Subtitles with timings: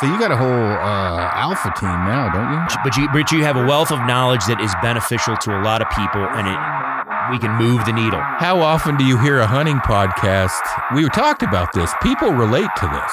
[0.00, 2.60] So you got a whole uh, alpha team now, don't you?
[2.84, 5.82] But you, but you have a wealth of knowledge that is beneficial to a lot
[5.82, 6.54] of people, and it
[7.32, 8.20] we can move the needle.
[8.20, 10.62] How often do you hear a hunting podcast?
[10.94, 11.92] We talked about this.
[12.00, 13.12] People relate to this.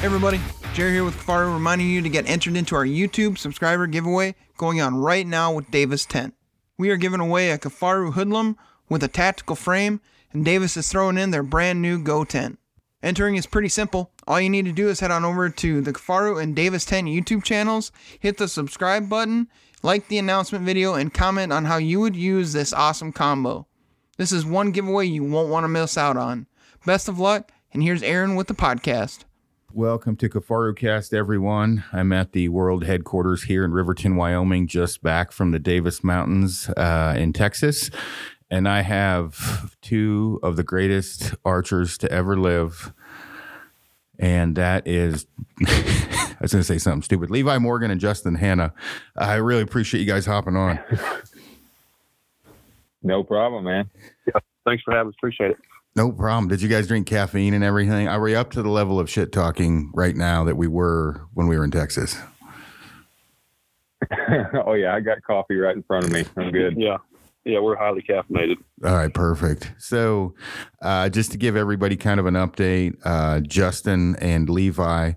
[0.00, 0.40] Hey everybody,
[0.72, 4.80] Jerry here with Kifaru reminding you to get entered into our YouTube subscriber giveaway going
[4.80, 6.34] on right now with Davis Tent.
[6.76, 8.56] We are giving away a Kifaru hoodlum
[8.88, 10.00] with a tactical frame,
[10.32, 12.58] and Davis is throwing in their brand new Go tent.
[13.02, 14.10] Entering is pretty simple.
[14.26, 17.06] All you need to do is head on over to the Kifaru and Davis Tent
[17.06, 19.48] YouTube channels, hit the subscribe button,
[19.82, 23.66] like the announcement video, and comment on how you would use this awesome combo.
[24.16, 26.46] This is one giveaway you won't want to miss out on.
[26.86, 29.24] Best of luck, and here's Aaron with the podcast.
[29.72, 31.82] Welcome to KifaruCast, everyone.
[31.92, 36.68] I'm at the world headquarters here in Riverton, Wyoming, just back from the Davis Mountains
[36.76, 37.90] uh, in Texas.
[38.50, 42.92] And I have two of the greatest archers to ever live.
[44.18, 45.26] And that is,
[45.66, 47.30] I was going to say something stupid.
[47.30, 48.72] Levi Morgan and Justin Hanna.
[49.16, 50.78] I really appreciate you guys hopping on.
[53.02, 53.90] No problem, man.
[54.26, 55.14] Yeah, thanks for having us.
[55.18, 55.58] Appreciate it.
[55.96, 56.48] No problem.
[56.48, 58.08] Did you guys drink caffeine and everything?
[58.08, 61.46] Are we up to the level of shit talking right now that we were when
[61.46, 62.16] we were in Texas?
[64.66, 66.24] oh yeah, I got coffee right in front of me.
[66.36, 66.74] I'm good.
[66.76, 66.96] Yeah,
[67.44, 68.56] yeah, we're highly caffeinated.
[68.82, 69.72] All right, perfect.
[69.78, 70.34] So,
[70.82, 75.12] uh, just to give everybody kind of an update, uh, Justin and Levi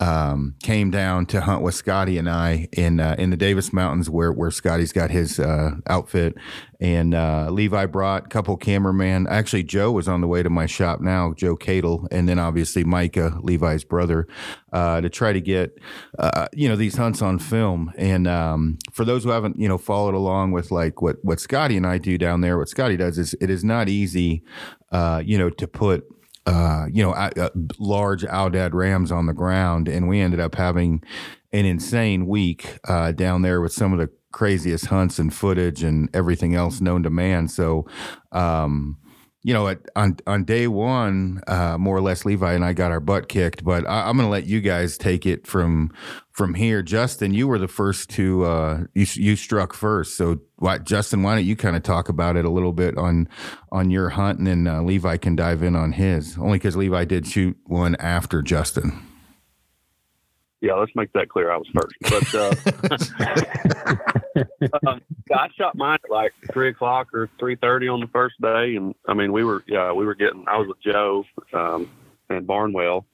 [0.00, 4.10] um, came down to hunt with Scotty and I in uh, in the Davis Mountains,
[4.10, 6.36] where where Scotty's got his uh, outfit,
[6.78, 9.26] and uh, Levi brought a couple cameraman.
[9.28, 12.84] Actually, Joe was on the way to my shop now, Joe Cadle, and then obviously
[12.84, 14.28] Micah, Levi's brother,
[14.72, 15.76] uh, to try to get
[16.52, 17.92] you know these hunts on film.
[17.96, 21.76] And um, for those who haven't you know followed along with like what what Scotty
[21.76, 24.42] and I do down there, what Scotty does is it is not easy,
[24.92, 26.04] uh, you know, to put
[26.46, 31.02] uh, you know, uh, large Aoudad rams on the ground, and we ended up having
[31.52, 36.08] an insane week uh, down there with some of the craziest hunts and footage and
[36.14, 37.48] everything else known to man.
[37.48, 37.86] So,
[38.32, 38.96] um,
[39.42, 42.90] you know, at, on on day one, uh, more or less, Levi and I got
[42.90, 43.64] our butt kicked.
[43.64, 45.92] But I, am going to let you guys take it from
[46.30, 46.82] from here.
[46.82, 50.16] Justin, you were the first to uh, you you struck first.
[50.16, 53.28] So, what, Justin, why don't you kind of talk about it a little bit on
[53.72, 56.36] on your hunt, and then uh, Levi can dive in on his.
[56.36, 59.06] Only because Levi did shoot one after Justin.
[60.60, 61.50] Yeah, let's make that clear.
[61.50, 64.12] I was first, but uh,
[64.86, 65.00] um,
[65.32, 68.94] I shot mine at like three o'clock or three thirty on the first day, and
[69.06, 70.44] I mean we were yeah we were getting.
[70.46, 71.90] I was with Joe um,
[72.28, 73.06] and Barnwell,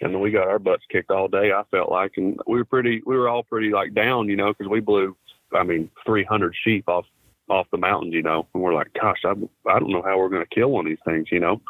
[0.00, 1.52] and then we got our butts kicked all day.
[1.52, 4.52] I felt like, and we were pretty we were all pretty like down, you know,
[4.52, 5.16] because we blew
[5.52, 7.06] I mean three hundred sheep off
[7.48, 9.32] off the mountains, you know, and we're like, gosh, I
[9.68, 11.60] I don't know how we're going to kill one of these things, you know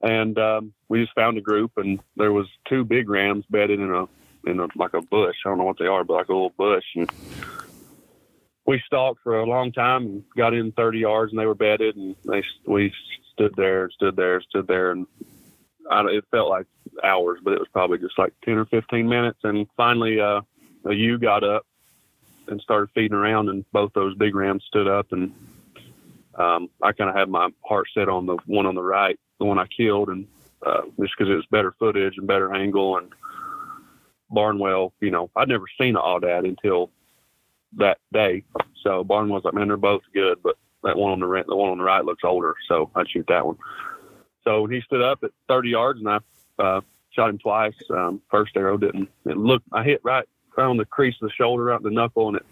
[0.00, 3.92] and um, we just found a group, and there was two big rams bedded in
[3.92, 4.06] a
[4.46, 5.36] in a like a bush.
[5.44, 6.84] I don't know what they are, but like a little bush.
[6.94, 7.10] And
[8.68, 11.96] we stalked for a long time and got in 30 yards, and they were bedded,
[11.96, 12.92] and they we
[13.32, 15.06] stood there, stood there, stood there, and
[15.90, 16.66] I, it felt like
[17.02, 19.38] hours, but it was probably just like 10 or 15 minutes.
[19.42, 20.42] And finally, uh,
[20.84, 21.64] a ewe got up
[22.48, 25.32] and started feeding around, and both those big rams stood up, and
[26.34, 29.46] um, I kind of had my heart set on the one on the right the
[29.46, 30.26] one I killed, and
[30.66, 32.98] uh, just because it was better footage and better angle.
[32.98, 33.14] And
[34.28, 36.90] Barnwell, you know, I'd never seen an Aoudad until
[37.76, 38.44] that day.
[38.82, 41.56] So Barn was like, man, they're both good, but that one on the right, the
[41.56, 43.56] one on the right looks older, so I'd shoot that one.
[44.44, 46.18] So he stood up at 30 yards, and I
[46.58, 46.80] uh,
[47.10, 47.74] shot him twice.
[47.90, 49.10] Um, first arrow didn't.
[49.26, 49.66] It looked.
[49.72, 52.46] I hit right, right on the crease of the shoulder, out the knuckle, and it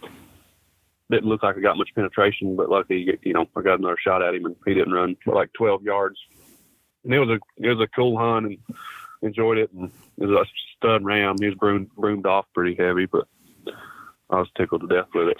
[1.10, 2.56] didn't look like I got much penetration.
[2.56, 5.34] But luckily, you know, I got another shot at him, and he didn't run for
[5.34, 6.18] like 12 yards
[7.06, 8.58] and it was a it was a cool hunt and
[9.22, 9.72] enjoyed it.
[9.72, 11.36] And it was a stud ram.
[11.38, 13.26] He was broomed broomed off pretty heavy, but
[14.30, 15.36] I was tickled to death with it.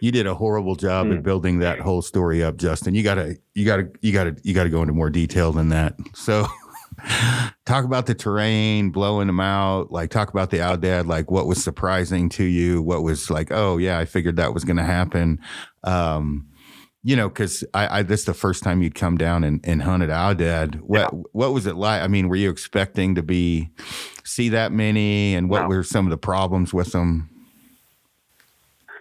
[0.00, 1.18] You did a horrible job mm.
[1.18, 2.94] at building that whole story up, Justin.
[2.94, 5.94] You gotta you gotta you gotta you gotta go into more detail than that.
[6.14, 6.46] So
[7.66, 9.92] talk about the terrain, blowing them out.
[9.92, 11.06] Like talk about the Aoudad.
[11.06, 12.82] Like what was surprising to you?
[12.82, 15.38] What was like, oh yeah, I figured that was going to happen.
[15.84, 16.46] Um,
[17.02, 19.82] you know, because I, I this is the first time you'd come down and, and
[19.82, 20.80] hunted Aoudad.
[20.80, 21.20] What yeah.
[21.32, 22.02] what was it like?
[22.02, 23.70] I mean, were you expecting to be
[24.24, 25.68] see that many, and what no.
[25.68, 27.30] were some of the problems with them?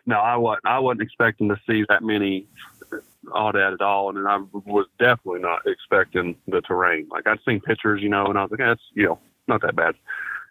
[0.05, 0.65] No, I wasn't.
[0.65, 2.47] I wasn't expecting to see that many
[2.91, 2.97] uh,
[3.27, 7.07] Aoudad at all, and I was definitely not expecting the terrain.
[7.11, 9.75] Like I'd seen pictures, you know, and I was like, that's you know, not that
[9.75, 9.95] bad.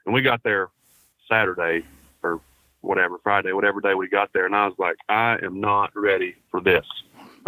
[0.04, 0.68] And we got there
[1.30, 1.84] Saturday
[2.22, 2.40] or
[2.82, 6.34] whatever Friday, whatever day we got there, and I was like, I am not ready
[6.50, 6.84] for this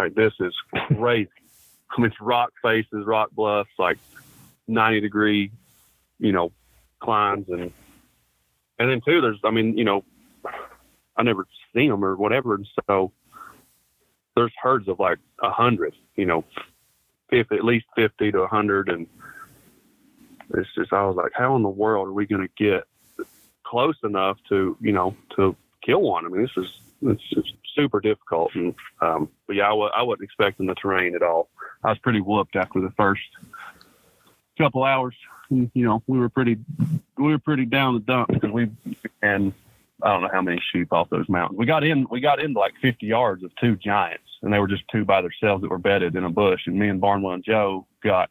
[0.01, 0.53] like this is
[0.95, 1.29] crazy.
[1.97, 3.97] It's rock faces, rock bluffs, like
[4.65, 5.51] 90 degree,
[6.19, 6.53] you know,
[7.01, 7.49] climbs.
[7.49, 7.73] And,
[8.79, 10.05] and then too, there's, I mean, you know,
[11.17, 11.45] I never
[11.75, 12.55] seen them or whatever.
[12.55, 13.11] And so
[14.37, 16.45] there's herds of like a hundred, you know,
[17.29, 18.87] 50, at least 50 to a hundred.
[18.87, 19.05] And
[20.53, 22.85] it's just, I was like, how in the world are we going to get
[23.65, 26.25] close enough to, you know, to kill one?
[26.25, 28.53] I mean, this is, it's super difficult.
[28.55, 31.49] And, um, but yeah, I w- I wasn't expecting the terrain at all.
[31.83, 33.21] I was pretty whooped after the first
[34.57, 35.15] couple hours.
[35.49, 36.57] You know, we were pretty,
[37.17, 38.69] we were pretty down the dump because we,
[39.21, 39.53] and
[40.01, 41.57] I don't know how many sheep off those mountains.
[41.57, 44.67] We got in, we got into like 50 yards of two giants and they were
[44.67, 46.61] just two by themselves that were bedded in a bush.
[46.67, 48.29] And me and Barnwell and Joe got,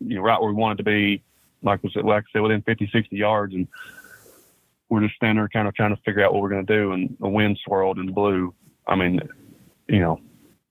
[0.00, 1.22] you know, right where we wanted to be,
[1.62, 3.54] like was like I said, within 50, 60 yards.
[3.54, 3.68] And
[4.94, 6.92] we're just standing there kind of trying to figure out what we're going to do.
[6.92, 8.54] And the wind swirled and blew.
[8.86, 9.20] I mean,
[9.88, 10.20] you know,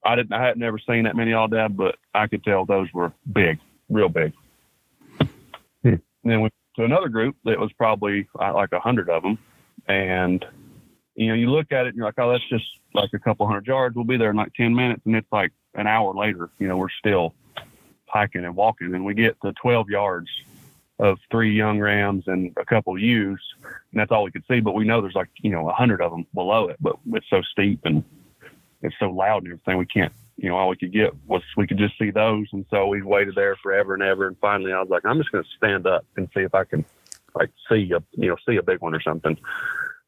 [0.05, 3.11] I didn't, I had never seen that many aoudad, but I could tell those were
[3.31, 3.59] big,
[3.89, 4.33] real big.
[6.23, 9.37] And then we to another group that was probably uh, like a hundred of them.
[9.87, 10.43] And,
[11.15, 12.65] you know, you look at it and you're like, oh, that's just
[12.95, 13.95] like a couple hundred yards.
[13.95, 15.01] We'll be there in like 10 minutes.
[15.05, 17.35] And it's like an hour later, you know, we're still
[18.07, 18.95] hiking and walking.
[18.95, 20.29] And we get to 12 yards
[20.99, 23.41] of three young rams and a couple ewes.
[23.63, 24.59] And that's all we could see.
[24.59, 26.77] But we know there's like, you know, a hundred of them below it.
[26.79, 28.03] But it's so steep and
[28.81, 29.77] it's so loud and everything.
[29.77, 32.47] We can't, you know, all we could get was we could just see those.
[32.53, 34.27] And so we waited there forever and ever.
[34.27, 36.63] And finally I was like, I'm just going to stand up and see if I
[36.63, 36.85] can
[37.35, 39.37] like see a, you know, see a big one or something.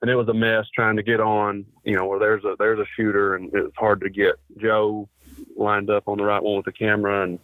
[0.02, 2.80] And it was a mess trying to get on, you know, where there's a, there's
[2.80, 5.10] a shooter and it's hard to get Joe
[5.56, 7.24] lined up on the right one with the camera.
[7.24, 7.40] And, and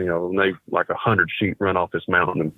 [0.00, 2.40] you know, and they like a hundred sheep run off this mountain.
[2.40, 2.52] And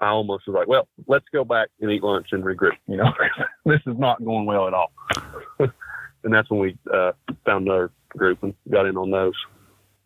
[0.00, 2.72] I almost was like, well, let's go back and eat lunch and regroup.
[2.86, 3.12] You know,
[3.66, 4.92] this is not going well at all.
[5.58, 7.12] and that's when we uh,
[7.44, 9.34] found another group and got in on those.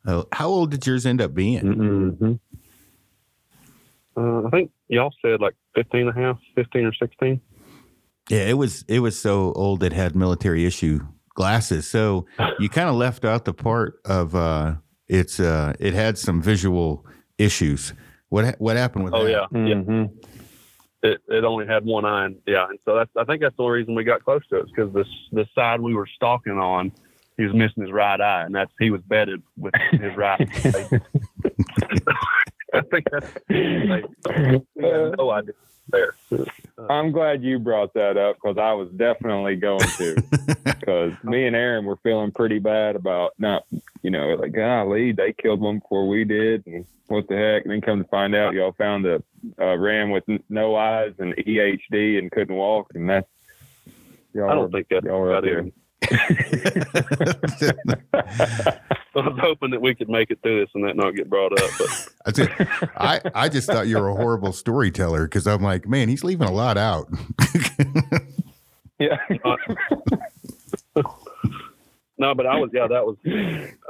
[0.07, 1.63] Oh, how old did yours end up being?
[1.63, 2.33] Mm-hmm.
[4.17, 7.41] Uh, I think y'all said like 15 and a half, 15 or 16.
[8.29, 11.01] Yeah, it was it was so old it had military issue
[11.35, 11.89] glasses.
[11.89, 12.27] So
[12.59, 14.77] you kind of left out the part of uh
[15.09, 17.07] it's uh it had some visual
[17.39, 17.93] issues.
[18.29, 19.49] What what happened with Oh that?
[19.53, 20.07] yeah, yeah.
[21.03, 23.63] It, it only had one eye, and, yeah, and so that's I think that's the
[23.63, 26.91] only reason we got close to it because this the side we were stalking on,
[27.37, 30.41] he was missing his right eye, and that's he was bedded with his right.
[30.65, 31.01] eye.
[32.75, 33.33] I think that's
[33.89, 34.05] like,
[34.77, 35.55] no idea
[35.89, 36.15] there.
[36.33, 36.45] Uh,
[36.91, 40.23] I'm glad you brought that up because I was definitely going to.
[40.87, 43.65] Because me and Aaron were feeling pretty bad about not,
[44.03, 46.65] you know, like, golly, they killed one before we did.
[46.65, 47.65] And what the heck?
[47.65, 49.21] And then come to find out, y'all found a,
[49.59, 52.93] a ram with no eyes and EHD and couldn't walk.
[52.95, 53.27] And that's,
[54.33, 55.73] y'all I don't think that's y'all were up got
[58.13, 58.81] there.
[59.17, 59.25] in.
[59.25, 61.53] I was hoping that we could make it through this and that not get brought
[61.53, 65.63] up, but I, said, I I just thought you were a horrible storyteller because I'm
[65.63, 67.09] like, man, he's leaving a lot out.
[68.99, 69.19] Yeah.
[72.17, 73.17] no, but I was yeah, that was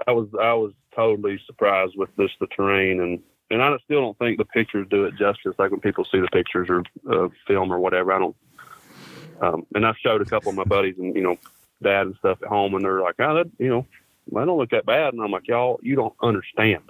[0.07, 4.19] I was I was totally surprised with this the terrain and and I still don't
[4.19, 5.55] think the pictures do it justice.
[5.59, 8.37] Like when people see the pictures or uh, film or whatever, I don't.
[9.41, 11.39] Um, and I showed a couple of my buddies and you know,
[11.83, 13.87] dad and stuff at home, and they're like, "Oh, that you know,
[14.35, 16.83] I don't look that bad." And I'm like, "Y'all, you don't understand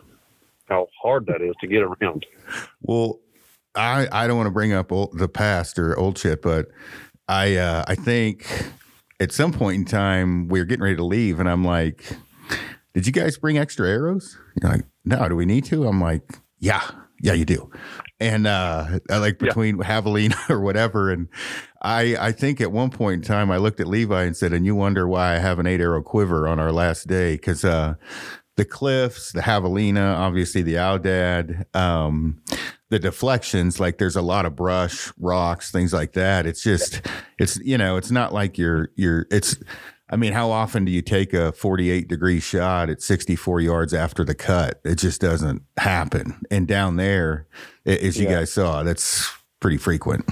[0.67, 2.27] how hard that is to get around."
[2.83, 3.21] Well,
[3.75, 6.69] I I don't want to bring up old, the past or old shit, but
[7.29, 8.47] I uh, I think
[9.21, 12.05] at some point in time we were getting ready to leave, and I'm like,
[12.95, 16.23] "Did you guys bring extra arrows?" You're like, "No, do we need to?" I'm like,
[16.59, 16.83] "Yeah,
[17.21, 17.71] yeah, you do."
[18.19, 19.49] And uh, like Yeah.
[19.49, 21.29] between javelina or whatever, and
[21.83, 24.65] I I think at one point in time I looked at Levi and said, "And
[24.65, 27.95] you wonder why I have an eight arrow quiver on our last day?" Because uh,
[28.57, 32.41] the cliffs, the javelina, obviously the Aoudad, um,
[32.89, 36.47] the deflections, like there's a lot of brush, rocks, things like that.
[36.47, 37.03] It's just,
[37.39, 39.57] it's, you know, it's not like you're, you're, it's,
[40.09, 44.23] I mean, how often do you take a 48 degree shot at 64 yards after
[44.25, 44.81] the cut?
[44.85, 46.41] It just doesn't happen.
[46.51, 47.47] And down there,
[47.85, 48.35] a- as you Yeah.
[48.41, 50.29] guys saw, that's pretty frequent.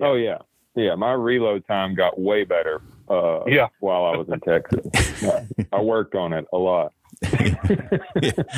[0.00, 0.38] Oh, yeah.
[0.74, 0.96] Yeah.
[0.96, 3.68] My reload time got way better uh, Yeah.
[3.78, 5.24] while I was in Texas.
[5.72, 6.92] I worked on it a lot.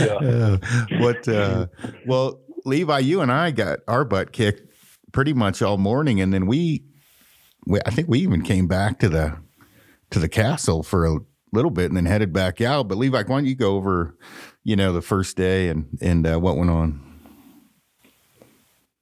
[0.01, 0.57] Uh,
[0.99, 1.67] what uh
[2.07, 4.63] well levi you and i got our butt kicked
[5.13, 6.83] pretty much all morning and then we,
[7.67, 9.37] we i think we even came back to the
[10.11, 11.19] to the castle for a
[11.53, 14.17] little bit and then headed back out but levi why don't you go over
[14.65, 17.07] you know the first day and and uh, what went on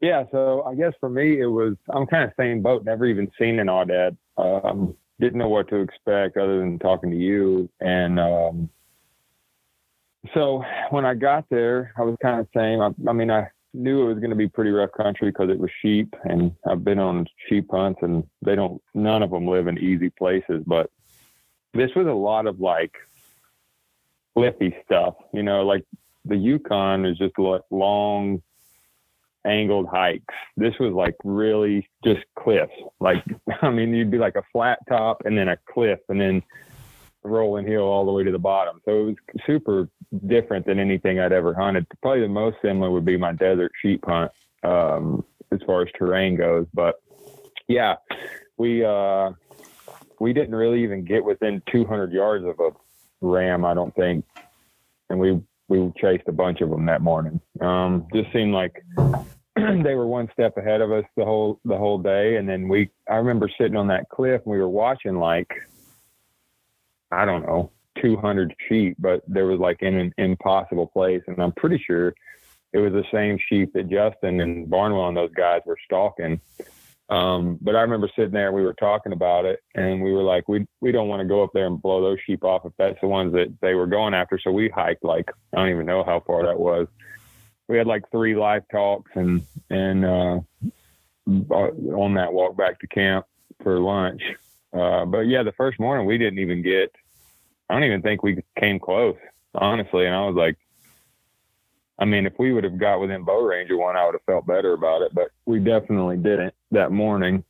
[0.04, 2.84] Yeah, so I guess for me it was I'm kind of same boat.
[2.84, 4.14] Never even seen an aoudad.
[4.36, 7.70] Um, didn't know what to expect other than talking to you.
[7.80, 8.68] And um,
[10.34, 14.02] so when I got there, I was kind of saying, I, I mean, I knew
[14.02, 16.98] it was going to be pretty rough country because it was sheep, and I've been
[16.98, 20.62] on sheep hunts, and they don't, none of them live in easy places.
[20.66, 20.90] But
[21.74, 22.94] this was a lot of like
[24.34, 25.84] cliffy stuff, you know, like
[26.24, 28.42] the Yukon is just like long
[29.44, 30.34] angled hikes.
[30.56, 32.72] This was like really just cliffs.
[33.00, 33.24] Like,
[33.62, 36.42] I mean, you'd be like a flat top and then a cliff and then
[37.24, 38.80] rolling hill all the way to the bottom.
[38.84, 39.16] So it was
[39.46, 39.88] super
[40.26, 41.86] different than anything I'd ever hunted.
[42.02, 44.30] Probably the most similar would be my desert sheep hunt
[44.62, 46.66] um, as far as terrain goes.
[46.74, 46.96] But
[47.68, 47.96] yeah,
[48.56, 49.32] we uh,
[50.20, 52.70] we didn't really even get within 200 yards of a
[53.20, 54.24] ram, I don't think,
[55.10, 57.40] and we we chased a bunch of them that morning.
[57.60, 58.84] Um, just seemed like
[59.56, 62.90] they were one step ahead of us the whole the whole day, and then we.
[63.10, 65.50] I remember sitting on that cliff and we were watching like
[67.14, 71.52] I don't know 200 sheep, but there was like in an impossible place, and I'm
[71.52, 72.14] pretty sure
[72.72, 76.40] it was the same sheep that Justin and Barnwell and those guys were stalking.
[77.08, 80.48] Um, but I remember sitting there, we were talking about it, and we were like,
[80.48, 83.00] we we don't want to go up there and blow those sheep off if that's
[83.00, 84.38] the ones that they were going after.
[84.38, 86.88] So we hiked like I don't even know how far that was.
[87.68, 90.40] We had like three live talks and and uh,
[91.26, 93.26] on that walk back to camp
[93.62, 94.22] for lunch.
[94.72, 96.90] Uh, but yeah, the first morning we didn't even get.
[97.74, 99.16] I don't even think we came close,
[99.52, 100.06] honestly.
[100.06, 100.56] And I was like,
[101.98, 104.22] I mean, if we would have got within bow range of one, I would have
[104.26, 107.42] felt better about it, but we definitely didn't that morning.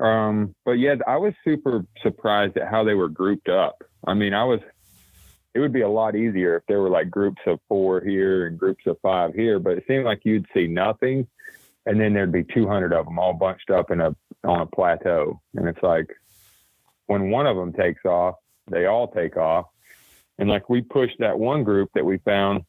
[0.00, 3.84] Um, but yeah, I was super surprised at how they were grouped up.
[4.06, 4.60] I mean, I was,
[5.52, 8.58] it would be a lot easier if there were like groups of four here and
[8.58, 11.26] groups of five here, but it seemed like you'd see nothing.
[11.84, 15.42] And then there'd be 200 of them all bunched up in a, on a plateau.
[15.54, 16.08] And it's like,
[17.06, 18.36] when one of them takes off,
[18.70, 19.66] they all take off.
[20.38, 22.64] And like we pushed that one group that we found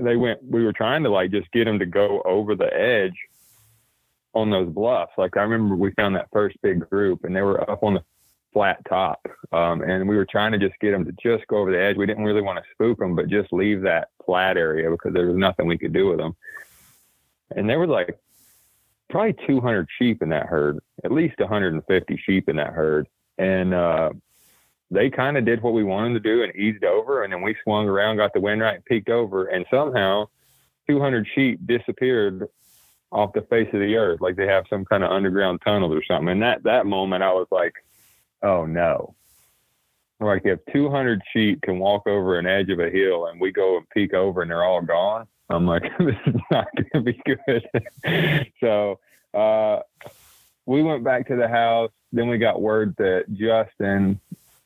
[0.00, 3.16] they went we were trying to like just get them to go over the edge
[4.34, 5.12] on those bluffs.
[5.16, 8.02] Like i remember we found that first big group and they were up on the
[8.52, 11.72] flat top um, and we were trying to just get them to just go over
[11.72, 11.96] the edge.
[11.96, 15.26] We didn't really want to spook them but just leave that flat area because there
[15.26, 16.36] was nothing we could do with them.
[17.54, 18.18] And there was like
[19.10, 23.06] probably 200 sheep in that herd at least 150 sheep in that herd.
[23.38, 24.10] And uh,
[24.94, 27.24] they kind of did what we wanted to do and eased over.
[27.24, 29.46] And then we swung around, got the wind right, and peeked over.
[29.46, 30.28] And somehow
[30.88, 32.48] 200 sheep disappeared
[33.12, 36.02] off the face of the earth, like they have some kind of underground tunnel or
[36.04, 36.28] something.
[36.28, 37.74] And that, that moment, I was like,
[38.42, 39.14] oh no.
[40.20, 43.76] Like if 200 sheep can walk over an edge of a hill and we go
[43.76, 47.20] and peek over and they're all gone, I'm like, this is not going to be
[47.26, 48.48] good.
[48.60, 48.98] so,
[49.34, 49.80] uh,
[50.66, 51.90] we went back to the house.
[52.12, 54.20] Then we got word that Justin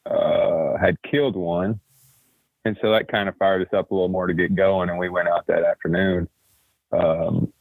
[0.08, 1.80] uh, had killed one.
[2.64, 4.90] And so that kind of fired us up a little more to get going.
[4.90, 6.28] And we went out that afternoon.
[6.92, 7.52] Um,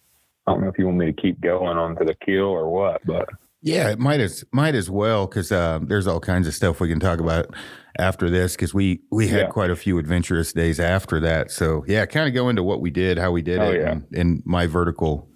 [0.46, 2.70] I don't know if you want me to keep going on to the kill or
[2.70, 3.30] what, but
[3.62, 6.88] yeah, it might as might as well because uh, there's all kinds of stuff we
[6.88, 7.54] can talk about
[8.00, 9.48] after this because we we had yeah.
[9.48, 11.51] quite a few adventurous days after that.
[11.51, 13.92] So yeah, kind of go into what we did, how we did oh, it, yeah.
[13.92, 15.27] and, and my vertical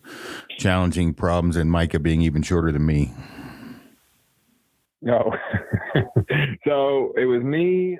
[0.58, 3.12] challenging problems, and Micah being even shorter than me.
[5.02, 5.36] No.
[6.66, 7.98] so it was me,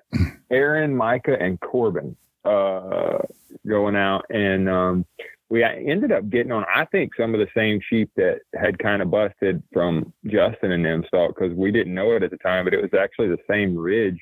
[0.52, 2.16] Aaron, Micah, and Corbin
[2.46, 3.20] uh,
[3.68, 5.06] going out, and um,
[5.50, 6.66] we ended up getting on.
[6.74, 10.86] I think some of the same sheep that had kind of busted from Justin and
[10.86, 13.40] them stalk because we didn't know it at the time, but it was actually the
[13.50, 14.20] same ridge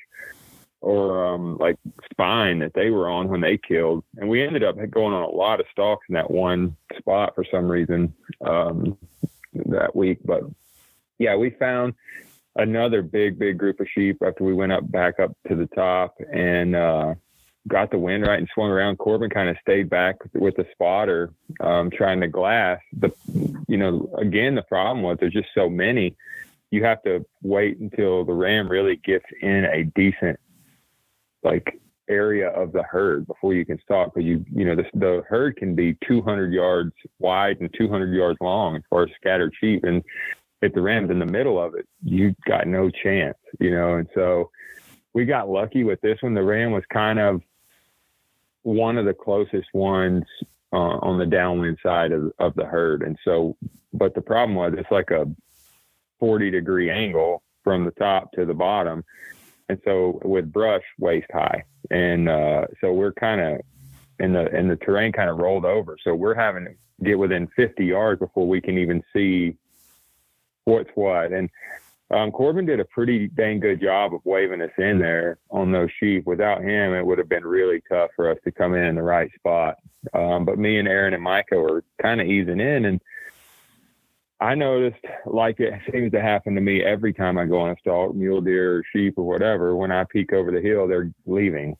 [0.80, 1.76] or um, like
[2.10, 5.28] spine that they were on when they killed, and we ended up going on a
[5.28, 8.96] lot of stalks in that one spot for some reason um,
[9.66, 10.18] that week.
[10.24, 10.44] But
[11.18, 11.94] yeah, we found
[12.60, 16.14] another big, big group of sheep after we went up back up to the top
[16.32, 17.14] and uh,
[17.66, 18.98] got the wind right and swung around.
[18.98, 22.78] Corbin kind of stayed back with the spotter, um, trying to glass.
[22.92, 23.12] The,
[23.66, 26.14] you know, again, the problem was there's just so many.
[26.70, 30.38] You have to wait until the ram really gets in a decent,
[31.42, 35.22] like area of the herd before you can stalk because you you know the, the
[35.28, 39.84] herd can be 200 yards wide and 200 yards long as far as scattered sheep
[39.84, 40.02] and
[40.62, 43.94] if the ram's in the middle of it, you got no chance, you know.
[43.94, 44.50] And so
[45.12, 46.34] we got lucky with this one.
[46.34, 47.42] The ram was kind of
[48.62, 50.24] one of the closest ones
[50.72, 53.02] uh, on the downwind side of, of the herd.
[53.02, 53.56] And so,
[53.92, 55.26] but the problem was it's like a
[56.18, 59.04] 40 degree angle from the top to the bottom.
[59.68, 61.64] And so with brush waist high.
[61.90, 63.60] And uh, so we're kind of,
[64.18, 65.96] and the, and the terrain kind of rolled over.
[66.04, 69.56] So we're having to get within 50 yards before we can even see
[70.70, 71.32] what's what.
[71.32, 71.50] And
[72.10, 75.90] um, Corbin did a pretty dang good job of waving us in there on those
[76.00, 76.26] sheep.
[76.26, 79.02] Without him, it would have been really tough for us to come in in the
[79.02, 79.76] right spot.
[80.14, 83.00] Um, but me and Aaron and Micah were kind of easing in, and
[84.40, 87.76] I noticed, like it seems to happen to me every time I go on a
[87.78, 89.76] stalk, mule deer or sheep or whatever.
[89.76, 91.76] When I peek over the hill, they're leaving.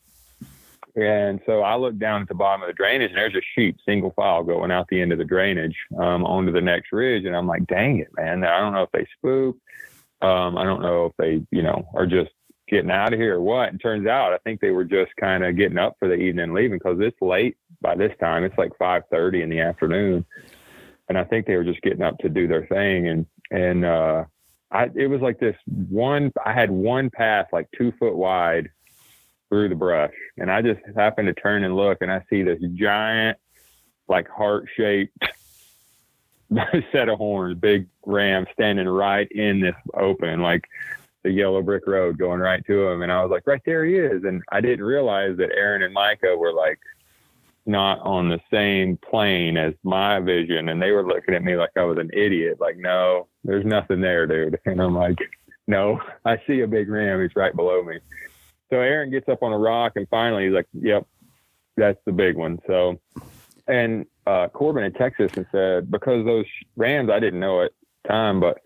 [0.95, 3.77] And so I look down at the bottom of the drainage, and there's a sheep
[3.85, 7.25] single file going out the end of the drainage um, onto the next ridge.
[7.25, 8.43] And I'm like, dang it, man!
[8.43, 9.57] I don't know if they spook.
[10.21, 12.31] Um, I don't know if they, you know, are just
[12.67, 13.69] getting out of here or what.
[13.69, 16.43] And turns out, I think they were just kind of getting up for the evening
[16.43, 18.43] and leaving because it's late by this time.
[18.43, 20.25] It's like 5:30 in the afternoon,
[21.07, 23.07] and I think they were just getting up to do their thing.
[23.07, 24.25] And and uh,
[24.71, 26.31] I, it was like this one.
[26.45, 28.69] I had one path like two foot wide
[29.51, 32.59] through the brush, and I just happened to turn and look, and I see this
[32.73, 33.37] giant,
[34.07, 35.13] like heart shaped
[36.91, 40.65] set of horns, big ram standing right in this open, like
[41.23, 43.01] the yellow brick road going right to him.
[43.01, 44.23] And I was like, right there he is.
[44.23, 46.79] And I didn't realize that Aaron and Micah were like
[47.65, 50.69] not on the same plane as my vision.
[50.69, 52.59] And they were looking at me like I was an idiot.
[52.59, 54.59] Like, no, there's nothing there, dude.
[54.65, 55.17] And I'm like,
[55.67, 57.21] no, I see a big ram.
[57.21, 57.99] He's right below me.
[58.71, 61.05] So Aaron gets up on a rock and finally he's like, yep,
[61.75, 62.59] that's the big one.
[62.67, 62.99] So,
[63.67, 66.45] and uh, Corbin in Texas and said, because those
[66.77, 67.71] rams, I didn't know at
[68.03, 68.59] the time, but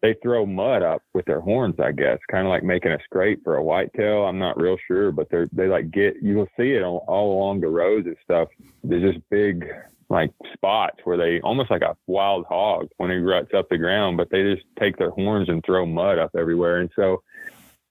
[0.00, 3.44] they throw mud up with their horns, I guess, kind of like making a scrape
[3.44, 4.24] for a whitetail.
[4.24, 7.38] I'm not real sure, but they're, they like get, you will see it all, all
[7.38, 8.48] along the roads and stuff.
[8.84, 9.68] There's just big
[10.08, 14.16] like spots where they almost like a wild hog when he ruts up the ground,
[14.16, 16.78] but they just take their horns and throw mud up everywhere.
[16.78, 17.22] And so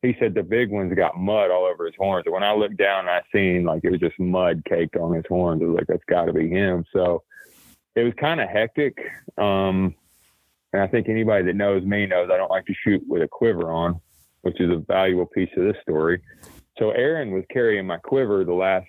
[0.01, 2.23] he said the big one's got mud all over his horns.
[2.25, 5.25] And when I looked down, I seen like it was just mud caked on his
[5.27, 5.61] horns.
[5.61, 6.85] I was like, that's got to be him.
[6.93, 7.23] So
[7.95, 8.97] it was kind of hectic.
[9.37, 9.95] Um,
[10.73, 13.27] and I think anybody that knows me knows I don't like to shoot with a
[13.27, 13.99] quiver on,
[14.41, 16.21] which is a valuable piece of this story.
[16.77, 18.87] So Aaron was carrying my quiver the last,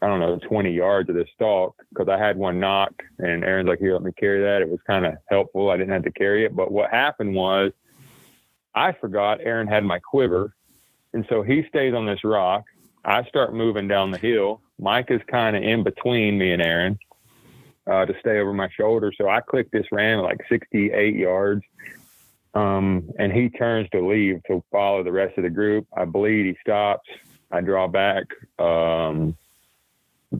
[0.00, 3.68] I don't know, 20 yards of this stalk because I had one nock and Aaron's
[3.68, 4.62] like, here, let me carry that.
[4.62, 5.68] It was kind of helpful.
[5.68, 6.56] I didn't have to carry it.
[6.56, 7.72] But what happened was
[8.74, 10.54] I forgot Aaron had my quiver.
[11.12, 12.64] And so he stays on this rock.
[13.04, 14.60] I start moving down the hill.
[14.78, 16.98] Mike is kind of in between me and Aaron
[17.86, 19.12] uh, to stay over my shoulder.
[19.16, 21.62] So I click this ram at like 68 yards.
[22.54, 25.86] Um, and he turns to leave to follow the rest of the group.
[25.96, 26.46] I bleed.
[26.46, 27.08] He stops.
[27.50, 28.24] I draw back.
[28.58, 29.36] Um,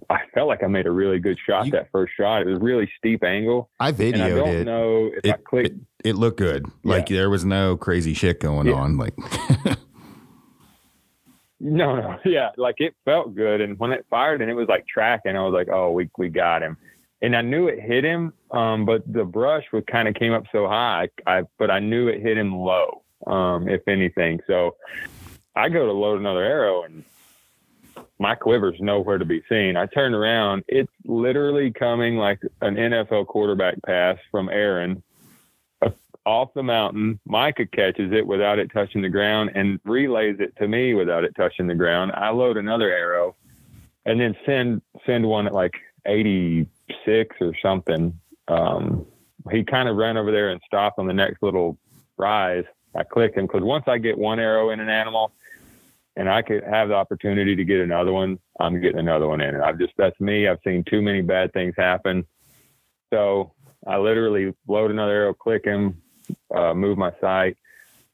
[0.08, 2.42] I felt like I made a really good shot You- that first shot.
[2.42, 3.68] It was really steep angle.
[3.80, 4.64] I And I videoed don't it.
[4.64, 5.68] know if I It, clicked.
[5.68, 6.08] it.
[6.10, 6.66] it looked good.
[6.84, 8.74] Like there was no crazy shit going Yeah.
[8.74, 8.96] on.
[8.96, 9.14] Like
[11.60, 14.84] No, no, yeah, like it felt good, and when it fired and it was like
[14.86, 16.76] tracking, I was like, "Oh, we we got him,"
[17.20, 20.44] and I knew it hit him, um, but the brush was kind of came up
[20.50, 24.40] so high, I but I knew it hit him low, um, if anything.
[24.48, 24.74] So
[25.54, 27.04] I go to load another arrow, and
[28.18, 29.76] my quiver's nowhere to be seen.
[29.76, 35.02] I turn around, it's literally coming like an NFL quarterback pass from Aaron
[36.24, 37.18] off the mountain.
[37.26, 41.34] Micah catches it without it touching the ground and relays it to me without it
[41.36, 42.12] touching the ground.
[42.14, 43.34] I load another arrow
[44.04, 45.74] and then send send one at like
[46.06, 48.18] 86 or something.
[48.48, 49.06] Um,
[49.50, 51.76] he kind of ran over there and stopped on the next little
[52.16, 52.64] rise.
[52.94, 55.32] I click him because once I get one arrow in an animal
[56.16, 59.54] and I could have the opportunity to get another one, I'm getting another one in.
[59.54, 60.46] And I've just, that's me.
[60.46, 62.26] I've seen too many bad things happen.
[63.12, 63.52] So
[63.86, 66.02] I literally load another arrow, click him,
[66.54, 67.56] uh, move my sight.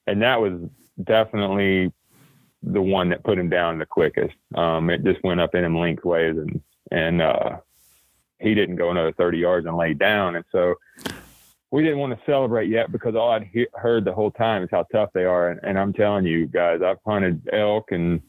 [0.07, 0.61] And that was
[1.03, 1.93] definitely
[2.63, 4.37] the one that put him down the quickest.
[4.55, 7.59] Um, it just went up in him lengthways and, and, uh,
[8.41, 10.37] he didn't go another 30 yards and lay down.
[10.37, 10.77] And so
[11.71, 14.69] we didn't want to celebrate yet because all I'd he- heard the whole time is
[14.71, 15.51] how tough they are.
[15.51, 18.23] And, and I'm telling you guys, I've hunted elk and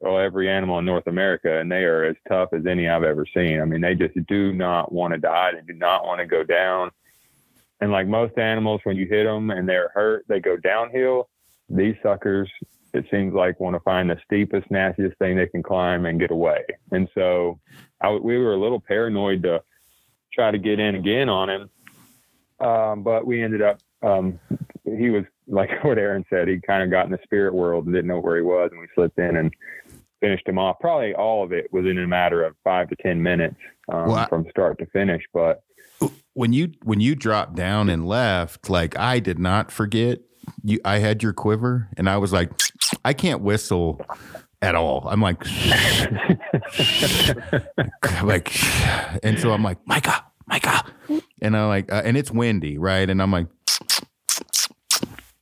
[0.00, 3.26] well, every animal in North America, and they are as tough as any I've ever
[3.26, 3.60] seen.
[3.60, 5.52] I mean, they just do not want to die.
[5.52, 6.90] They do not want to go down.
[7.80, 11.28] And like most animals, when you hit them and they're hurt, they go downhill.
[11.68, 12.50] These suckers,
[12.92, 16.30] it seems like, want to find the steepest, nastiest thing they can climb and get
[16.30, 16.64] away.
[16.92, 17.58] And so
[18.00, 19.62] I, we were a little paranoid to
[20.32, 21.70] try to get in again on him.
[22.60, 24.38] Um, but we ended up, um,
[24.84, 27.94] he was like what Aaron said, he kind of got in the spirit world and
[27.94, 28.70] didn't know where he was.
[28.72, 29.52] And we slipped in and
[30.20, 30.78] finished him off.
[30.80, 33.56] Probably all of it was in a matter of five to 10 minutes
[33.92, 35.22] um, Well, I- from start to finish.
[35.32, 35.62] But
[36.34, 40.18] when you when you dropped down and left, like I did not forget
[40.62, 40.78] you.
[40.84, 42.50] I had your quiver, and I was like,
[43.04, 44.04] I can't whistle
[44.60, 45.06] at all.
[45.08, 45.42] I'm like,
[48.22, 48.52] like,
[49.22, 50.84] and so I'm like, Micah, Micah,
[51.42, 53.08] and I'm like, uh, and it's windy, right?
[53.08, 53.46] And I'm like,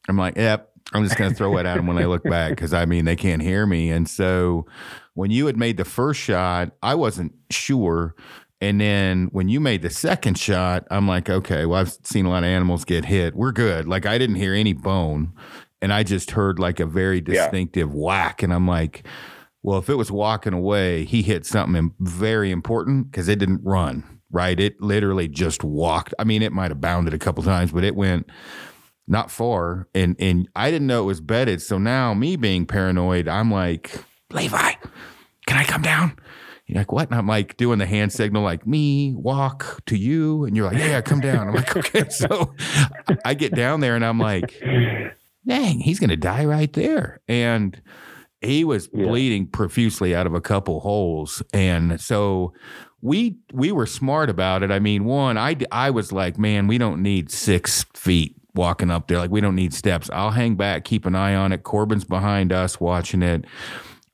[0.08, 0.70] I'm like, yep.
[0.92, 3.04] I'm just going to throw it at them when they look back because I mean
[3.04, 3.90] they can't hear me.
[3.90, 4.66] And so
[5.14, 8.14] when you had made the first shot, I wasn't sure.
[8.60, 12.30] And then when you made the second shot, I'm like, okay, well, I've seen a
[12.30, 13.34] lot of animals get hit.
[13.34, 13.88] We're good.
[13.88, 15.32] Like I didn't hear any bone,
[15.82, 17.44] and I just heard like a very Yeah.
[17.44, 19.06] distinctive whack, and I'm like,
[19.62, 24.13] well, if it was walking away, he hit something very important because it didn't run.
[24.34, 26.12] Right, it literally just walked.
[26.18, 28.28] I mean, it might have bounded a couple times, but it went
[29.06, 31.62] not far and and I didn't know it was bedded.
[31.62, 33.92] So now me being paranoid, I'm like,
[34.32, 34.72] Levi,
[35.46, 36.18] can I come down?
[36.66, 37.10] You're like, what?
[37.10, 40.44] And I'm like doing the hand signal, like me walk to you.
[40.46, 41.46] And you're like, yeah, yeah, come down.
[41.48, 42.08] I'm like, okay.
[42.08, 42.54] So
[43.24, 44.60] I get down there and I'm like,
[45.46, 47.20] dang, he's gonna die right there.
[47.28, 47.80] And
[48.40, 49.04] he was Yeah.
[49.06, 51.42] bleeding profusely out of a couple holes.
[51.52, 52.54] And so
[53.04, 54.70] we we were smart about it.
[54.70, 59.08] I mean, one, I I was like, man, we don't need six feet walking up
[59.08, 59.18] there.
[59.18, 60.08] Like we don't need steps.
[60.10, 61.64] I'll hang back, keep an eye on it.
[61.64, 63.44] Corbin's behind us watching it.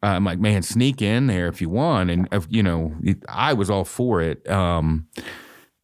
[0.02, 2.10] I'm like, man, sneak in there if you want.
[2.10, 4.48] And if, you know, it- I was all for it.
[4.50, 5.06] Um,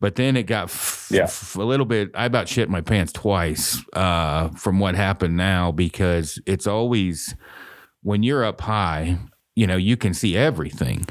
[0.01, 1.25] but then it got f- Yeah.
[1.25, 2.11] f- a little bit.
[2.15, 7.35] I about shit my pants twice uh, from what happened now because it's always
[8.03, 9.19] when you're up high,
[9.55, 11.05] you know, you can see everything.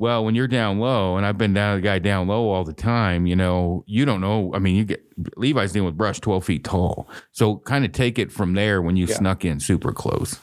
[0.00, 2.72] Well, when you're down low, and I've been down the guy down low all the
[2.72, 4.50] time, you know, you don't know.
[4.54, 5.04] I mean, you get
[5.36, 7.06] Levi's dealing with brush 12 feet tall.
[7.32, 9.16] So kind of take it from there when you Yeah.
[9.16, 10.40] snuck in super close.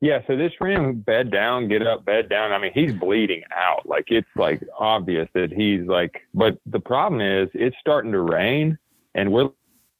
[0.00, 2.52] Yeah, so this ram bed down, get up, bed down.
[2.52, 3.84] I mean, he's bleeding out.
[3.84, 8.78] Like it's like obvious that he's like but the problem is it's starting to rain
[9.14, 9.50] and we're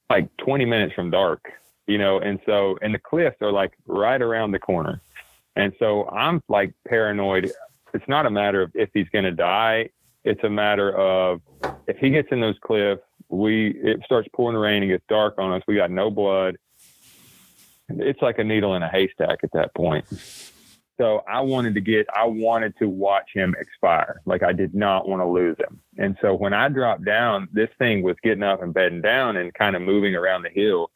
[0.09, 1.51] like 20 minutes from dark,
[1.85, 5.01] you know, and so and the cliffs are like right around the corner.
[5.55, 7.51] And so I'm like paranoid.
[7.93, 9.89] It's not a matter of if he's going to die,
[10.23, 11.41] it's a matter of
[11.87, 15.51] if he gets in those cliffs, we it starts pouring rain and gets dark on
[15.51, 15.63] us.
[15.67, 16.57] We got no blood
[17.99, 20.05] it's like a needle in a haystack at that point.
[20.97, 24.21] So I wanted to get, I wanted to watch him expire.
[24.25, 25.79] Like I did not want to lose him.
[25.97, 29.53] And so when I dropped down, this thing was getting up and bedding down and
[29.53, 30.91] kind of moving around the hill.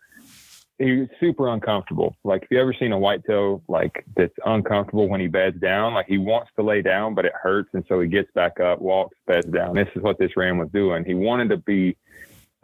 [0.78, 2.18] He was super uncomfortable.
[2.24, 5.94] Like if you ever seen a white whitetail like that's uncomfortable when he beds down,
[5.94, 7.70] like he wants to lay down, but it hurts.
[7.74, 9.76] And so he gets back up, walks, beds down.
[9.76, 11.06] This is what this ram was doing.
[11.06, 11.96] He wanted to be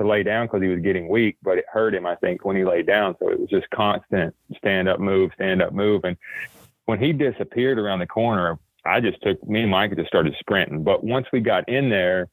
[0.01, 2.55] to lay down because he was getting weak, but it hurt him, I think, when
[2.55, 3.15] he laid down.
[3.19, 6.03] So it was just constant stand up, move, stand up, move.
[6.03, 6.17] And
[6.85, 10.83] when he disappeared around the corner, I just took me and Mike just started sprinting.
[10.83, 12.27] But once we got in there,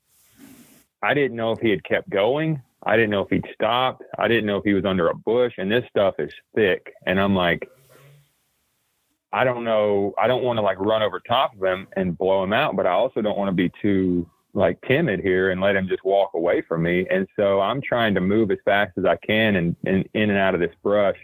[1.03, 2.63] I didn't know if he had kept going.
[2.83, 4.03] I didn't know if he'd stopped.
[4.19, 5.55] I didn't know if he was under a bush.
[5.59, 6.93] And this stuff is thick.
[7.07, 7.69] And I'm like,
[9.33, 10.15] I don't know.
[10.19, 12.87] I don't want to like run over top of him and blow him out, but
[12.87, 16.31] I also don't want to be too like timid here and let him just walk
[16.35, 17.07] away from me.
[17.11, 20.39] And so I'm trying to move as fast as I can and, and in and
[20.39, 21.19] out of this brush,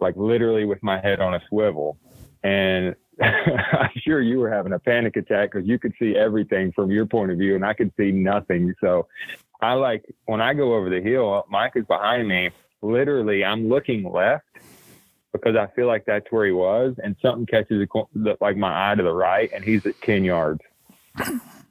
[0.00, 1.96] like literally with my head on a swivel.
[2.42, 6.90] And I'm sure you were having a panic attack because you could see everything from
[6.90, 8.74] your point of view and I could see nothing.
[8.80, 9.06] So
[9.60, 12.50] I like when I go over the hill, Mike is behind me.
[12.82, 14.44] Literally, I'm looking left
[15.32, 18.94] because I feel like that's where he was, and something catches the, like my eye
[18.94, 20.60] to the right, and he's at ten yards.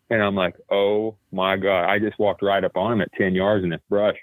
[0.09, 1.89] And I'm like, oh my god!
[1.89, 4.17] I just walked right up on him at ten yards in this brush,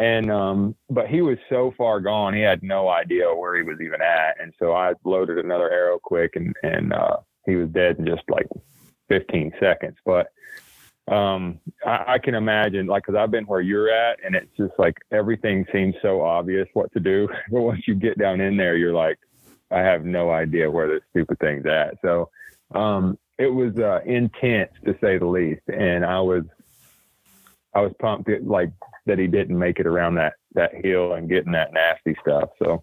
[0.00, 3.82] and um, but he was so far gone, he had no idea where he was
[3.82, 7.98] even at, and so I loaded another arrow quick, and and uh, he was dead
[7.98, 8.48] in just like
[9.10, 9.98] 15 seconds.
[10.06, 10.32] But
[11.06, 14.72] um, I, I can imagine, like, because I've been where you're at, and it's just
[14.78, 17.28] like everything seems so obvious what to do.
[17.50, 19.18] but once you get down in there, you're like,
[19.70, 21.96] I have no idea where this stupid thing's at.
[22.00, 22.30] So
[22.74, 26.44] um, it was uh, intense to say the least, and I was,
[27.74, 28.70] I was pumped that, like
[29.06, 32.50] that he didn't make it around that that hill and getting that nasty stuff.
[32.58, 32.82] So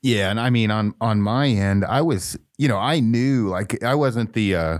[0.00, 3.82] Yeah, and I mean on on my end, I was, you know, I knew like
[3.82, 4.78] I wasn't the uh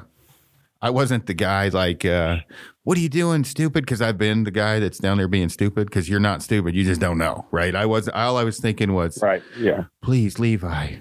[0.81, 2.39] I wasn't the guy like uh
[2.85, 5.87] what are you doing stupid because I've been the guy that's down there being stupid
[5.87, 7.75] because you're not stupid, you just don't know, right?
[7.75, 10.97] I was all I was thinking was right, yeah, please Levi,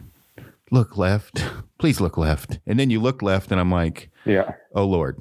[0.71, 1.43] look left.
[1.81, 2.59] Please look left.
[2.67, 5.17] And then you look left and I'm like, yeah, "Oh lord.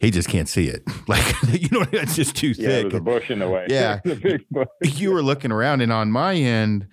[0.00, 2.54] He just can't see it." Like you know, it's just too yeah.
[2.68, 2.82] thick.
[2.90, 3.66] There's a bush in the way.
[3.68, 4.00] Yeah.
[4.04, 4.66] There's a big bush.
[4.82, 6.88] you were looking around and on my end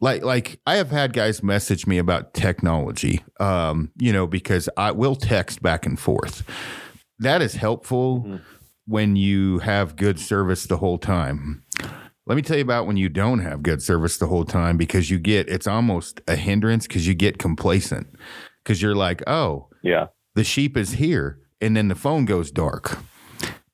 [0.00, 4.92] like like i have had guys message me about technology um you know because i
[4.92, 6.44] will text back and forth
[7.18, 8.40] that is helpful Mhm.
[8.86, 11.64] when you have good service the whole time
[12.26, 15.10] let me tell you about when you don't have good service the whole time because
[15.10, 18.06] you get it's almost a hindrance because you get complacent
[18.62, 22.98] because you're like oh Yeah, the sheep is here and then the phone goes dark.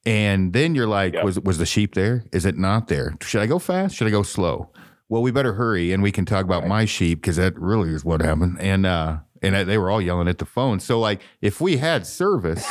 [0.06, 1.24] And then you're like Yeah.
[1.24, 2.24] was was the sheep there?
[2.32, 3.16] Is it not there?
[3.22, 3.94] Should i go fast?
[3.96, 4.70] Should i go slow?
[5.08, 8.04] Well, we better hurry and we can talk about my sheep because that really is
[8.04, 8.56] what happened.
[8.60, 10.80] And uh, and they were all yelling at the phone.
[10.80, 12.64] So like, if we had service,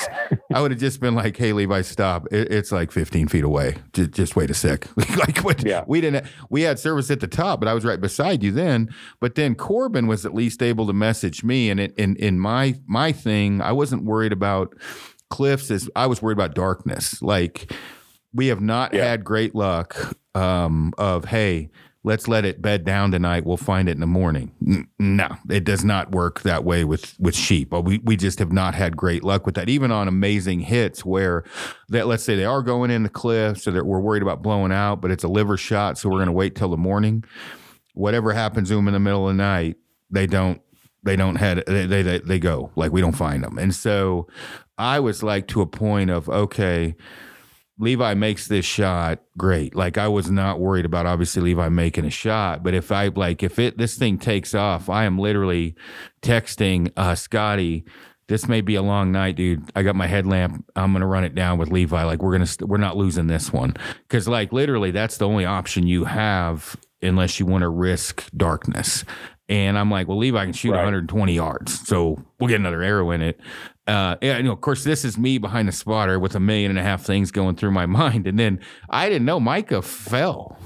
[0.53, 2.25] I would have just been like, "Hey, Levi, stop!
[2.31, 3.75] It, it's like 15 feet away.
[3.93, 5.83] Just, just wait a sec." like, what, Yeah.
[5.87, 6.25] we didn't.
[6.49, 8.89] We had service at the top, but I was right beside you then.
[9.19, 12.75] But then Corbin was at least able to message me, and it, in in my
[12.87, 14.73] my thing, I wasn't worried about
[15.29, 15.71] cliffs.
[15.71, 17.21] As I was worried about darkness.
[17.21, 17.71] Like
[18.33, 19.05] we have not Yeah.
[19.05, 19.95] had great luck
[20.35, 21.69] um, of hey
[22.03, 23.45] let's let it bed down tonight.
[23.45, 24.87] We'll find it in the morning.
[24.99, 27.71] No it does not work that way with with sheep.
[27.71, 29.69] We, we just have not had great luck with that.
[29.69, 31.43] Even on amazing hits where
[31.89, 34.71] that let's say they are going in the cliffs or that we're worried about blowing
[34.71, 37.23] out but it's a liver shot so we're going to wait till the morning.
[37.93, 39.77] Whatever happens to them in the middle of the night
[40.09, 40.61] they don't
[41.03, 42.71] they don't head they they they go.
[42.75, 44.27] Like we don't find them and so
[44.75, 46.95] i was like to a point of okay
[47.79, 49.75] Levi makes this shot, great.
[49.75, 53.41] Like I was not worried about obviously Levi making a shot, but if I like
[53.41, 55.75] if it this thing takes off, I am literally
[56.21, 57.83] texting uh Scotty,
[58.27, 59.69] this may be a long night, dude.
[59.75, 60.65] I got my headlamp.
[60.75, 62.03] I'm gonna run it down with Levi.
[62.03, 63.75] Like we're gonna st- we're not losing this one
[64.07, 69.03] because like literally that's the only option you have unless you want to risk darkness.
[69.49, 70.77] And I'm like, well, Levi I can shoot Right.
[70.77, 73.39] 120 yards, so we'll get another arrow in it.
[73.85, 76.71] Uh, yeah, you know, of course, this is me behind the spotter with a million
[76.71, 80.57] and a half things going through my mind, and then I didn't know Micah fell,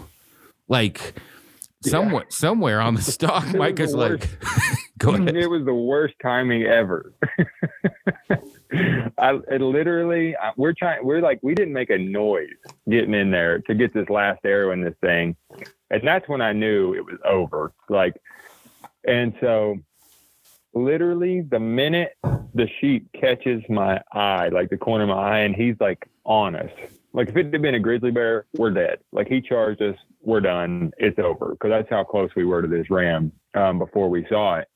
[0.68, 1.16] like
[1.82, 3.44] somewhere somewhere on the stock.
[3.44, 4.28] was the Micah's like,
[4.98, 5.36] go ahead.
[5.36, 7.13] It was the worst timing ever.
[9.18, 12.50] I it literally, I, we're trying, we're like, we didn't make a noise
[12.90, 15.36] getting in there to get this last arrow in this thing.
[15.90, 17.72] And that's when I knew it was over.
[17.90, 18.16] Like,
[19.08, 19.78] and so
[20.74, 22.13] literally the minute
[22.54, 26.56] the sheep catches my eye, like the corner of my eye, and he's like on
[26.56, 26.72] us.
[27.13, 29.00] Like if it had been a grizzly bear, we're dead.
[29.12, 30.91] Like he charged us, we're done.
[30.98, 31.52] It's over.
[31.52, 34.67] Because that's how close we were to this ram um, before we saw it.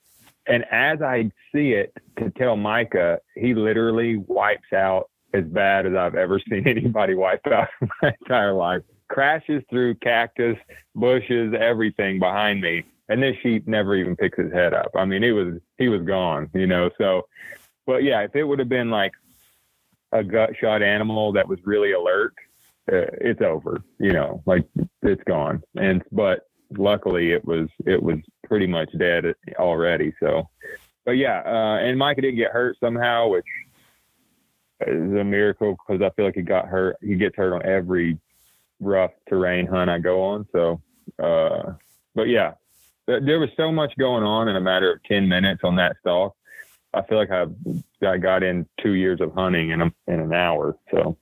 [0.47, 5.93] And as I see it to tell Micah, he literally wipes out as bad as
[5.93, 7.67] I've ever seen anybody wipe out
[8.01, 8.81] my entire life.
[9.07, 10.57] Crashes through cactus,
[10.95, 12.85] bushes, everything behind me.
[13.11, 14.91] And this sheep never even picks his head up.
[14.95, 16.89] I mean, it was he was gone, you know.
[16.97, 17.23] So
[17.85, 19.11] but yeah, if it would have been like
[20.11, 22.33] a gut shot animal that was really alert,
[22.91, 24.65] uh, it's over, you know, like
[25.01, 25.61] it's gone.
[25.75, 26.41] And but
[26.77, 29.25] luckily it was it was pretty much dead
[29.57, 30.13] already.
[30.21, 30.49] So,
[31.05, 33.45] but yeah, uh, and Micah didn't get hurt somehow, which
[34.87, 36.97] is a miracle because I feel like he got hurt.
[37.01, 38.17] He gets hurt on every
[38.79, 40.47] rough terrain hunt I go on.
[40.51, 40.81] So,
[41.21, 41.73] uh,
[42.15, 42.53] but yeah,
[43.19, 46.35] there was so much going on in a matter of ten minutes on that stalk.
[46.93, 47.45] I feel like I
[48.05, 50.75] I got in two years of hunting in a, in an hour.
[50.91, 51.17] So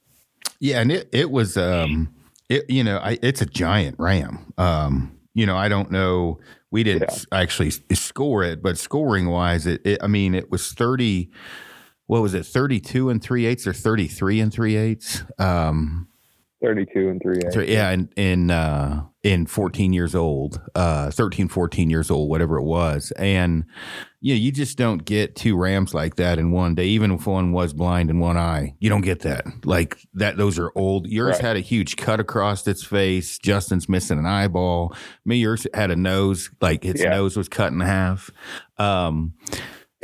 [0.60, 2.14] Yeah, and it it was um
[2.50, 4.54] it you know I, it's a giant ram.
[4.58, 6.40] Um, you know I don't know.
[6.72, 7.40] We didn't Yeah.
[7.40, 11.30] actually score it, but scoring wise, it, it I mean it was thirty.
[12.08, 12.46] What was it?
[12.46, 15.24] Thirty two and three eighths or thirty three and three eighths?
[15.38, 16.08] Um,
[16.64, 17.40] thirty two and three.
[17.52, 22.58] so yeah, and in uh, in 14 years old, uh, 13, 14 years old, whatever
[22.58, 23.66] it was, and
[24.22, 26.86] yeah, you just don't get two rams like that in one day.
[26.88, 29.46] Even if one was blind in one eye, you don't get that.
[29.66, 31.08] Like that, those are old.
[31.08, 31.42] Yours Right.
[31.42, 33.38] had a huge cut across its face.
[33.40, 34.94] Justin's missing an eyeball.
[35.26, 37.10] Me, yours had a nose, like its Yeah.
[37.12, 38.30] nose was cut in half.
[38.78, 39.34] Um,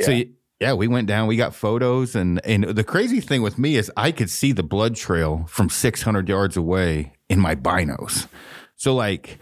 [0.00, 0.10] so.
[0.10, 0.24] Yeah.
[0.60, 1.26] yeah, we went down.
[1.26, 4.62] We got photos, and and the crazy thing with me is I could see the
[4.62, 8.26] blood trail from 600 yards away in my binos.
[8.76, 9.38] So like,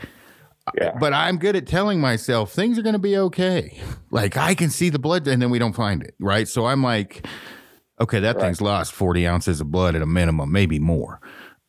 [0.81, 0.97] Yeah.
[0.99, 3.79] but I'm good at telling myself things are going to be okay.
[4.11, 6.49] Like I can see the blood, and then we don't find it, right?
[6.49, 7.27] So I'm like,
[8.01, 8.44] okay, that Right.
[8.47, 11.20] thing's lost 40 ounces of blood at a minimum, maybe more.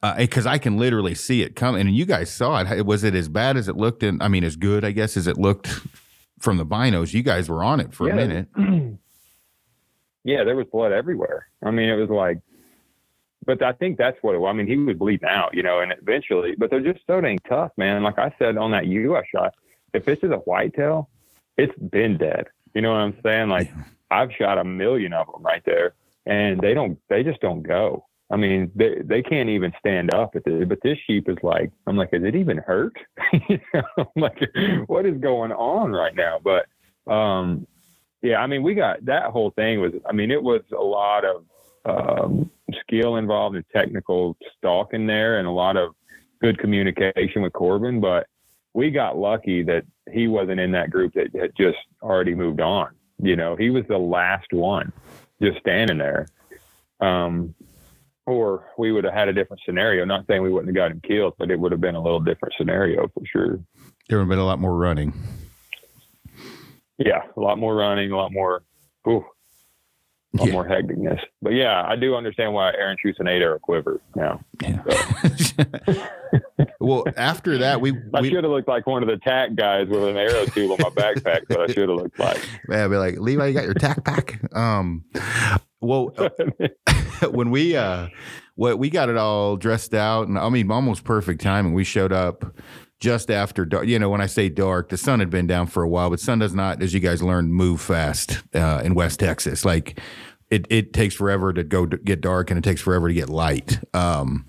[0.03, 2.85] Uh, eh, because I can literally see it coming, and you guys saw it.
[2.85, 4.03] Was it as bad as it looked?
[4.03, 5.67] And I mean, as good, I guess, as it looked
[6.39, 7.13] from the binos.
[7.13, 8.47] You guys were on it for a minute.
[10.23, 11.47] yeah, there was blood everywhere.
[11.63, 12.39] I mean, it was like,
[13.45, 14.49] but I think that's what it was.
[14.49, 17.39] I mean, he was bleeding out, you know, and eventually, but they're just so dang
[17.47, 18.03] tough, man.
[18.03, 19.25] Like I said on that U.S.
[19.33, 19.53] shot,
[19.93, 21.09] if this is a whitetail,
[21.57, 22.47] it's been dead.
[22.73, 23.49] You know what I'm saying?
[23.49, 23.71] Like
[24.11, 25.93] I've shot a million of them right there,
[26.25, 28.05] and they don't, they just don't go.
[28.31, 30.65] I mean, they they can't even stand up at this.
[30.67, 32.97] But this sheep is like, I'm like, is it even hurt?
[33.49, 34.39] you know, like,
[34.87, 36.39] what is going on right now?
[36.43, 36.65] But
[37.11, 37.67] um,
[38.25, 41.23] yeah, I mean, we got that whole thing was, I mean, it was a lot
[41.23, 41.45] of
[41.85, 42.49] um,
[42.81, 45.95] skill involved and technical stalking there and a lot of
[46.41, 47.99] good communication with Corbin.
[47.99, 48.27] But
[48.73, 52.89] we got lucky that he wasn't in that group that had just already moved on.
[53.17, 54.91] You know, he was the last one
[55.41, 56.27] just standing there.
[56.99, 57.55] Um,
[58.25, 60.03] or we would have had a different scenario.
[60.03, 62.19] Not saying we wouldn't have got him killed, but it would have been a little
[62.19, 63.59] different scenario for sure.
[64.09, 65.13] There would have been a lot more running.
[66.97, 68.63] Yeah, a lot more running, a lot more,
[69.07, 69.25] ooh,
[70.43, 70.51] Yeah.
[70.51, 71.19] more hecticness.
[71.41, 74.41] But yeah, I do understand why Aaron shoots an eight arrow quiver now.
[74.61, 74.81] Yeah.
[76.79, 79.87] well, after that, we, I we should have looked like one of the tack guys
[79.87, 81.41] with an arrow tube on my backpack.
[81.47, 82.41] But I should have looked like.
[82.69, 84.39] yeah, be like, Levi, you got your tack pack?
[84.53, 85.05] Um,
[85.79, 86.13] well,
[87.31, 88.07] when we uh
[88.55, 91.73] what we got it all dressed out and I mean almost perfect timing.
[91.73, 92.45] We showed up
[93.05, 93.85] just after dark.
[93.85, 96.19] You know, when I say dark, the sun had been down for a while, but
[96.19, 99.63] sun does not, as you guys learned, move fast uh, in West Texas.
[99.63, 100.01] Like
[100.49, 103.29] it, it takes forever to go to get dark and it takes forever to get
[103.29, 103.79] light.
[103.93, 104.47] Um,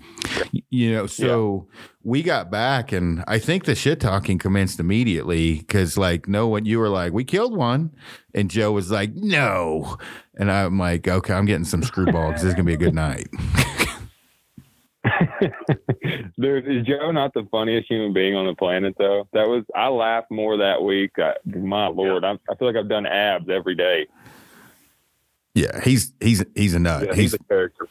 [0.71, 1.67] you know, so
[2.03, 6.65] we got back and I think the shit talking commenced immediately because like no one,
[6.65, 7.91] you were like, we killed one.
[8.33, 9.97] And Joe was like, no.
[10.35, 12.77] And I'm like, okay, I'm getting some screwball because this is going to be a
[12.77, 13.27] good night.
[16.39, 19.27] Dude, is Joe not the funniest human being on the planet though?
[19.33, 21.11] That was I laughed more that week.
[21.17, 24.07] I, my lord, I, I feel like I've done abs every day.
[25.53, 27.07] Yeah, he's he's he's a nut.
[27.07, 27.87] Yeah, he's he's a character.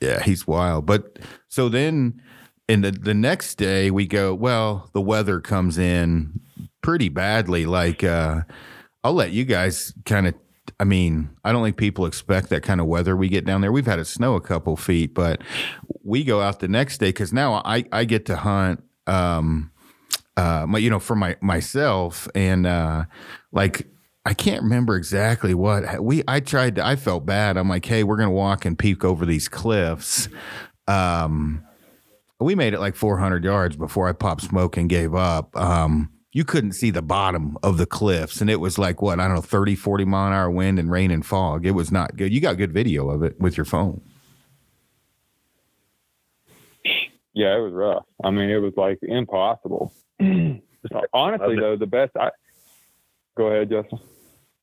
[0.00, 0.86] yeah, he's wild.
[0.86, 2.20] But so then
[2.68, 6.40] in the the next day we go, well, the weather comes in
[6.82, 7.66] pretty badly.
[7.66, 8.42] Like uh
[9.04, 10.34] I'll let you guys kind of
[10.80, 13.72] I mean, I don't think people expect that kind of weather we get down there.
[13.72, 15.42] We've had it snow a couple feet, but
[16.02, 19.70] we go out the next day because now I I get to hunt um
[20.36, 23.04] uh my you know for my myself and uh
[23.52, 23.86] like
[24.24, 27.56] I can't remember exactly what we I tried to I felt bad.
[27.56, 30.28] I'm like, "Hey, we're to walk and peek over these cliffs."
[30.88, 31.64] Um
[32.40, 35.56] we made it like 400 yards before I popped smoke and gave up.
[35.56, 39.26] Um you couldn't see the bottom of the cliffs and it was like what, I
[39.26, 41.66] don't know, 30 40 mile an hour wind and rain and fog.
[41.66, 42.32] It was not good.
[42.32, 44.00] You got good video of it with your phone.
[47.34, 48.04] Yeah, it was rough.
[48.22, 49.92] I mean, it was like impossible.
[50.20, 52.12] Honestly, though, the best.
[52.18, 52.30] I
[53.36, 54.00] go ahead, Justin.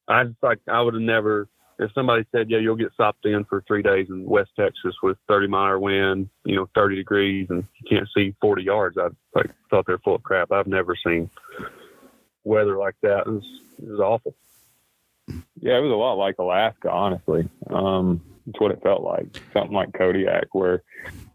[0.08, 1.48] I just like I would have never.
[1.80, 5.18] If somebody said, "Yeah, you'll get stopped in for three days in West Texas with
[5.30, 9.50] 30 mile wind, you know, 30 degrees, and you can't see 40 yards," I like
[9.70, 10.52] thought they're full of crap.
[10.52, 11.30] I've never seen
[12.44, 13.28] weather like that.
[13.28, 13.44] It was,
[13.82, 14.36] it was awful.
[15.62, 17.48] Yeah, it was a lot like Alaska, honestly.
[17.70, 19.28] Um, it's what it felt like.
[19.54, 20.84] Something like Kodiak, where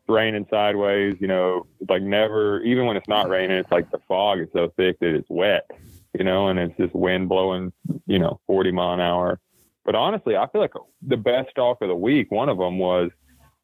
[0.09, 1.17] raining sideways.
[1.21, 2.61] You know, like never.
[2.63, 5.71] Even when it's not raining, it's like the fog is so thick that it's wet.
[6.19, 7.73] You know, and it's just wind blowing.
[8.07, 9.41] You know, 40 mile an hour.
[9.85, 12.31] But honestly, I feel like the best stalk of the week.
[12.31, 13.11] One of them was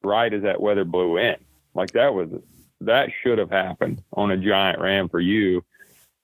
[0.03, 1.37] right as that weather blew in.
[1.75, 2.29] Like that was
[2.83, 5.63] that should have happened on a giant ram for you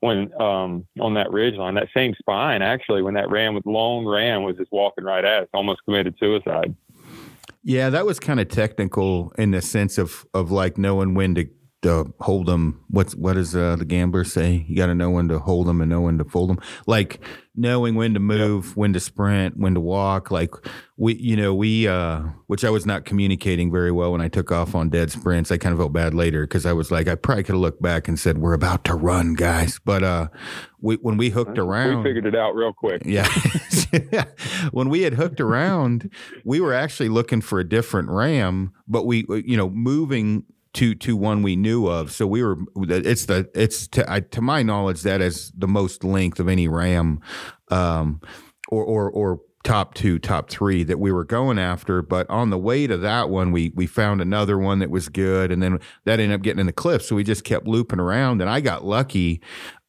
[0.01, 4.07] when um on that ridge line, that same spine actually, when that ram was long
[4.07, 6.75] ram was just walking right at us, almost committed suicide.
[7.63, 11.49] Yeah, that was kind of technical in the sense of of like knowing when to,
[11.83, 12.83] to hold them.
[12.89, 14.65] What's what does uh, the gambler say?
[14.69, 16.59] You got to know when to hold them and know when to fold them.
[16.87, 17.21] Like
[17.55, 20.31] knowing when to move, when to sprint, when to walk.
[20.31, 20.55] Like
[20.97, 24.51] we, you know, we, uh, which I was not communicating very well when I took
[24.51, 25.51] off on dead sprints.
[25.51, 27.83] I kind of felt bad later because I was like, I probably could have looked
[27.83, 30.29] back and said, "We're about to run, guys." But uh,
[30.81, 33.03] we when we hooked around, We figured it out real quick.
[33.05, 33.29] yeah.
[34.73, 36.11] when we had hooked around,
[36.45, 40.45] we were actually looking for a different ram, but we, you know, moving
[40.77, 42.13] to to one we knew of.
[42.13, 42.57] So we were.
[42.77, 46.69] It's the it's to, I, to my knowledge that is the most length of any
[46.69, 47.21] ram,
[47.71, 48.21] um,
[48.69, 52.01] or or or top two, top three that we were going after.
[52.01, 55.51] But on the way to that one, we we found another one that was good,
[55.51, 57.03] and then that ended up getting in the cliff.
[57.03, 59.43] So we just kept looping around, and I got lucky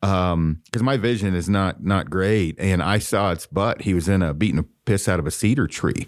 [0.03, 4.07] um because my vision is not not great and i saw its butt he was
[4.07, 6.05] in a beating a piss out of a cedar tree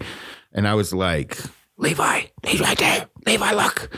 [0.52, 1.36] and i was like
[1.76, 3.90] levi he's right there levi look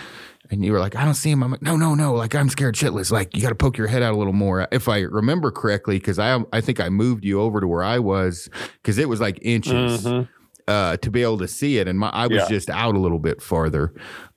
[0.52, 2.48] and you were like i don't see him i'm like no no no like i'm
[2.48, 5.00] scared shitless like you got to poke your head out a little more if i
[5.00, 8.98] remember correctly because i i think i moved you over to where i was because
[8.98, 10.28] it was like inches Mhm.
[10.68, 12.48] uh to be able to see it and my i was Yeah.
[12.48, 13.92] just out a little bit farther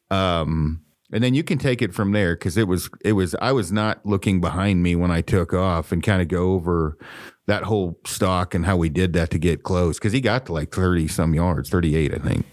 [0.09, 3.51] um and then you can take it from there because it was it was I
[3.51, 6.97] was not looking behind me when I took off and kind of go over
[7.45, 10.53] that whole stock and how we did that to get close because he got to
[10.53, 12.45] like thirty some yards, thirty eight I think.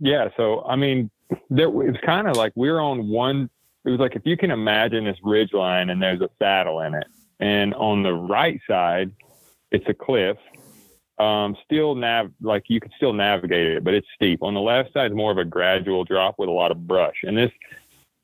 [0.00, 1.10] Yeah, so I mean,
[1.50, 3.50] there it's kind of like we're on one.
[3.84, 6.94] It was like if you can imagine this ridge line and there's a saddle in
[6.94, 7.06] it,
[7.40, 9.12] and on the right side,
[9.70, 10.36] it's a cliff.
[11.18, 14.42] Um, still nav like you could still navigate it, but it's steep.
[14.42, 17.16] On the left side is more of a gradual drop with a lot of brush,
[17.22, 17.52] and this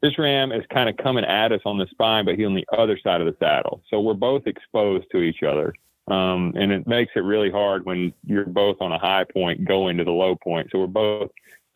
[0.02, 2.66] this ram is kind of coming at us on the spine, but he's on the
[2.76, 3.82] other side of the saddle.
[3.90, 5.74] So we're both exposed to each other.
[6.08, 9.96] Um, and it makes it really hard when you're both on a high point going
[9.98, 10.68] to the low point.
[10.72, 11.30] So we're both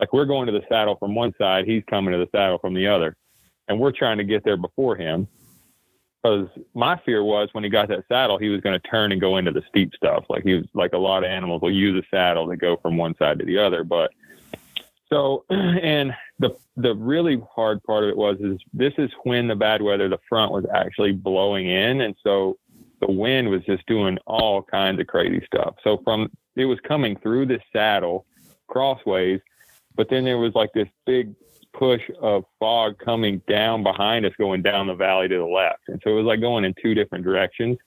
[0.05, 2.75] like we're going to the saddle from one side, he's coming to the saddle from
[2.75, 3.17] the other,
[3.69, 5.27] and we're trying to get there before him.
[6.23, 9.21] Because my fear was when he got that saddle, he was going to turn and
[9.21, 10.27] go into the steep stuff.
[10.29, 12.99] Like he was like a lot of animals will use a saddle to go from
[12.99, 13.83] one side to the other.
[13.83, 14.11] But
[15.11, 19.57] so, and the the really hard part of it was is this is when the
[19.57, 22.59] bad weather, the front was actually blowing in, and so
[23.01, 25.77] the wind was just doing all kinds of crazy stuff.
[25.83, 28.27] So from it was coming through this saddle
[28.69, 29.41] crossways,
[29.95, 31.35] but then there was like this big
[31.73, 35.89] push of fog coming down behind us, going down the valley to the left.
[35.89, 37.79] And so it was like going in two different directions.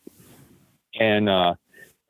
[0.99, 1.55] And uh,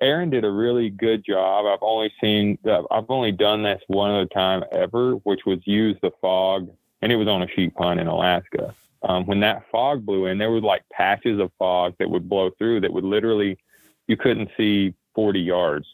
[0.01, 1.65] Aaron did a really good job.
[1.65, 6.11] I've only seen, I've only done this one other time ever, which was use the
[6.21, 6.69] fog,
[7.01, 8.75] and it was on a sheep pond in Alaska.
[9.03, 12.49] Um, when that fog blew in, there was like patches of fog that would blow
[12.57, 13.57] through that would literally,
[14.07, 15.87] you couldn't see 40 yards.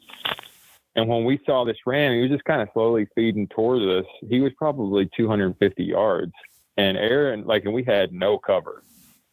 [0.95, 4.05] And when we saw this ram, he was just kind of slowly feeding towards us.
[4.29, 6.33] He was probably 250 yards.
[6.77, 8.83] And Aaron, like, and we had no cover.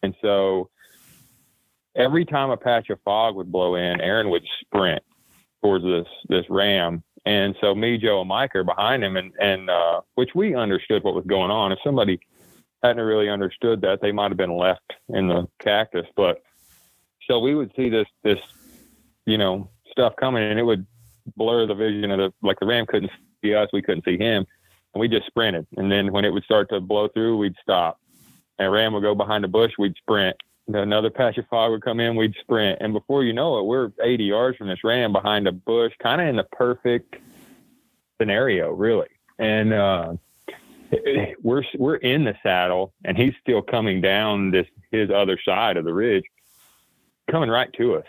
[0.03, 0.69] And so
[1.95, 5.03] every time a patch of fog would blow in, Aaron would sprint
[5.61, 7.03] towards this this ram.
[7.25, 11.03] And so me, Joe, and Mike are behind him, and and uh, which we understood
[11.03, 11.71] what was going on.
[11.71, 12.19] If somebody
[12.83, 16.07] hadn't really understood that, they might have been left in the cactus.
[16.15, 16.41] But
[17.27, 18.39] so we would see this this
[19.25, 20.85] you know stuff coming, and it would
[21.35, 23.11] blur the vision of the like the ram couldn't
[23.43, 24.45] see us, we couldn't see him,
[24.93, 25.67] and we just sprinted.
[25.77, 27.99] And then when it would start to blow through, we'd stop.
[28.59, 30.37] And ram would go behind a bush, we'd sprint.
[30.67, 32.77] Another patch of fog would come in, we'd sprint.
[32.81, 36.21] And before you know it, we're 80 yards from this ram behind a bush, kind
[36.21, 37.15] of in the perfect
[38.19, 39.07] scenario, really.
[39.39, 40.13] And uh,
[41.41, 45.85] we're we're in the saddle, and he's still coming down this his other side of
[45.85, 46.23] the ridge,
[47.29, 48.05] coming right to us.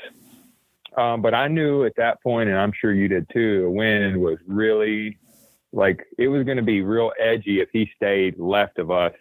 [0.97, 4.21] Um, but I knew at that point, and I'm sure you did too, the wind
[4.21, 5.19] was really
[5.73, 9.15] like it was going to be real edgy if he stayed left of us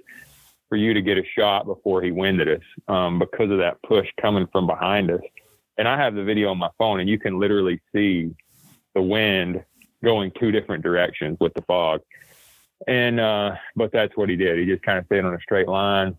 [0.67, 4.07] for you to get a shot before he winded us um, because of that push
[4.21, 5.21] coming from behind us.
[5.77, 8.35] And I have the video on my phone, and you can literally see
[8.93, 9.63] the wind
[10.03, 12.01] going two different directions with the fog.
[12.87, 14.59] And uh, but that's what he did.
[14.59, 16.17] He just kind of stayed on a straight line.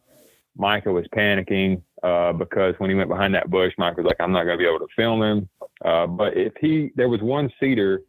[0.56, 4.32] Micah was panicking uh, because when he went behind that bush, Mike was like, "I'm
[4.32, 5.48] not going to be able to film him."
[5.84, 8.02] Uh, but if he, there was one cedar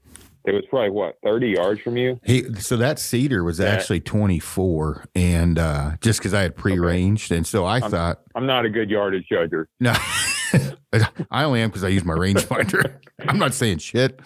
[0.45, 2.19] that was probably what 30 yards from you.
[2.25, 3.67] He so that cedar was Yeah.
[3.67, 8.65] actually 24, and uh, just because I had prearranged, and so I thought, I'm not
[8.65, 9.65] a good yardage judger.
[9.79, 9.93] no,
[11.31, 12.99] I only am because I use my rangefinder.
[13.27, 14.19] I'm not saying shit.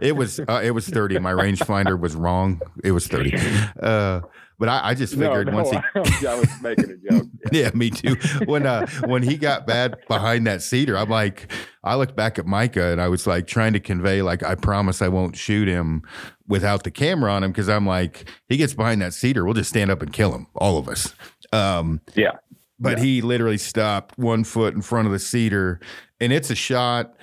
[0.00, 1.18] It was uh, it was 30.
[1.18, 2.60] My rangefinder was wrong.
[2.82, 3.36] It was 30.
[3.80, 4.20] Uh,
[4.60, 7.26] but I, I just figured no, no, once he I was making a joke.
[7.52, 8.14] yeah, me too.
[8.44, 11.50] When uh when he got bad behind that cedar, I'm like,
[11.82, 15.00] I looked back at Micah and I was like trying to convey, like, I promise
[15.00, 16.02] I won't shoot him
[16.46, 19.70] without the camera on him because I'm like, he gets behind that cedar, we'll just
[19.70, 21.14] stand up and kill him, all of us.
[21.52, 22.32] Um, Yeah.
[22.78, 25.80] but he literally stopped one foot in front of the cedar,
[26.20, 27.14] and it's a shot.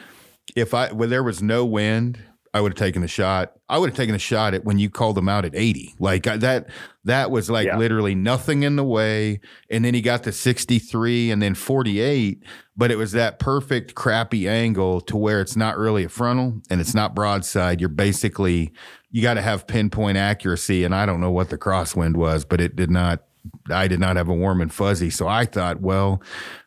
[0.55, 2.19] If I when there was no wind,
[2.54, 3.54] I would have taken the shot.
[3.70, 5.95] I would have taken the shot at when you called him out at 80.
[6.00, 6.70] Like I, that
[7.04, 7.78] that was like Yeah.
[7.78, 9.39] literally nothing in the way.
[9.70, 12.41] And then he got to 63 and then 48,
[12.76, 16.82] but it was that perfect crappy angle to where it's not really a frontal and
[16.82, 17.80] it's not broadside.
[17.80, 18.72] You're basically
[19.12, 22.60] you got to have pinpoint accuracy and I don't know what the crosswind was, but
[22.62, 23.24] it did not
[23.72, 25.10] I did not have a warm and fuzzy.
[25.10, 26.22] So I thought, well,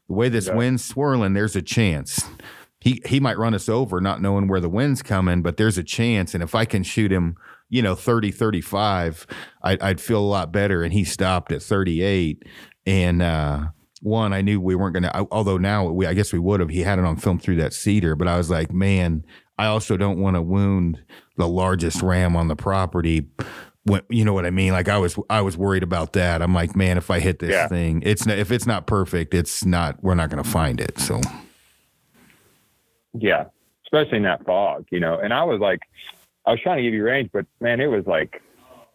[0.08, 0.54] the way this Yeah.
[0.54, 2.24] wind's swirling, there's a chance.
[2.80, 5.84] He he might run us over not knowing where the wind's coming, but there's a
[5.84, 6.34] chance.
[6.34, 7.36] And if I can shoot him,
[7.68, 9.26] you know, 30, 35,
[9.62, 10.82] I'd, I'd feel a lot better.
[10.82, 12.42] And he stopped at 38.
[12.86, 13.66] And uh,
[14.00, 16.70] one, I knew we weren't going to, although now we, I guess we would have.
[16.70, 19.24] He had it on film through that cedar, but I was like, man,
[19.58, 21.04] I also don't want to wound
[21.36, 23.28] the largest ram on the property.
[23.84, 24.72] When, you know what I mean?
[24.72, 26.40] Like I was, I was worried about that.
[26.40, 27.68] I'm like, man, if I hit this Yeah.
[27.68, 30.02] thing, it's not, if it's not perfect, it's not.
[30.02, 30.98] We're not going to find it.
[30.98, 31.20] So
[33.12, 33.46] Yeah.
[33.84, 35.18] Especially in that fog, you know.
[35.18, 35.80] And I was like,
[36.46, 38.40] I was trying to give you range, but man, it was like,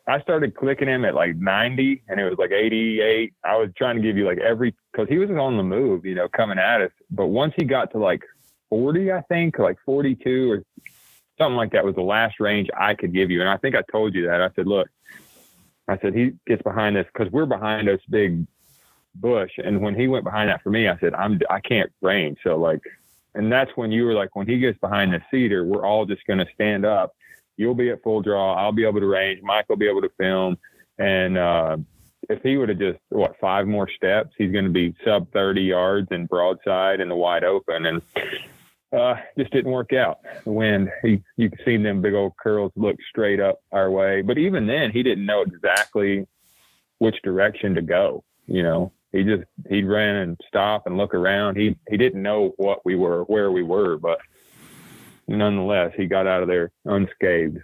[0.07, 3.33] I started clicking him at like 90 and it was like 88.
[3.43, 6.15] I was trying to give you like every, cause he was on the move, you
[6.15, 6.91] know, coming at us.
[7.09, 8.21] But once he got to like
[8.69, 10.63] 40, I think, like 42 or
[11.37, 13.41] something like that was the last range I could give you.
[13.41, 14.41] And I think I told you that.
[14.41, 14.87] I said, look,
[15.87, 18.45] I said, he gets behind us because we're behind this big
[19.15, 19.51] bush.
[19.57, 22.39] And when he went behind that for me, I said, I'm, I can't range.
[22.43, 22.81] So like,
[23.35, 26.25] and that's when you were like, when he gets behind the cedar, we're all just
[26.25, 27.13] going to stand up.
[27.57, 28.55] You'll be at full draw.
[28.55, 29.41] I'll be able to range.
[29.43, 30.57] Mike will be able to film.
[30.97, 31.77] And, uh,
[32.29, 35.61] if he would have just what five more steps, he's going to be sub 30
[35.61, 37.85] yards and broadside in the wide open.
[37.85, 38.01] And
[38.95, 40.19] uh, just didn't work out.
[40.43, 44.21] The wind, he, you could see them big old curls look straight up our way.
[44.21, 46.25] But even then, he didn't know exactly
[46.99, 48.23] which direction to go.
[48.47, 51.55] You know, he just he'd run and stop and look around.
[51.55, 54.19] He he didn't know what we were, where we were, but
[55.27, 57.59] nonetheless, he got out of there unscathed.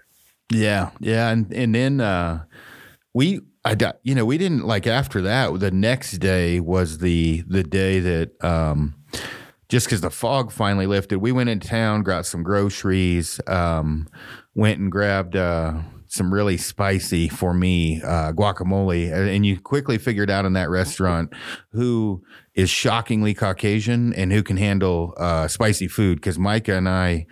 [0.50, 2.46] Yeah, yeah, and and then uh,
[3.14, 5.60] we, I, you know, we didn't like after that.
[5.60, 8.96] The next day was the the day that um,
[9.68, 14.08] just because the fog finally lifted, we went into town, got some groceries, um,
[14.56, 15.80] went and grabbed uh,
[16.12, 21.34] some really spicy for me uh, guacamole, and you quickly figured out in that restaurant
[21.72, 22.22] who
[22.54, 26.18] is shockingly Caucasian and who can handle uh, spicy food.
[26.18, 27.26] Because Micah and I.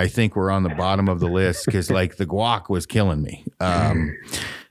[0.00, 3.20] I think we're on the bottom of the list because like the guac was killing
[3.20, 3.44] me.
[3.58, 4.16] Um,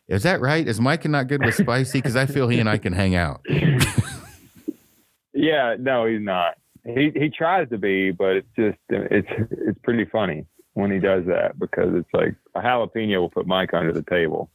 [0.07, 0.65] is that right?
[0.65, 1.97] Is Micah not good with spicy?
[1.97, 3.41] Because I feel he and I can hang out.
[5.33, 6.53] Yeah, no, he's not.
[6.85, 10.45] He he tries to be, but it's just it's it's pretty funny
[10.77, 14.47] when he does that because it's like a jalapeno will put Mike under the table.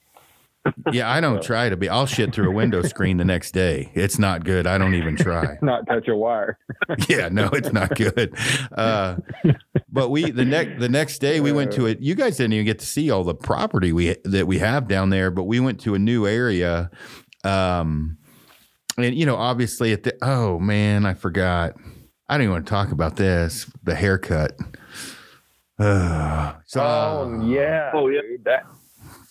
[0.93, 1.89] Yeah, I don't try to be.
[1.89, 3.91] I'll shit through a window screen the next day.
[3.95, 4.65] It's not good.
[4.65, 5.59] I don't even try.
[5.63, 6.57] Not touch a wire.
[7.09, 8.37] Yeah, no, it's not good.
[8.71, 9.17] Uh,
[9.91, 12.01] but we the next the next day we went to it.
[12.01, 15.11] You guys didn't even get to see all the property we that we have down
[15.11, 16.91] there, but we went to a new area.
[17.43, 18.19] Um,
[18.97, 21.75] and you know, obviously at the oh man, I forgot.
[22.29, 23.69] I don't even want to talk about this.
[23.83, 24.53] The haircut.
[25.79, 27.91] Uh, so Oh yeah.
[27.95, 28.21] Oh, yeah.
[28.21, 28.67] dude, that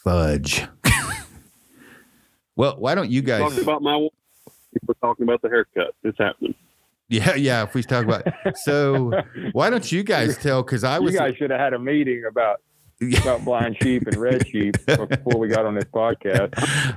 [0.04, 0.66] fudge.
[2.56, 3.42] well, why don't you guys?
[3.42, 4.08] Talking about my
[4.88, 5.94] we're talking about the haircut.
[6.04, 6.56] It's happening.
[7.10, 7.64] Yeah, yeah.
[7.64, 8.26] If we talk about
[8.56, 9.12] so,
[9.52, 10.64] why don't you guys tell?
[10.64, 11.14] Because I was.
[11.14, 12.62] you guys should have had a meeting about
[13.20, 16.54] about blind sheep and red sheep before we got on this podcast.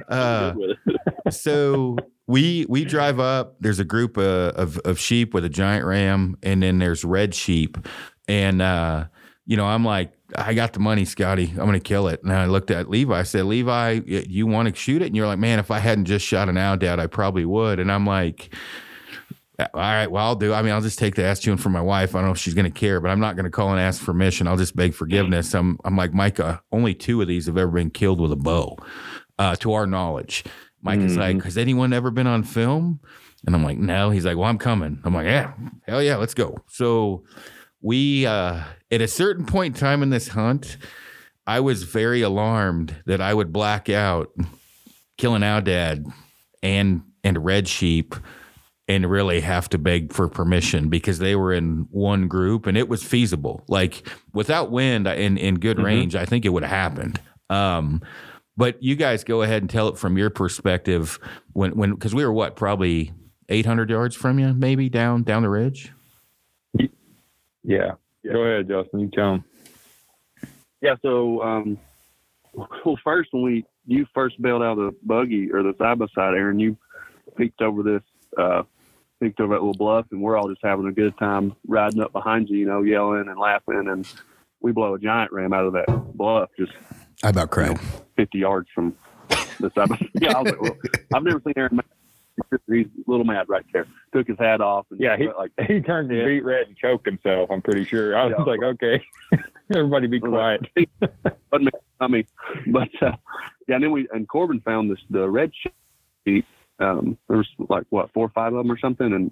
[0.08, 1.34] uh, Good with it.
[1.34, 3.56] so we we drive up.
[3.60, 7.34] There's a group of, of of sheep with a giant ram, and then there's red
[7.34, 7.76] sheep,
[8.28, 9.06] and uh,
[9.46, 10.12] you know I'm like.
[10.36, 11.50] I got the money, Scotty.
[11.50, 12.20] I'm going to kill it.
[12.24, 13.16] And I looked at Levi.
[13.16, 15.06] I said, Levi, you want to shoot it?
[15.06, 17.78] And you're like, man, if I hadn't just shot an aoudad, I probably would.
[17.78, 18.52] And I'm like,
[19.60, 20.52] all right, well, I'll do.
[20.52, 22.14] I mean, I'll just take the ass chewing from my wife.
[22.14, 23.78] I don't know if she's going to care, but I'm not going to call and
[23.78, 24.48] ask for permission.
[24.48, 25.54] I'll just beg forgiveness.
[25.54, 28.76] I'm, I'm like, Micah, only two of these have ever been killed with a bow,
[29.38, 30.42] uh, to our knowledge.
[30.82, 32.98] Micah's like, has anyone ever been on film?
[33.46, 34.10] And I'm like, no.
[34.10, 35.00] He's like, well, I'm coming.
[35.04, 35.52] I'm like, yeah,
[35.86, 36.56] hell yeah, let's go.
[36.66, 37.22] So
[37.80, 38.64] we, uh,
[38.94, 40.76] at a certain point in time in this hunt,
[41.46, 44.30] I was very alarmed that I would black out,
[45.18, 46.10] kill an aoudad
[46.62, 48.14] and, and red sheep
[48.86, 52.88] and really have to beg for permission because they were in one group and it
[52.88, 53.64] was feasible.
[53.66, 57.20] Like without wind in in good range, I think it would have happened.
[57.48, 58.02] Um,
[58.56, 61.18] but you guys go ahead and tell it from your perspective
[61.54, 63.12] when when because we were what probably
[63.48, 65.90] 800 yards from you, maybe down down the ridge.
[67.62, 67.92] Yeah.
[68.32, 69.00] Go ahead, Justin.
[69.00, 69.44] You tell him.
[70.80, 70.94] Yeah.
[71.02, 71.78] So, um,
[72.54, 76.06] well, first when we you first bailed out of the buggy or the side by
[76.14, 76.76] side, Aaron, you
[77.36, 78.02] peeked over this,
[78.38, 78.62] uh,
[79.20, 82.12] peeked over that little bluff, and we're all just having a good time riding up
[82.12, 84.06] behind you, you know, yelling and laughing, and
[84.60, 86.72] we blow a giant ram out of that bluff just
[87.22, 87.78] I about cried.
[88.16, 88.94] 50 yards from
[89.60, 89.88] the side.
[89.88, 90.76] by Yeah, I was like, well,
[91.14, 91.76] I've never seen Aaron.
[91.76, 91.84] mad.
[92.68, 93.86] He's a little mad right there.
[94.12, 96.24] Took his hat off and Yeah, he like he turned Yeah.
[96.24, 97.50] beet red and choked himself.
[97.50, 98.16] I'm pretty sure.
[98.16, 98.44] I was Yeah.
[98.44, 99.02] like, okay,
[99.74, 100.62] everybody be quiet.
[101.50, 101.60] But
[102.00, 102.26] I mean,
[102.66, 103.12] but uh,
[103.68, 105.52] yeah, and then we and Corbin found this the red
[106.26, 106.44] sheep.
[106.80, 109.30] Um, there was like what four or five of them or something, and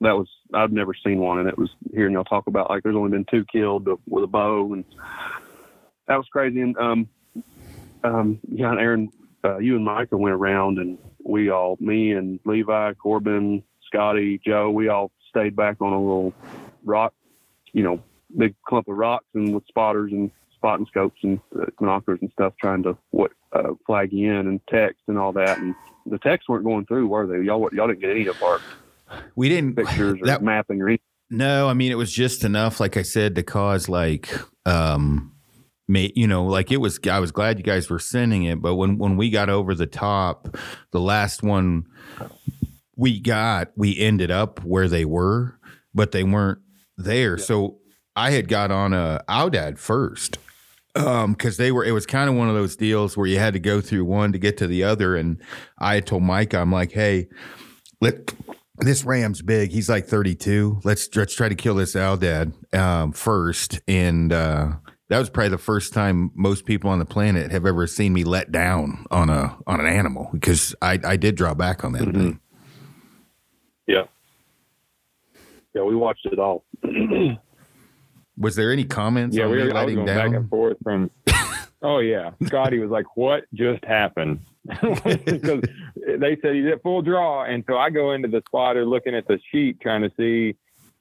[0.00, 2.96] that was I've never seen one, and it was hearing y'all talk about like there's
[2.96, 4.84] only been two killed with a bow, and
[6.08, 6.60] that was crazy.
[6.60, 7.08] And um,
[8.02, 9.12] um, yeah, and Aaron,
[9.44, 14.70] uh, you and Micah went around, and we all, me and Levi, Corbin, Scotty, Joe,
[14.70, 16.34] we all stayed back on a little
[16.84, 17.14] rock,
[17.72, 18.02] you know,
[18.36, 22.52] big clump of rocks and with spotters and spotting scopes and uh, binoculars and stuff,
[22.60, 25.58] trying to what uh, flag you in and text and all that.
[25.58, 25.74] And
[26.06, 27.44] the texts weren't going through, were they?
[27.44, 28.60] Y'all y'all didn't get any of our
[29.34, 31.04] We didn't pictures or that mapping or anything.
[31.30, 34.32] No, I mean it was just enough, like I said, to cause like
[34.66, 35.32] um
[35.90, 38.76] me you know, like it was I was glad you guys were sending it, but
[38.76, 40.56] when when we got over the top,
[40.92, 41.86] the last one
[42.96, 45.58] we got, we ended up where they were,
[45.94, 46.58] but they weren't
[46.98, 47.38] there.
[47.38, 47.78] So
[48.14, 50.38] I had got on a aoudad first.
[50.96, 53.52] Um, because they were, it was kind of one of those deals where you had
[53.52, 55.14] to go through one to get to the other.
[55.14, 55.40] And
[55.78, 57.28] I had told Micah, I'm like, hey,
[58.00, 58.34] let
[58.76, 59.70] this ram's big.
[59.70, 60.80] He's like 32.
[60.82, 63.80] Let's let's try to kill this aoudad um, first.
[63.86, 64.72] And uh,
[65.10, 68.24] that was probably the first time most people on the planet have ever seen me
[68.24, 72.02] let down on a on an animal because I I did draw back on that
[72.02, 72.14] Mhm.
[72.14, 72.40] thing.
[73.86, 74.04] Yeah.
[75.74, 76.64] Yeah, we watched it all.
[78.38, 81.10] Was there any comments Yeah, on we were letting going back and forth from.
[81.82, 84.40] oh yeah, Scotty was like, "What just happened?"
[85.26, 85.60] Because
[86.06, 89.26] they said he did full draw, and so I go into the spotter looking at
[89.28, 90.56] the sheet trying to see,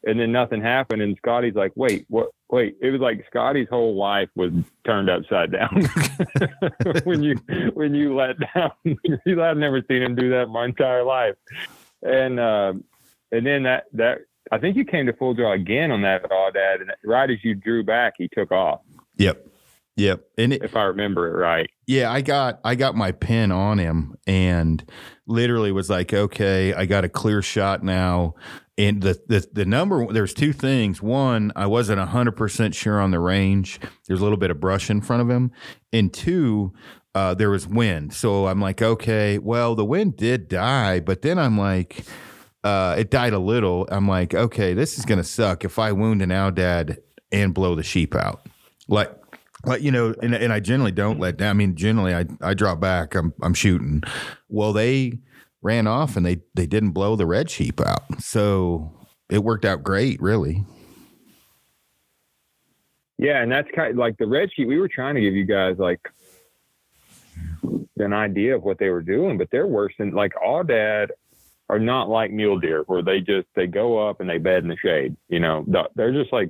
[0.06, 3.96] and then nothing happened, and Scotty's like, "Wait, what?" Wait, it was like Scotty's whole
[3.96, 4.52] life was
[4.84, 5.88] turned upside down
[7.04, 7.36] when you
[7.76, 8.72] when you let down.
[9.40, 11.36] I've never seen him do that in my entire life,
[12.02, 12.74] and uh,
[13.32, 14.20] and then that that
[14.52, 17.54] I think you came to full draw again on that audad, and right as you
[17.54, 18.82] drew back, he took off.
[19.18, 19.46] Yep.
[19.96, 20.24] Yep.
[20.38, 21.70] And it, If I remember it right.
[21.90, 24.88] Yeah, I got I got my pin on him and
[25.26, 28.36] literally was like, okay, I got a clear shot now.
[28.78, 31.02] And the the the number there's two things.
[31.02, 33.80] One, I wasn't hundred percent sure on the range.
[34.06, 35.52] There's a little bit of brush in front of him,
[35.92, 36.74] and two.
[37.16, 41.40] Uh, there was wind, so I'm like, okay, well, the wind did die, but then
[41.40, 42.06] I'm like,
[42.64, 43.88] uh, it died a little.
[43.90, 47.00] I'm like, okay, this is gonna suck if I wound an dad
[47.32, 48.48] and blow the sheep out.
[48.88, 49.12] Like,
[49.66, 51.50] like you know, and, and I generally don't let down.
[51.50, 53.16] I mean, generally, I I drop back.
[53.16, 54.04] I'm I'm shooting.
[54.48, 55.20] Well, they
[55.62, 58.92] ran off and they they didn't blow the red sheep out, so
[59.30, 60.66] it worked out great, really.
[63.18, 64.68] Yeah, and that's kind of like the red sheep.
[64.68, 66.00] We were trying to give you guys like
[67.98, 71.10] an idea of what they were doing, but they're worse than like all aoudad
[71.70, 74.70] are not like mule deer where they just they go up and they bed in
[74.70, 75.16] the shade.
[75.28, 76.50] You know, they're just like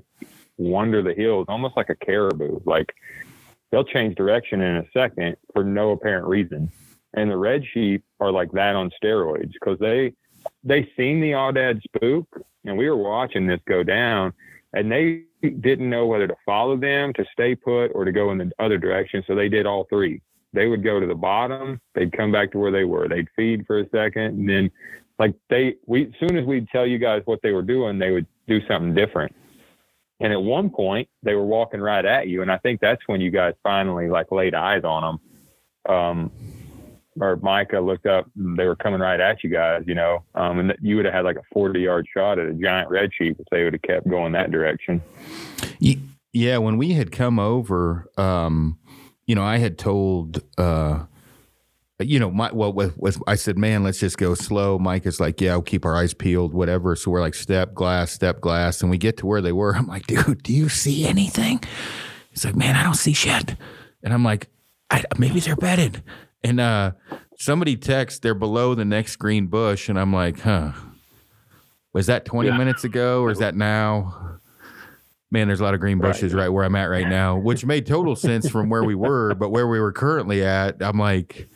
[0.60, 2.60] wander the hills, almost like a caribou.
[2.66, 2.93] Like
[3.72, 6.72] they'll change direction in a second for no apparent reason.
[7.16, 10.14] And the red sheep are like that on steroids because they
[10.64, 12.28] they seen the aoudad spook,
[12.66, 14.34] and we were watching this go down,
[14.74, 18.38] and they didn't know whether to follow them, to stay put, or to go in
[18.38, 19.24] the other direction.
[19.26, 20.22] So they did all three.
[20.53, 23.66] They would go to the bottom, they'd come back to where they were, they'd feed
[23.68, 24.72] for a second, and then
[25.20, 28.12] like they we as soon as we'd tell you guys what they were doing, they
[28.12, 29.36] would do something different.
[30.20, 33.22] And at one point, they were walking right at you, and I think that's when
[33.22, 35.20] you guys finally like laid eyes on
[35.86, 35.95] them.
[35.95, 36.32] Um,
[37.20, 40.76] or Micah looked up, they were coming right at you guys, you know, um, and
[40.82, 43.45] you would have had like a 40 yard shot at a giant red sheep if
[43.51, 45.01] they would have kept going that direction.
[46.32, 48.78] Yeah, when we had come over, um,
[49.26, 51.05] you know, I had told, uh,
[52.08, 54.80] you know, my well, with, with I said, man, let's just go slow.
[54.80, 56.95] Mike is like, yeah, we'll keep our eyes peeled, whatever.
[56.95, 59.76] So we're like, step glass, step glass, and we get to where they were.
[59.78, 61.62] I'm like, dude, do you see anything?
[62.32, 63.56] He's like, man, I don't see shit.
[64.04, 64.47] And I'm like,
[64.89, 66.02] I, maybe they're bedded.
[66.43, 66.91] And uh,
[67.38, 70.72] somebody texts, they're below the next green bush, and I'm like, huh.
[71.91, 72.58] Was that 20 Yeah.
[72.58, 74.38] minutes ago or is that now?
[75.32, 77.86] Man, there's a lot of green bushes right, where I'm at right now, which made
[77.86, 81.50] total sense from where we were, but where we were currently at, I'm like,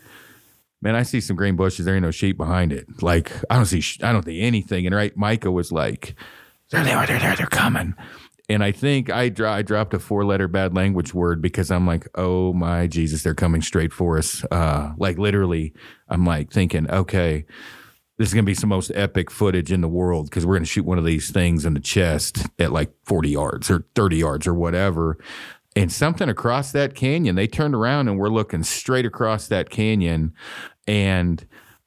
[0.83, 1.85] man, I see some green bushes.
[1.85, 3.01] There ain't no sheep behind it.
[3.01, 4.85] Like, I don't see, sh- I don't see anything.
[4.85, 6.15] And right, Micah was like,
[6.69, 7.95] there they are, they're there, they're coming.
[8.49, 11.87] And I think I, dro- I dropped a four letter bad language word because I'm
[11.87, 14.43] like, oh my Jesus, they're coming straight for us.
[14.51, 15.73] Uh, like literally,
[16.09, 17.45] I'm like thinking, okay,
[18.17, 20.85] this is to be some most epic footage in the world because we're to shoot
[20.85, 24.53] one of these things in the chest at like 40 yards or 30 yards or
[24.53, 25.17] whatever.
[25.75, 30.33] And something across that canyon, they turned around and we're looking straight across that canyon.
[30.87, 31.45] And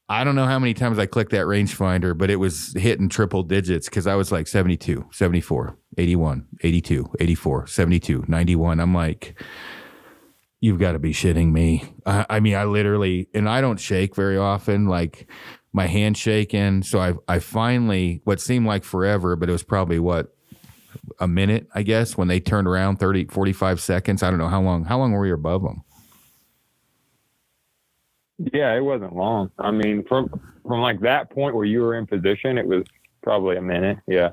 [0.09, 3.43] I don't know how many times I clicked that rangefinder, but it was hitting triple
[3.43, 8.81] digits because I was like 72, 74, 81, 82, 84, 72, 91.
[8.81, 9.41] I'm like,
[10.61, 11.85] you've got to be shitting me.
[12.05, 14.87] I, I mean, I literally, and I don't shake very often.
[14.87, 15.29] Like
[15.73, 16.83] my hand shaking.
[16.83, 20.33] So I, I finally, what seemed like forever, but it was probably what,
[21.21, 24.23] a minute, I guess, when they turned around 30, 45 seconds.
[24.23, 25.85] I don't know how long, how long were we above them?
[28.39, 29.51] Yeah, it wasn't long.
[29.59, 30.29] I mean, from
[30.67, 32.85] from like that point where you were in position, it was
[33.23, 33.99] probably a minute.
[34.07, 34.31] Yeah.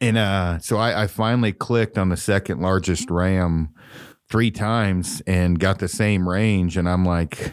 [0.00, 3.70] And uh, so I, I finally clicked on the second largest ram
[4.30, 6.76] three times and got the same range.
[6.76, 7.52] And I'm like,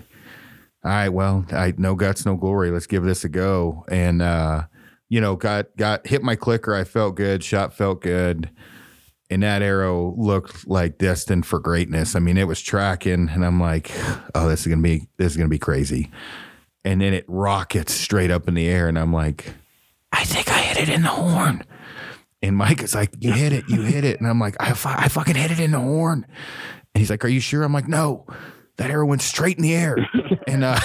[0.84, 2.72] all right, well, I no guts, no glory.
[2.72, 3.86] Let's give this a go.
[3.90, 4.66] And uh,
[5.10, 6.76] you know, got got hit my clicker.
[6.76, 7.44] I felt good.
[7.44, 8.50] Shot felt good.
[9.30, 12.16] And that arrow looked like destined for greatness.
[12.16, 13.92] I mean, it was tracking, and I'm like,
[14.36, 16.12] oh, this is gonna be this is gonna be crazy.
[16.84, 19.56] And then it rockets straight up in the air, and I'm like,
[20.12, 21.64] I think I hit it in the horn.
[22.44, 25.08] And Mike is like, "You hit it, you hit it," and I'm like, "I, I
[25.08, 26.28] fucking hit it in the horn."
[26.94, 28.28] And he's like, "Are you sure?" I'm like, "No,
[28.78, 29.98] that arrow went straight in the air."
[30.48, 30.80] and uh,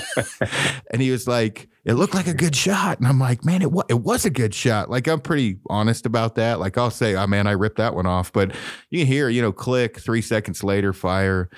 [0.92, 3.72] and he was like, "It looked like a good shot," and I'm like, "Man, it
[3.72, 6.60] was it was a good shot." Like I'm pretty honest about that.
[6.60, 8.52] Like I'll say, "Oh man, I ripped that one off," but
[8.90, 11.48] you can hear, you know, click three seconds later, fire.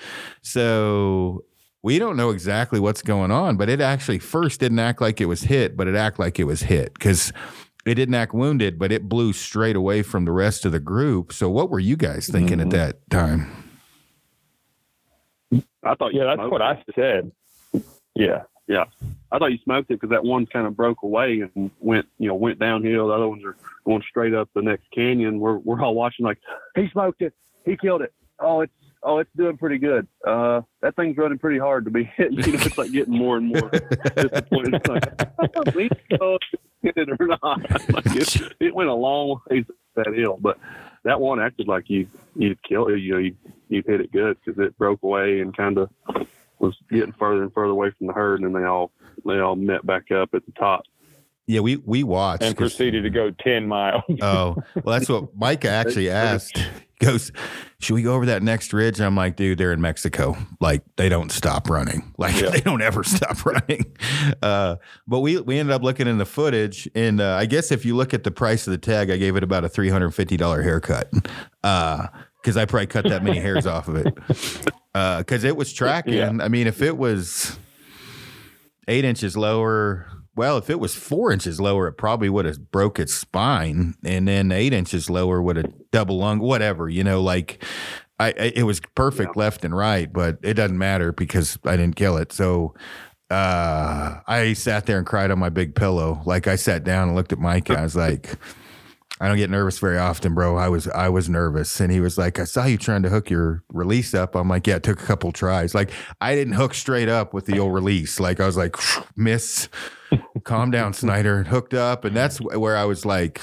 [0.41, 1.43] So
[1.83, 5.25] we don't know exactly what's going on, but it actually first didn't act like it
[5.25, 7.33] was hit, but it acted like it was hit because
[7.85, 11.31] it didn't act wounded, but it blew straight away from the rest of the group.
[11.33, 12.67] So, what were you guys thinking Mm-hmm.
[12.75, 13.47] at that time?
[15.83, 16.61] I thought Yeah, that's what.
[16.61, 17.31] I said.
[18.15, 18.43] Yeah.
[19.31, 22.27] I thought you smoked it because that one kind of broke away and went, you
[22.27, 23.07] know, went downhill.
[23.07, 23.55] The other ones are
[23.85, 25.39] going straight up the next canyon.
[25.39, 26.37] We're we're all watching like
[26.75, 27.33] he smoked it,
[27.65, 28.13] he killed it.
[28.39, 30.07] Oh, it's oh, it's doing pretty good.
[30.25, 32.39] Uh, that thing's running pretty hard to be hitting.
[32.45, 34.75] You know, it's like getting more and more disappointed.
[34.75, 37.61] It's like, we know if it hit it or not.
[37.91, 39.65] Like it, it went a long ways
[39.95, 40.59] that hill, but
[41.03, 42.99] that one acted like you you killed it.
[42.99, 43.35] You know, you
[43.67, 45.89] you hit it good because it broke away and kind of
[46.59, 48.91] was getting further and further away from the herd, and they all
[49.25, 50.83] they all met back up at the top.
[51.47, 54.03] Yeah, we we watched and proceeded to go 10 miles.
[54.21, 56.57] Oh, well, that's what Micah actually asked.
[56.57, 57.31] He goes,
[57.79, 59.01] Should we go over that next ridge?
[59.01, 60.37] I'm like, dude, they're in Mexico.
[60.59, 62.13] Like, they don't stop running.
[62.19, 62.49] Like, Yeah.
[62.49, 63.95] they don't ever stop running.
[64.43, 64.75] Uh,
[65.07, 66.87] but we, we ended up looking in the footage.
[66.93, 69.35] And uh, I guess if you look at the price of the tag, I gave
[69.35, 71.09] it about a $350 haircut.
[71.61, 74.69] Because I probably cut that many hairs off of it.
[75.19, 76.13] Because it was tracking.
[76.13, 76.31] Yeah.
[76.41, 77.57] I mean, if it was
[78.87, 80.07] eight inches lower.
[80.35, 84.25] Well, if it was four inches lower, it probably would have broke its spine, and
[84.25, 86.87] then eight inches lower would have double lung, whatever.
[86.87, 87.61] You know, like
[88.19, 91.97] I, I it was perfect left and right, but it doesn't matter because I didn't
[91.97, 92.31] kill it.
[92.31, 92.73] So
[93.29, 96.21] uh, I sat there and cried on my big pillow.
[96.25, 97.67] Like I sat down and looked at Mike.
[97.69, 98.35] And I was like.
[99.21, 100.55] I don't get nervous very often, bro.
[100.55, 103.29] I was I was nervous, and he was like, "I saw you trying to hook
[103.29, 105.75] your release up." I'm like, "Yeah, it took a couple tries.
[105.75, 105.91] Like
[106.21, 108.19] I didn't hook straight up with the old release.
[108.19, 108.75] Like I was like,
[109.17, 109.67] miss,
[110.43, 113.41] calm down, Snyder." Hooked up, and that's where I was like,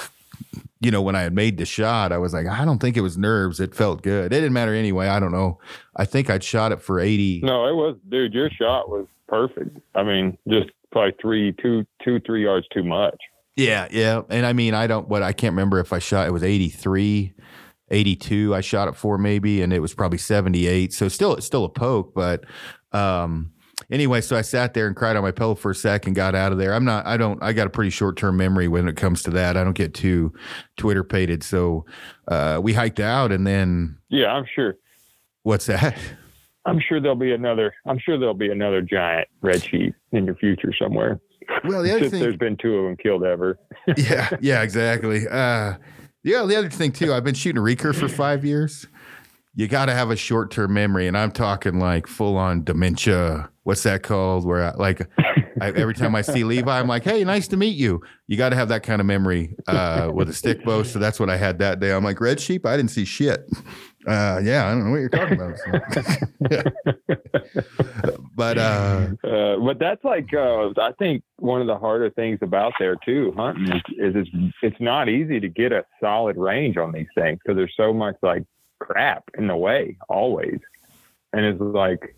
[0.81, 3.01] you know, when I had made the shot, I was like, I don't think it
[3.01, 3.59] was nerves.
[3.59, 4.27] It felt good.
[4.27, 5.07] It didn't matter anyway.
[5.07, 5.59] I don't know.
[5.95, 7.41] I think I'd shot it for eighty.
[7.43, 8.33] No, it was, dude.
[8.33, 9.77] Your shot was perfect.
[9.93, 13.17] I mean, just probably three, two, two, three yards too much.
[13.57, 14.21] Yeah, yeah.
[14.29, 17.33] And I mean, I don't what I can't remember if I shot it was 83,
[17.89, 20.93] 82 I shot it for maybe and it was probably 78.
[20.93, 22.45] So still it's still a poke, but
[22.91, 23.51] um
[23.89, 26.51] anyway, so I sat there and cried on my pillow for a second, got out
[26.51, 26.73] of there.
[26.73, 29.57] I'm not I don't I got a pretty short-term memory when it comes to that.
[29.57, 30.33] I don't get too
[30.77, 31.41] Twitter pated.
[31.43, 31.85] So
[32.27, 34.75] uh we hiked out and then Yeah, I'm sure.
[35.43, 35.97] what's that?
[36.65, 37.73] I'm sure there'll be another.
[37.87, 41.17] I'm sure there'll be another giant red sheep in your future somewhere.
[41.63, 43.59] Well, the other thing there's been two of them killed ever.
[43.97, 45.27] yeah, yeah, exactly.
[45.27, 45.75] Uh,
[46.23, 48.87] yeah, the other thing too, I've been shooting a recur for five years.
[49.55, 53.49] You got to have a short term memory, and I'm talking like full on dementia.
[53.63, 54.45] What's that called?
[54.45, 55.01] Where I, like
[55.61, 58.49] I, every time I see Levi, I'm like, "Hey, nice to meet you." You got
[58.49, 60.83] to have that kind of memory uh, with a stick bow.
[60.83, 61.91] So that's what I had that day.
[61.91, 62.65] I'm like, "Red sheep?
[62.65, 63.49] I didn't see shit."
[64.07, 65.59] Uh, yeah, I don't know what you're talking about.
[68.35, 72.71] but uh, Uh, but that's like uh, I think one of the harder things about
[72.79, 76.93] there too hunting is, is it's it's not easy to get a solid range on
[76.93, 78.43] these things because there's so much like
[78.79, 80.59] crap in the way always,
[81.33, 82.15] and it's like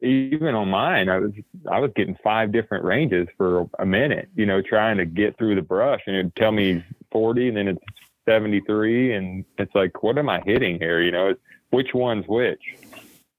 [0.00, 1.32] even on mine I was
[1.70, 5.54] I was getting five different ranges for a minute, you know, trying to get through
[5.54, 7.84] the brush, and it'd tell me 40, and then it's
[8.28, 11.00] 73, and it's like what am I hitting here?
[11.00, 11.34] You know,
[11.70, 12.62] which one's which?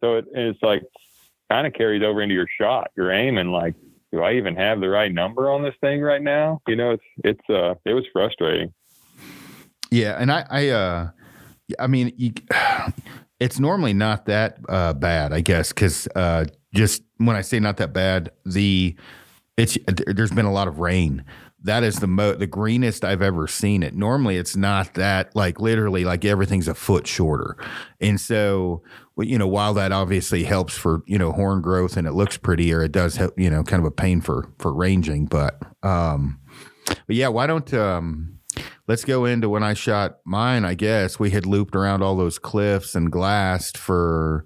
[0.02, 0.84] So it, it's like
[1.52, 2.92] kind of carries over into your shot.
[2.96, 3.76] You're aiming like,
[4.12, 6.62] do I even have the right number on this thing right now?
[6.68, 8.74] You know, it's it's uh it was frustrating.
[9.92, 11.10] Yeah, and I, I, uh,
[11.80, 12.32] I mean, you,
[13.40, 17.78] it's normally not that uh, bad, I guess, because uh, just when I say not
[17.78, 18.96] that bad, the
[19.58, 19.78] it's
[20.08, 21.26] there's been a lot of rain.
[21.64, 23.96] That is the mo the greenest I've ever seen it.
[23.96, 27.58] Normally, it's not that like literally like everything's a foot shorter,
[28.00, 28.82] and so
[29.18, 32.82] you know while that obviously helps for you know horn growth and it looks prettier,
[32.82, 36.40] it does help you know kind of a pain for for ranging, but um,
[36.86, 38.40] but yeah, why don't um
[38.88, 40.66] let's go into when I shot mine.
[40.66, 44.46] I guess we had looped around all those cliffs and glassed for,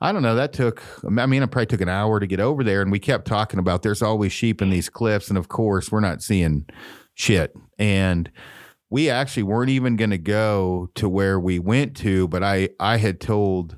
[0.00, 2.62] I don't know, that took, I mean, it probably took an hour to get over
[2.62, 2.82] there.
[2.82, 5.28] And we kept talking about there's always sheep in these cliffs.
[5.28, 6.66] And of course, we're not seeing
[7.14, 7.54] shit.
[7.78, 8.30] And
[8.90, 12.96] we actually weren't even going to go to where we went to, but I, I
[12.98, 13.76] had told,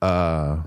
[0.00, 0.62] uh,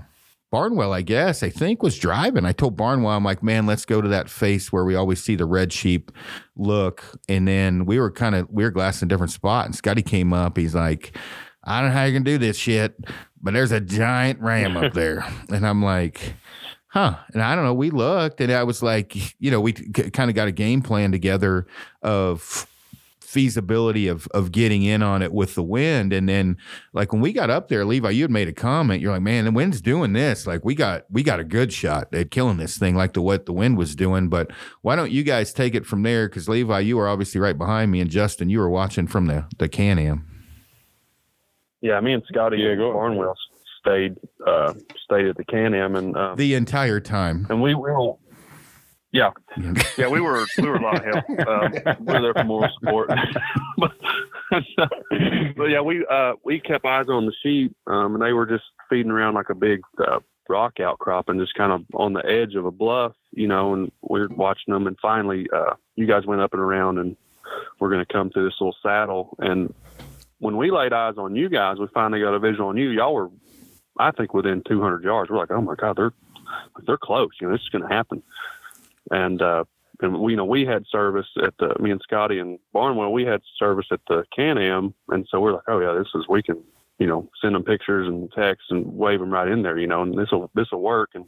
[0.50, 2.44] Barnwell, I guess, I think was driving.
[2.44, 5.34] I told Barnwell, I'm like, man, let's go to that face where we always see
[5.34, 6.12] the red sheep
[6.54, 7.02] look.
[7.28, 9.66] And then we were kind of, we were glassing a different spot.
[9.66, 10.56] And Scotty came up.
[10.56, 11.18] He's like,
[11.64, 12.94] I don't know how you can do this shit,
[13.42, 15.24] but there's a giant ram up there.
[15.48, 16.34] And I'm like,
[16.88, 17.16] huh.
[17.32, 17.74] And I don't know.
[17.74, 21.12] We looked and I was like, you know, we kind of got a game plan
[21.12, 21.66] together
[22.02, 22.66] of
[23.20, 26.12] feasibility of of getting in on it with the wind.
[26.12, 26.56] And then
[26.92, 29.02] like when we got up there, Levi, you had made a comment.
[29.02, 30.46] You're like, man, the wind's doing this.
[30.46, 33.46] Like we got we got a good shot at killing this thing, like the what
[33.46, 34.28] the wind was doing.
[34.28, 34.52] But
[34.82, 36.28] why don't you guys take it from there?
[36.28, 39.46] Because Levi, you were obviously right behind me, and Justin, you were watching from the
[39.58, 40.33] the Can Am.
[41.84, 43.36] Yeah, me and Scotty Yeah, and go- Barnwell
[43.80, 44.16] stayed
[44.46, 44.72] uh,
[45.04, 47.46] stayed at the Can Am, and uh, The entire time.
[47.50, 48.14] and we we were.
[49.12, 49.30] Yeah,
[49.98, 51.24] yeah, we were we were a lot of help.
[51.46, 53.10] Um, we were there for moral support.
[53.78, 53.92] but,
[55.56, 58.64] but yeah, we uh, we kept eyes on the sheep, um, and they were just
[58.90, 60.18] feeding around like a big uh,
[60.48, 63.74] rock outcrop, and just kind of on the edge of a bluff, you know.
[63.74, 67.16] And we were watching them, and finally, uh, you guys went up and around, and
[67.78, 69.36] we're going to come through this little saddle.
[69.38, 69.72] And
[70.38, 72.90] when we laid eyes on you guys, we finally got a visual on you.
[72.90, 73.30] Y'all were,
[73.98, 75.30] I think, within 200 yards.
[75.30, 76.12] We're like, oh my god, they're
[76.86, 77.30] they're close.
[77.40, 78.22] You know, this is going to happen
[79.10, 79.64] and uh,
[80.00, 83.24] and we you know we had service at the me and Scotty and Barnwell we
[83.24, 86.42] had service at the Can Am, and so we're like, oh yeah, this is we
[86.42, 86.62] can
[86.98, 90.02] you know send them pictures and texts and wave them right in there, you know,
[90.02, 91.10] and this will this will work.
[91.14, 91.26] And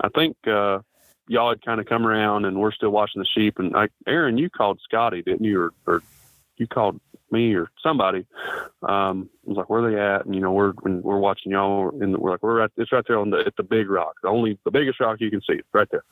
[0.00, 0.80] I think uh,
[1.28, 3.58] y'all had kind of come around, and we're still watching the sheep.
[3.58, 6.02] And like Aaron, you called Scotty, didn't you, or, or
[6.56, 7.00] you called
[7.30, 8.26] me or somebody?
[8.82, 10.26] Um, I was like, where are they at?
[10.26, 13.18] And you know, we're we're watching y'all, and we're like, we're at it's right there
[13.18, 15.68] on the at the big rock, the only the biggest rock you can see, it's
[15.72, 16.04] right there.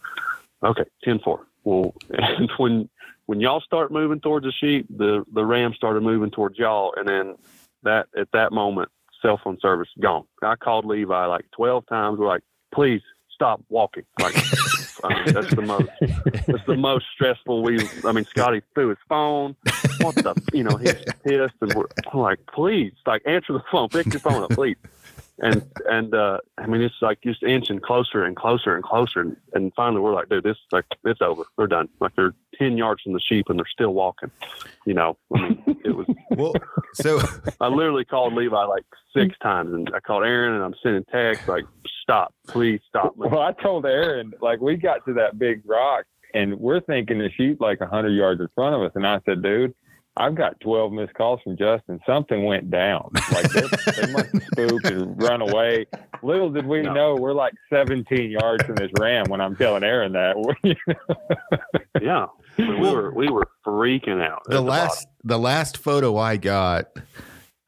[0.63, 1.41] Okay, 10-4.
[1.65, 2.89] Well, and when
[3.27, 7.09] when y'all start moving towards the sheep, the the ram started moving towards y'all, and
[7.09, 7.37] then
[7.83, 8.89] that at that moment,
[9.21, 10.25] cell phone service gone.
[10.43, 12.19] I called Levi like twelve times.
[12.19, 12.43] We're like,
[12.73, 14.05] please stop walking.
[14.21, 14.35] Like
[15.05, 15.89] I mean, that's the most
[16.47, 17.87] that's the most stressful we.
[18.05, 19.57] I mean, Scotty threw his phone.
[20.01, 20.95] What the you know he's
[21.25, 24.77] pissed, and we're I'm like, please, like answer the phone, pick your phone up, please
[25.39, 29.37] and and uh I mean it's like just inching closer and closer and closer and,
[29.53, 31.45] and finally we're like, dude, this like it's over.
[31.59, 31.89] They're done.
[32.01, 34.31] Like they're ten yards from the sheep and they're still walking.
[34.87, 36.55] You know, I mean it was Well,
[36.95, 37.21] so
[37.61, 38.85] I literally called Levi like
[39.15, 41.65] six times and I called Aaron and I'm sending texts like
[42.07, 43.15] stop, please stop.
[43.17, 46.05] Well, I told Aaron, like, we got to that big rock
[46.35, 48.93] and we're thinking the sheep like 100 yards in front of us.
[48.95, 49.75] And I said, dude,
[50.19, 52.01] I've got 12 missed calls from Justin.
[52.07, 53.11] Something went down.
[53.33, 55.87] Like, they, they must have spooked and run away.
[56.23, 56.93] Little did we No.
[56.95, 60.37] know we're like 17 yards from this ram when I'm telling Aaron that.
[62.01, 62.27] Yeah.
[62.59, 64.43] We were we were freaking out.
[64.47, 64.67] at the bottom.
[64.67, 66.87] last the last photo I got,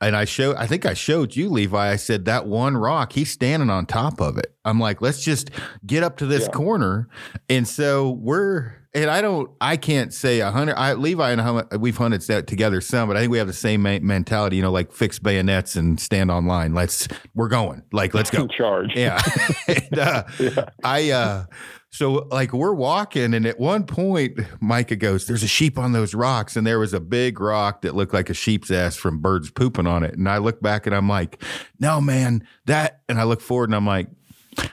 [0.01, 1.90] and I showed I think I showed you, Levi.
[1.92, 4.55] I said that one rock, he's standing on top of it.
[4.64, 5.51] I'm like, let's just
[5.86, 6.51] get up to this Yeah.
[6.51, 7.09] corner.
[7.49, 11.76] And so we're and I don't I can't say a hundred I Levi and I
[11.76, 14.72] we've hunted that together some, but I think we have the same mentality, you know,
[14.72, 16.74] like fix bayonets and stand on line.
[16.74, 17.82] Let's we're going.
[17.92, 18.46] Like, let's go.
[18.59, 18.92] Charge.
[18.94, 19.20] Yeah.
[19.68, 20.24] and, uh,
[20.84, 21.44] I, uh,
[21.91, 26.14] so like we're walking, and at one point, Micah goes, There's a sheep on those
[26.14, 26.57] rocks.
[26.57, 29.86] And there was a big rock that looked like a sheep's ass from birds pooping
[29.86, 30.14] on it.
[30.14, 31.43] And I look back and I'm like,
[31.80, 33.01] No, man, that.
[33.09, 34.09] And I look forward and I'm like,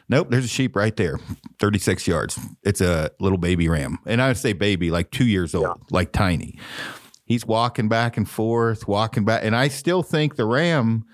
[0.09, 1.19] Nope, there's a sheep right there,
[1.59, 2.39] 36 yards.
[2.63, 3.99] It's a little baby ram.
[4.05, 6.59] And I would say baby, like two years old, like tiny.
[7.25, 9.43] He's walking back and forth, walking back.
[9.43, 11.05] And I still think the ram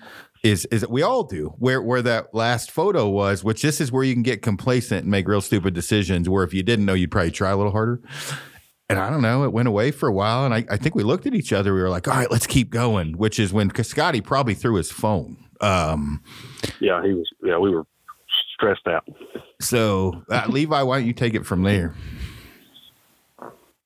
[0.42, 4.02] is is we all do where where that last photo was which this is where
[4.02, 7.10] you can get complacent and make real stupid decisions where if you didn't know you'd
[7.12, 8.00] probably try a little harder
[8.88, 11.04] and i don't know it went away for a while and i, I think we
[11.04, 13.70] looked at each other we were like all right let's keep going which is when
[13.84, 16.20] scotty probably threw his phone um
[16.80, 17.84] Yeah, he was yeah, we were
[18.56, 19.04] stressed out.
[19.60, 21.94] so uh, levi why don't you take it from there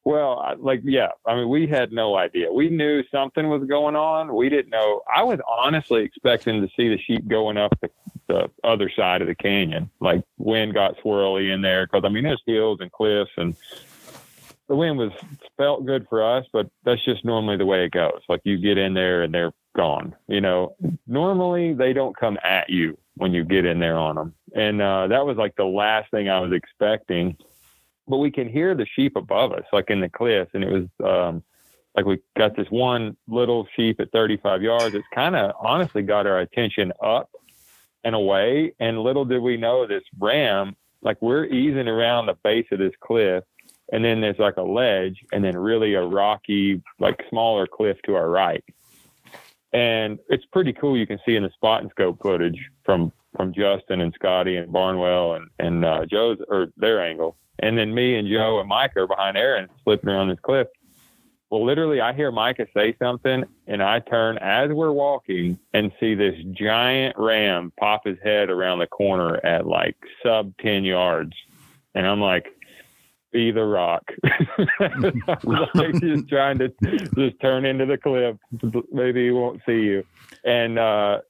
[0.07, 2.53] Well, like, yeah, I mean, we had no idea.
[2.53, 4.37] We knew something was going on.
[4.37, 5.03] We didn't know.
[5.13, 7.91] I was honestly expecting to see the sheep going up the,
[8.29, 9.91] the other side of the canyon.
[9.99, 13.57] Like, wind got swirly in there because, I mean, there's hills and cliffs, and
[14.69, 15.11] the wind was
[15.57, 18.21] felt good for us, but that's just normally the way it goes.
[18.29, 20.15] Like, you get in there and they're gone.
[20.29, 20.77] You know,
[21.09, 24.35] normally they don't come at you when you get in there on them.
[24.55, 27.37] And uh, that was like the last thing I was expecting
[28.09, 30.51] but we can hear the sheep above us, like in the cliffs.
[30.55, 31.43] And it was um,
[31.97, 34.95] like we got this one little sheep at 35 yards.
[34.95, 37.31] It's kind of honestly got our attention up
[38.05, 38.73] and away.
[38.79, 42.95] And little did we know this ram, like we're easing around the base of this
[43.01, 43.45] cliff.
[43.93, 48.15] And then there's like a ledge and then really a rocky, like smaller cliff to
[48.15, 48.65] our right.
[49.73, 50.97] And it's pretty cool.
[50.97, 54.73] You can see in the spot and scope footage from from Justin and Scotty and
[54.73, 57.37] Barnwell and and uh, Joe's or their angle.
[57.59, 60.69] And then me and Joe and Mike are behind Aaron slipping around this cliff.
[61.51, 66.15] Well, literally, I hear Micah say something, and I turn as we're walking and see
[66.17, 71.33] this giant ram pop his head around the corner at like sub 10 yards.
[71.95, 72.49] And I'm like,
[73.33, 74.11] be the rock.
[75.45, 76.69] like just trying to
[77.15, 78.37] just turn into the cliff.
[78.93, 80.05] Maybe he won't see you.
[80.45, 81.21] And uh,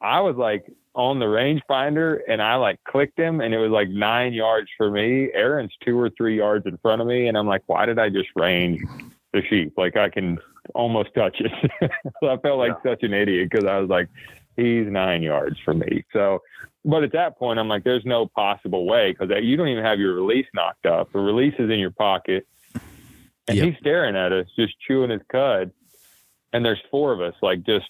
[0.00, 3.88] I was like on the rangefinder and I like clicked him and it was like
[3.88, 5.30] nine yards for me.
[5.34, 7.26] Aaron's two or three yards in front of me.
[7.26, 8.80] And I'm like, why did I just range
[9.32, 9.74] the sheep?
[9.76, 10.38] Like I can
[10.74, 11.52] almost touch it.
[12.20, 12.92] so I felt like yeah.
[12.92, 14.08] such an idiot because I was like,
[14.56, 16.04] he's nine yards from me.
[16.12, 16.42] So,
[16.84, 19.98] but at that point, I'm like, there's no possible way because you don't even have
[19.98, 21.12] your release knocked up.
[21.12, 22.46] The release is in your pocket,
[23.48, 23.66] and yep.
[23.66, 25.72] he's staring at us, just chewing his cud.
[26.52, 27.86] And there's four of us, like just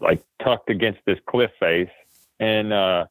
[0.00, 1.90] like tucked against this cliff face.
[2.40, 3.04] And uh,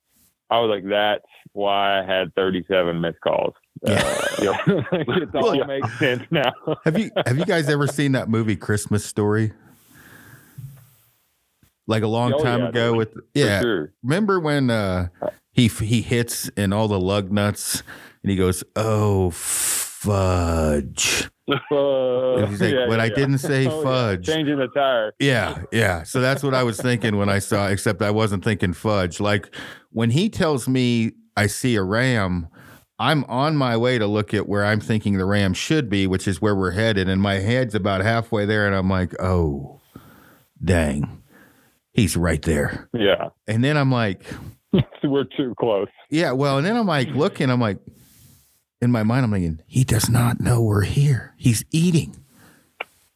[0.50, 1.24] I was like, that's
[1.54, 3.54] why I had 37 missed calls.
[3.88, 4.16] Yeah.
[4.40, 6.54] Uh, it all well, makes sense now.
[6.86, 9.52] have you have you guys ever seen that movie Christmas Story?
[11.88, 13.60] Like a long oh, time yeah, ago with yeah.
[13.60, 13.92] Sure.
[14.02, 15.10] Remember when uh,
[15.52, 17.84] he he hits and all the lug nuts
[18.24, 19.32] and he goes, "Oh
[20.00, 24.26] fudge." Uh, he's like, yeah, but yeah, I didn't say oh, fudge.
[24.26, 25.14] Changing the tire.
[25.20, 26.04] Yeah, yeah.
[26.04, 29.20] So that's what I was thinking when I saw, except I wasn't thinking fudge.
[29.20, 29.54] Like
[29.92, 32.48] when he tells me I see a ram,
[33.00, 36.28] I'm on my way to look at where I'm thinking the ram should be, which
[36.28, 37.10] is where we're headed.
[37.10, 39.80] And my head's about halfway there, and I'm like, oh,
[40.64, 41.24] dang,
[41.94, 42.90] he's right there.
[42.94, 43.30] Yeah.
[43.48, 44.24] And then I'm like,
[45.04, 45.88] we're too close.
[46.10, 46.34] Yeah.
[46.34, 47.80] Well, and then I'm like looking, I'm like,
[48.82, 51.34] in my mind, I'm thinking, he does not know we're here.
[51.38, 52.16] He's eating.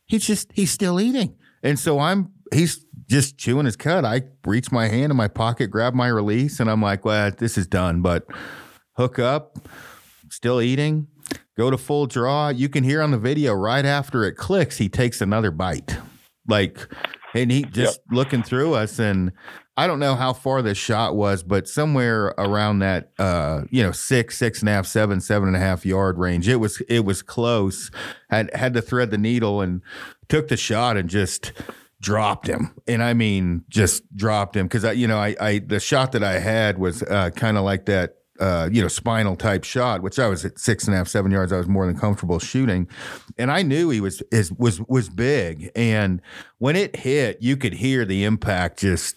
[0.06, 1.36] He's just, he's still eating.
[1.64, 4.06] And so I'm, he's just chewing his cud.
[4.06, 7.58] I reach my hand in my pocket, grab my release, and I'm like, well, this
[7.58, 8.02] is done.
[8.02, 8.26] But
[8.98, 9.68] hook up,
[10.30, 11.08] still eating,
[11.58, 12.50] go to full draw.
[12.50, 15.98] You can hear on the video right after it clicks, he takes another bite.
[16.48, 16.88] Like,
[17.34, 18.16] and he just yep.
[18.16, 19.32] looking through us and
[19.76, 23.92] I don't know how far this shot was, but somewhere around that, uh, you know,
[23.92, 26.48] six, six and a half, seven, seven and a half yard range.
[26.48, 27.90] It was, it was close.
[28.30, 29.82] Had had to thread the needle and
[30.30, 31.54] took the shot and just
[32.04, 32.76] dropped him.
[32.88, 36.24] And I mean, just dropped him because I, you know, I, I the shot that
[36.24, 38.18] I had was uh, kind of like that.
[38.40, 41.32] Uh, you know, spinal type shot, which I was at six and a half, seven
[41.32, 41.54] yards.
[41.54, 42.90] I was more than comfortable shooting,
[43.38, 45.70] and I knew he was is was was big.
[45.76, 46.20] And
[46.58, 49.16] when it hit, you could hear the impact just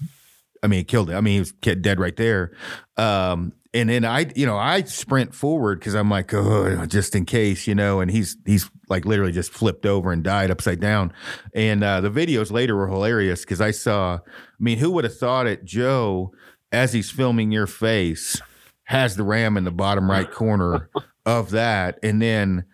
[0.66, 1.16] I mean, it killed him.
[1.16, 2.50] I mean, he was dead right there.
[2.96, 7.24] Um, and then I, you know, I sprint forward because I'm like, oh, just in
[7.24, 8.00] case, you know.
[8.00, 11.12] And he's he's like literally just flipped over and died upside down.
[11.54, 14.14] And uh, the videos later were hilarious because I saw.
[14.16, 14.18] I
[14.58, 15.64] mean, who would have thought it?
[15.64, 16.32] Joe,
[16.72, 18.40] as he's filming your face,
[18.84, 20.90] has the ram in the bottom right corner
[21.26, 22.64] of that, and then.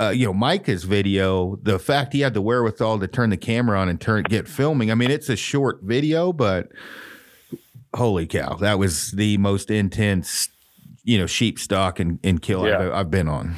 [0.00, 3.78] Uh, you know Micah's video, the fact he had the wherewithal to turn the camera
[3.78, 4.90] on and turn get filming.
[4.90, 6.72] I mean, it's a short video, but
[7.94, 10.48] holy cow, that was the most intense,
[11.04, 12.78] you know, sheep stock and, and kill yeah.
[12.78, 13.56] I've, I've been on.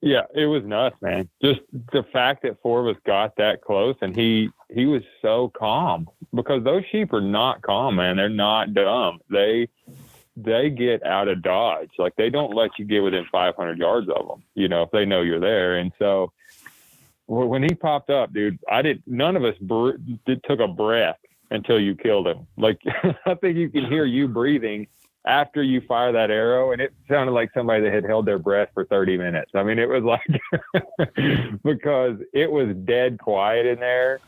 [0.00, 1.28] Yeah, it was nuts, man.
[1.42, 1.60] Just
[1.92, 6.08] the fact that four of us got that close and he he was so calm
[6.34, 8.16] because those sheep are not calm, man.
[8.16, 9.18] They're not dumb.
[9.28, 9.68] They
[10.36, 11.90] they get out of dodge.
[11.98, 15.04] Like they don't let you get within 500 yards of them, you know, if they
[15.04, 15.78] know you're there.
[15.78, 16.32] And so
[17.26, 19.96] when he popped up, dude, I did n't none of us br-
[20.26, 21.18] did, took a breath
[21.50, 22.46] until you killed him.
[22.56, 22.80] Like
[23.26, 24.86] I think you can hear you breathing
[25.26, 28.70] after you fire that arrow, and it sounded like somebody that had held their breath
[28.72, 29.50] for 30 minutes.
[29.54, 30.26] I mean, it was like
[31.64, 34.20] because it was dead quiet in there.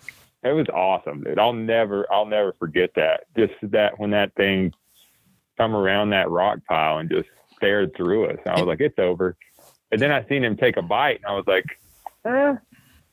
[0.43, 1.39] It was awesome, dude.
[1.39, 3.25] I'll never, I'll never forget that.
[3.37, 4.73] Just that when that thing
[5.57, 9.37] come around that rock pile and just stared through us, I was like, it's over.
[9.93, 11.64] And then I seen him take a bite, and I was like,
[12.25, 12.55] eh,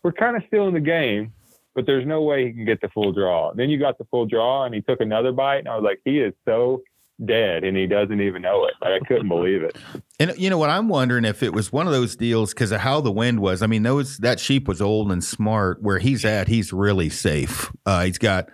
[0.04, 1.34] we're kind of still in the game
[1.78, 3.54] but there's no way he can get the full draw.
[3.54, 6.02] Then you got the full draw and he took another bite and I was like,
[6.04, 6.82] he is so
[7.24, 8.74] dead and he doesn't even know it.
[8.82, 9.78] Like, I couldn't believe it.
[10.20, 12.80] And you know what I'm wondering if it was one of those deals because of
[12.82, 13.62] how the wind was.
[13.62, 15.80] I mean, those that sheep was old and smart.
[15.84, 17.72] Where he's at, he's really safe.
[17.86, 18.50] Uh, he's got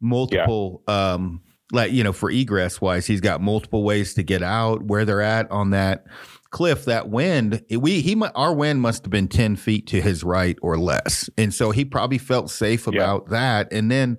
[0.00, 0.82] multiple.
[0.88, 1.12] Yeah.
[1.12, 1.42] Um,
[1.72, 4.82] like you know, for egress wise, he's got multiple ways to get out.
[4.84, 6.04] Where they're at on that
[6.50, 10.56] cliff, that wind, we he our wind must have been ten feet to his right
[10.62, 13.30] or less, and so he probably felt safe about yeah.
[13.30, 13.72] that.
[13.72, 14.18] And then,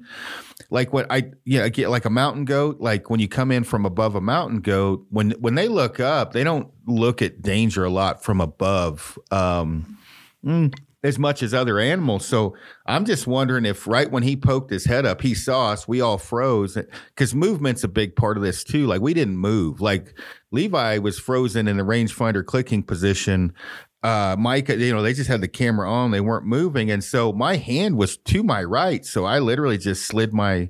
[0.69, 3.85] like what I yeah, get like a mountain goat, like when you come in from
[3.85, 7.89] above a mountain goat, when when they look up, they don't look at danger a
[7.89, 9.17] lot from above.
[9.31, 9.97] Um,
[10.43, 10.73] mm,
[11.03, 12.25] as much as other animals.
[12.25, 15.87] So I'm just wondering if right when he poked his head up, he saw us,
[15.87, 16.77] we all froze
[17.09, 18.87] because movement's a big part of this too.
[18.87, 19.81] Like we didn't move.
[19.81, 20.17] Like
[20.51, 23.53] Levi was frozen in the rangefinder clicking position.
[24.01, 26.91] Uh, Mike, you know, they just had the camera on, they weren't moving.
[26.91, 29.05] And so my hand was to my right.
[29.05, 30.69] So I literally just slid my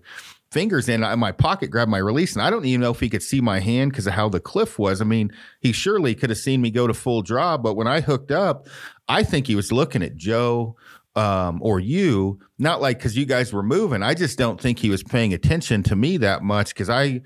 [0.53, 3.23] fingers in my pocket, grabbed my release, and I don't even know if he could
[3.23, 5.01] see my hand because of how the cliff was.
[5.01, 8.01] I mean, he surely could have seen me go to full draw, but when I
[8.01, 8.67] hooked up,
[9.07, 10.77] I think he was looking at Joe
[11.15, 14.03] um, or you, not like because you guys were moving.
[14.03, 17.21] I just don't think he was paying attention to me that much because I,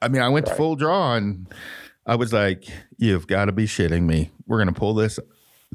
[0.00, 0.52] I mean, I went right.
[0.52, 1.46] to full draw and
[2.06, 2.64] I was like,
[2.96, 4.30] "You've got to be shitting me.
[4.46, 5.18] We're gonna pull this.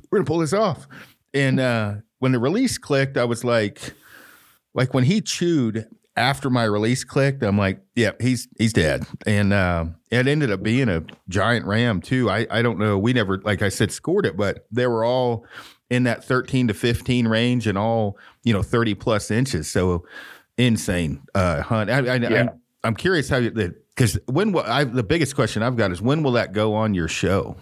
[0.10, 0.88] We're gonna pull this off."
[1.34, 3.94] And uh, when the release clicked, I was like,
[4.74, 9.06] like when he chewed after my release clicked, I'm like, yeah, he's he's dead.
[9.26, 12.30] And uh, it ended up being a giant ram too.
[12.30, 12.98] I I don't know.
[12.98, 15.46] We never, like I said, scored it, but they were all
[15.90, 19.70] in that 13 to 15 range and all you know 30 plus inches.
[19.70, 20.06] So
[20.58, 21.90] insane uh, hunt.
[21.90, 22.50] I, I, yeah.
[22.84, 26.02] I, am curious how you because when will I the biggest question I've got is
[26.02, 27.56] when will that go on your show?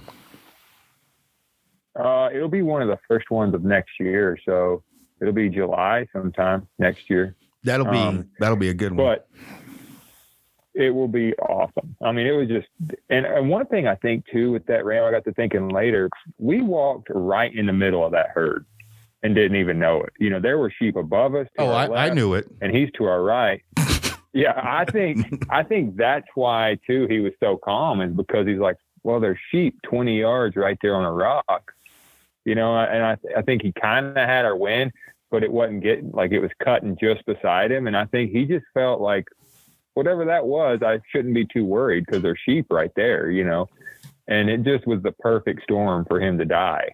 [1.98, 4.38] Uh, it'll be one of the first ones of next year.
[4.46, 4.84] So
[5.20, 7.36] it'll be July sometime next year.
[7.64, 9.06] That'll be um, that'll be a good one.
[9.06, 9.28] But
[10.74, 11.96] it will be awesome.
[12.02, 12.68] I mean, it was just,
[13.10, 16.10] and, and one thing I think too with that ram, I got to thinking later,
[16.38, 18.66] we walked right in the middle of that herd
[19.24, 20.14] and didn't even know it.
[20.20, 21.48] You know, there were sheep above us.
[21.58, 22.48] Oh, I, left, I knew it.
[22.62, 23.62] And he's to our right.
[24.34, 28.60] yeah, I think I think that's why too he was so calm is because he's
[28.60, 31.74] like, well, there's sheep 20 yards right there on a rock.
[32.46, 34.94] You know, and I I think he kind of had our wind,
[35.32, 38.46] but it wasn't getting like it was cutting just beside him, and I think he
[38.46, 39.28] just felt like
[39.94, 43.68] whatever that was, I shouldn't be too worried because there's sheep right there, you know.
[44.28, 46.92] And it just was the perfect storm for him to die.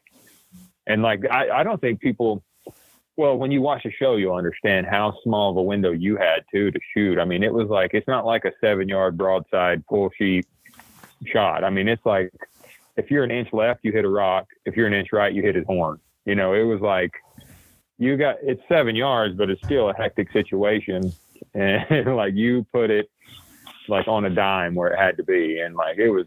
[0.87, 2.43] And like I, I don't think people
[3.17, 6.43] well, when you watch the show, you'll understand how small of a window you had
[6.53, 7.17] too to shoot.
[7.17, 10.45] I mean, it was like it's not like a seven yard broadside full sheep
[11.25, 11.63] shot.
[11.63, 12.31] I mean, it's like
[12.95, 14.45] if you're an inch left, you hit a rock.
[14.65, 15.99] If you're an inch right, you hit his horn.
[16.25, 17.11] You know, it was like
[17.97, 21.13] you got it's seven yards, but it's still a hectic situation.
[21.53, 23.11] And like you put it
[23.87, 25.59] like on a dime where it had to be.
[25.59, 26.25] And like it was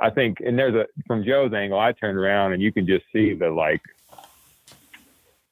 [0.00, 3.04] i think and there's a from joe's angle i turned around and you can just
[3.12, 3.82] see the like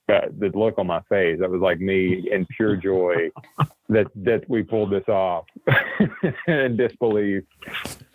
[0.06, 1.38] the look on my face.
[1.40, 3.30] That was like me in pure joy
[3.88, 5.46] that that we pulled this off
[6.46, 7.44] and disbelief.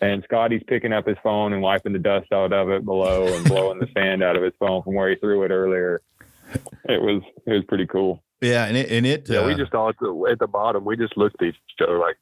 [0.00, 3.44] And scotty's picking up his phone and wiping the dust out of it below and
[3.46, 6.00] blowing the sand out of his phone from where he threw it earlier
[6.90, 9.74] it was it was pretty cool yeah, and it, and it yeah, uh, we just
[9.74, 10.84] all at the, at the bottom.
[10.84, 12.16] We just looked at each other like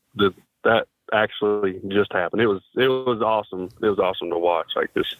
[0.64, 2.42] that actually just happened.
[2.42, 3.68] It was it was awesome.
[3.82, 5.14] It was awesome to watch like this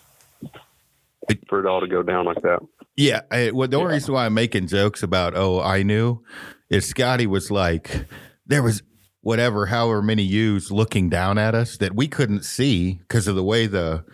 [1.48, 2.60] for it all to go down like that.
[2.96, 3.94] Yeah, I, well, the only yeah.
[3.94, 6.24] reason why I'm making jokes about oh I knew
[6.68, 8.06] is Scotty was like
[8.46, 8.82] there was
[9.20, 13.44] whatever however many ewes looking down at us that we couldn't see because of the
[13.44, 14.04] way the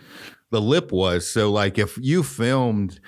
[0.51, 1.27] the lip was.
[1.27, 2.99] So like if you filmed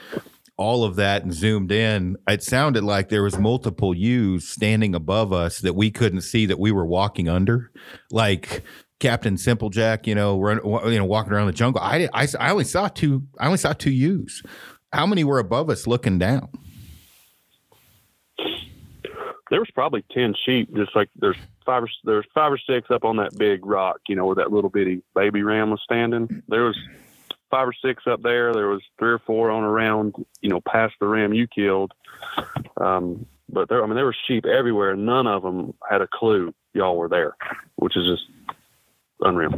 [0.57, 5.31] all of that and zoomed in, it sounded like there was multiple ewes standing above
[5.31, 7.71] us that we couldn't see that we were walking under,
[8.11, 8.63] like
[8.99, 10.59] Captain Simplejack, you know, run,
[10.91, 11.79] you know, walking around the jungle.
[11.81, 13.23] I, I, I only saw two.
[13.39, 14.41] I only saw two ewes.
[14.91, 16.49] How many were above us looking down?
[19.49, 20.75] There was probably ten sheep.
[20.75, 24.15] Just like there's five or there's five or six up on that big rock, you
[24.15, 26.43] know, where that little bitty baby ram was standing.
[26.47, 26.77] There was
[27.49, 28.53] five or six up there.
[28.53, 31.93] There was three or four on around, you know, past the ram you killed.
[32.79, 34.95] Um, but there, I mean, there were sheep everywhere.
[34.95, 37.35] None of them had a clue y'all were there,
[37.75, 38.25] which is just
[39.21, 39.53] unreal.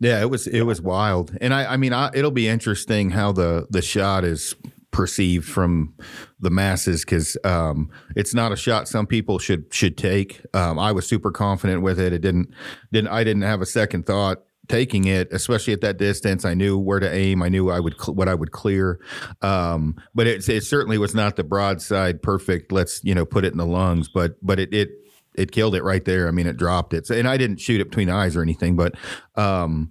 [0.00, 3.32] Yeah, it was it was wild, and I I mean I, it'll be interesting how
[3.32, 4.54] the the shot is
[4.90, 5.94] perceived from
[6.40, 10.40] the masses because um, it's not a shot some people should should take.
[10.54, 12.12] Um, I was super confident with it.
[12.12, 12.50] It didn't
[12.92, 16.44] didn't I didn't have a second thought taking it, especially at that distance.
[16.44, 17.42] I knew where to aim.
[17.42, 19.00] I knew I would cl- what I would clear.
[19.42, 22.70] Um, but it, it certainly was not the broadside perfect.
[22.70, 24.08] Let's you know put it in the lungs.
[24.08, 24.90] But but it it
[25.34, 26.28] it killed it right there.
[26.28, 27.06] I mean, it dropped it.
[27.06, 28.94] So, and I didn't shoot it between the eyes or anything, but.
[29.36, 29.90] Um,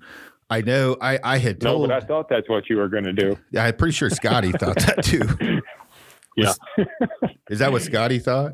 [0.52, 1.90] I know I, I had told.
[1.90, 3.38] No, but I thought that's what you were going to do.
[3.52, 5.22] Yeah, I'm pretty sure Scotty thought that too.
[6.36, 6.54] yeah.
[7.52, 8.54] Is that what Scotty thought?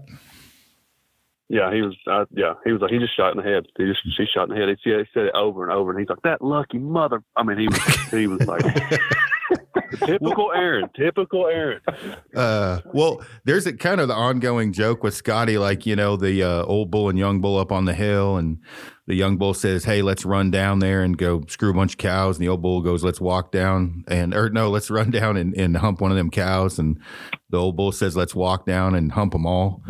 [1.48, 1.96] Yeah, he was.
[2.08, 3.68] Uh, yeah, he was like he just shot in the head.
[3.78, 4.76] He just he shot in the head.
[4.84, 7.22] He, he said it over and over, and he's like that lucky mother.
[7.36, 8.64] I mean, he was he was like
[10.06, 10.90] typical Aaron.
[10.96, 11.82] Typical Aaron.
[12.36, 16.42] Uh, well, there's a kind of the ongoing joke with Scotty, like you know the
[16.42, 18.58] uh, old bull and young bull up on the hill, and
[19.06, 21.98] the young bull says, "Hey, let's run down there and go screw a bunch of
[22.00, 25.38] cows," and the old bull goes, "Let's walk down and or no, let's run down
[25.38, 27.00] and, and hump one of them cows," and
[27.52, 29.84] the old bull says, "Let's walk down and hump them all."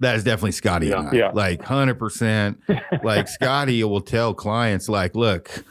[0.00, 1.12] That is definitely Scotty yeah, and I.
[1.12, 1.30] Yeah.
[1.32, 3.04] Like 100%.
[3.04, 5.64] like Scotty will tell clients, like, look,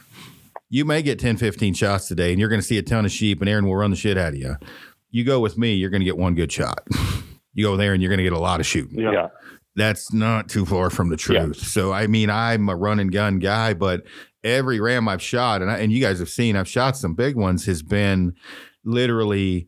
[0.70, 3.12] you may get 10, 15 shots today and you're going to see a ton of
[3.12, 4.56] sheep and Aaron will run the shit out of you.
[5.12, 6.88] You go with me, you're going to get one good shot.
[7.54, 9.00] you go there and you're going to get a lot of shooting.
[9.00, 9.30] Yeah.
[9.76, 11.58] that's not too far from the truth.
[11.58, 14.04] So I mean, I'm a run and gun guy, but
[14.44, 17.36] every ram I've shot, and I, and you guys have seen, I've shot some big
[17.36, 18.36] ones, has been
[18.84, 19.68] literally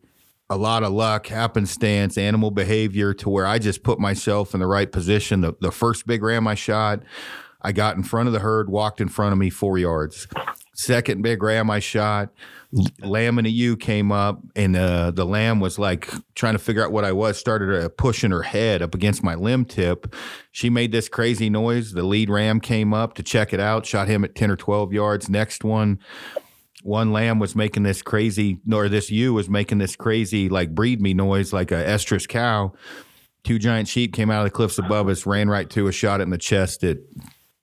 [0.52, 4.66] a lot of luck, happenstance, animal behavior to where I just put myself in the
[4.66, 5.40] right position.
[5.40, 7.02] The, the first big ram I shot,
[7.62, 10.28] I got in front of the herd, walked in front of me four yards.
[10.74, 12.28] Second big ram I shot,
[13.00, 16.84] lamb in a ewe came up, and uh, the lamb was like trying to figure
[16.84, 20.14] out what I was, started uh, pushing her head up against my limb tip.
[20.50, 21.92] She made this crazy noise.
[21.92, 24.92] The lead ram came up to check it out, shot him at 10 or 12
[24.92, 25.30] yards.
[25.30, 25.98] Next one,
[26.82, 31.00] one lamb was making this crazy, or this ewe was making this crazy, like breed
[31.00, 32.72] me noise, like a estrus cow.
[33.44, 36.20] Two giant sheep came out of the cliffs above us, ran right to us, shot
[36.20, 36.98] it in the chest at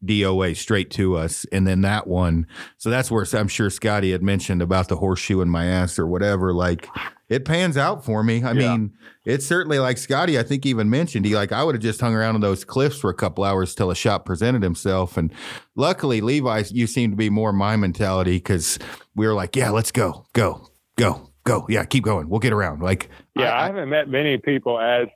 [0.06, 1.46] DOA straight to us.
[1.52, 2.48] And then that one,
[2.78, 6.08] so that's where I'm sure Scotty had mentioned about the horseshoe in my ass or
[6.08, 6.54] whatever.
[6.54, 6.88] Like
[7.28, 8.42] it pans out for me.
[8.44, 8.72] I Yeah.
[8.78, 8.94] mean,
[9.26, 12.16] it's certainly like Scotty, I think even mentioned, he like, I would have just hung
[12.16, 15.18] around on those cliffs for a couple hours till a shot presented himself.
[15.18, 15.32] And
[15.76, 18.80] luckily, Levi, you seem to be more my mentality because
[19.16, 21.66] we were like, yeah, let's go, go, go, go.
[21.70, 22.30] Yeah, keep going.
[22.30, 22.82] We'll get around.
[22.82, 25.08] Like, Yeah, I, I- haven't met many people as,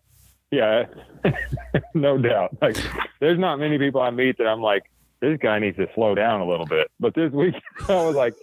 [0.52, 0.84] yeah,
[1.94, 2.58] no doubt.
[2.62, 2.78] Like,
[3.20, 4.84] there's not many people I meet that I'm like,
[5.22, 6.90] this guy needs to slow down a little bit.
[7.00, 7.56] But this week,
[7.90, 8.36] I was like,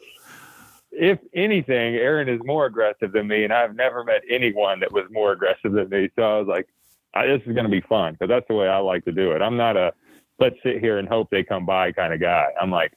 [0.92, 5.04] if anything, Aaron is more aggressive than me, and I've never met anyone that was
[5.10, 6.10] more aggressive than me.
[6.16, 6.68] So I was like,
[7.14, 9.32] I, this is going to be fun because that's the way I like to do
[9.32, 9.42] it.
[9.42, 9.92] I'm not a
[10.38, 12.46] let's sit here and hope they come by kind of guy.
[12.60, 12.92] I'm like,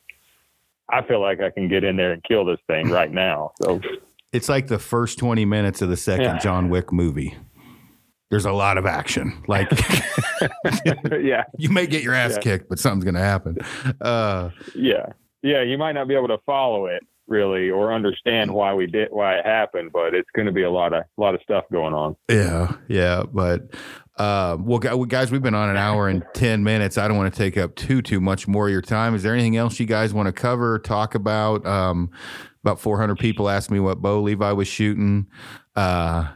[0.89, 3.51] I feel like I can get in there and kill this thing right now.
[3.61, 3.81] So
[4.31, 6.37] it's like the first 20 minutes of the second Yeah.
[6.39, 7.35] John Wick movie.
[8.33, 9.43] There's a lot of action.
[9.47, 9.69] Like,
[11.21, 12.39] yeah, you may get your ass Yeah.
[12.39, 13.57] kicked, but something's going to happen.
[14.01, 15.05] Uh, Yeah.
[15.43, 15.61] Yeah.
[15.61, 19.35] You might not be able to follow it really or understand why we did, why
[19.35, 22.15] it happened, but it's going to be a lot of, lot of stuff going on.
[22.29, 23.73] Yeah, yeah, but
[24.17, 26.97] uh, well, guys, we've been on an hour and ten minutes.
[26.97, 29.15] I don't want to take up too too much more of your time.
[29.15, 31.65] Is there anything else you guys want to cover, talk about?
[31.65, 32.09] Um,
[32.63, 35.27] about four hundred people asked me what bow Levi was shooting.
[35.75, 36.27] Uh,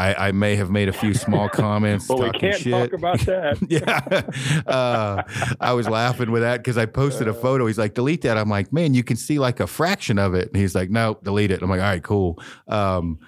[0.00, 2.06] I, I may have made a few small comments.
[2.06, 2.72] But we can't shit.
[2.72, 3.58] talk about that.
[3.68, 4.70] yeah.
[4.70, 5.22] Uh,
[5.60, 7.66] I was laughing with that because I posted a photo.
[7.66, 8.38] He's like, delete that.
[8.38, 10.48] I'm like, man, you can see like a fraction of it.
[10.48, 11.60] And he's like, no, delete it.
[11.60, 12.42] I'm like, all right, cool.
[12.66, 13.18] Um,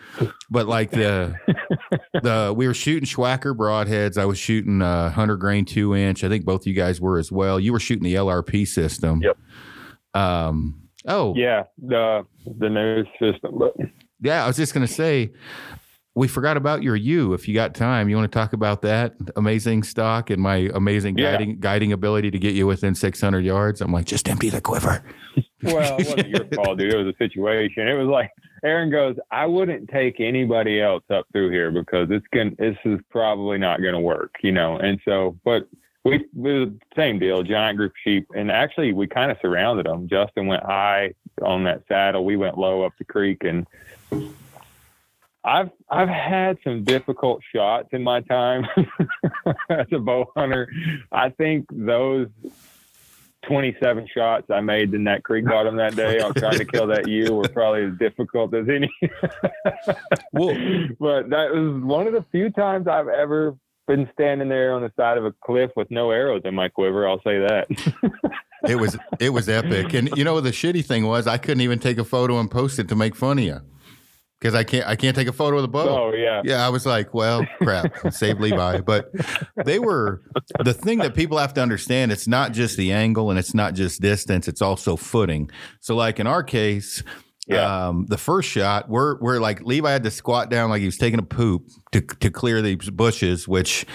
[0.50, 1.36] but like the,
[2.22, 4.16] the, we were shooting Schwacker broadheads.
[4.16, 6.24] I was shooting uh, 100 grain two inch.
[6.24, 7.60] I think both you guys were as well.
[7.60, 9.20] You were shooting the LRP system.
[9.20, 9.36] Yep.
[10.14, 11.64] Um, oh, yeah.
[11.78, 13.74] The, the news system, but
[14.22, 15.32] yeah, I was just gonna say,
[16.14, 17.32] we forgot about your ewe.
[17.32, 21.16] If you got time, you want to talk about that amazing stock and my amazing
[21.16, 21.32] Yeah.
[21.32, 23.80] guiding guiding ability to get you within 600 yards.
[23.80, 25.02] I'm like, just empty the quiver.
[25.62, 26.92] well, it wasn't your fault, dude.
[26.92, 27.88] It was a situation.
[27.88, 28.30] It was like
[28.62, 33.00] Aaron goes, I wouldn't take anybody else up through here because it's going this is
[33.10, 34.76] probably not going to work, you know?
[34.76, 35.66] And so, but
[36.04, 38.26] we, the same deal, giant group of sheep.
[38.36, 40.08] And actually we kind of surrounded them.
[40.08, 42.24] Justin went high on that saddle.
[42.24, 43.66] We went low up the creek and
[45.44, 48.66] I've, I've had some difficult shots in my time
[49.68, 50.70] as a bow hunter.
[51.10, 52.28] I think those
[53.46, 57.08] 27 shots I made in that creek bottom that day on trying to kill that
[57.08, 58.92] ewe were probably as difficult as any.
[60.32, 60.56] Well,
[60.98, 63.56] but that was one of the few times I've ever
[63.86, 67.06] been standing there on the side of a cliff with no arrows in my quiver.
[67.06, 67.66] I'll say that.
[68.68, 69.92] it was it was epic.
[69.92, 72.78] And you know the shitty thing was I couldn't even take a photo and post
[72.78, 73.60] it to make fun of you
[74.42, 75.88] because I can't I can't take a photo of the bow.
[76.08, 76.42] oh yeah.
[76.44, 78.80] Yeah, I was like, well, crap, save Levi.
[78.80, 79.12] But
[79.64, 80.20] they were
[80.64, 82.10] the thing that people have to understand.
[82.10, 84.48] It's not just the angle and it's not just distance.
[84.48, 85.48] It's also footing.
[85.80, 87.04] So, like in our case,
[87.46, 87.88] Yeah.
[87.88, 90.98] um, the first shot, we're we're like Levi had to squat down like he was
[90.98, 93.86] taking a poop to to clear these bushes, which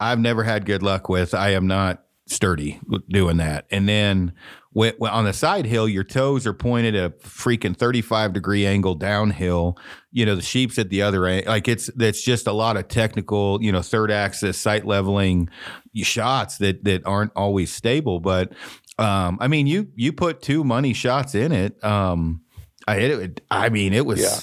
[0.00, 1.34] I've never had good luck with.
[1.34, 3.66] I am not sturdy doing that.
[3.70, 4.32] And then
[4.72, 8.64] when, when on the side hill, your toes are pointed at a freaking 35 degree
[8.66, 9.76] angle downhill.
[10.12, 11.46] You know, the sheep's at the other end.
[11.46, 15.48] Like it's, that's just a lot of technical, you know, third axis sight leveling
[15.96, 18.20] shots that, that aren't always stable.
[18.20, 18.52] But,
[18.98, 21.82] um, I mean, you, you put two money shots in it.
[21.82, 22.42] Um,
[22.86, 23.40] I hit it.
[23.50, 24.38] I mean, it was Yeah.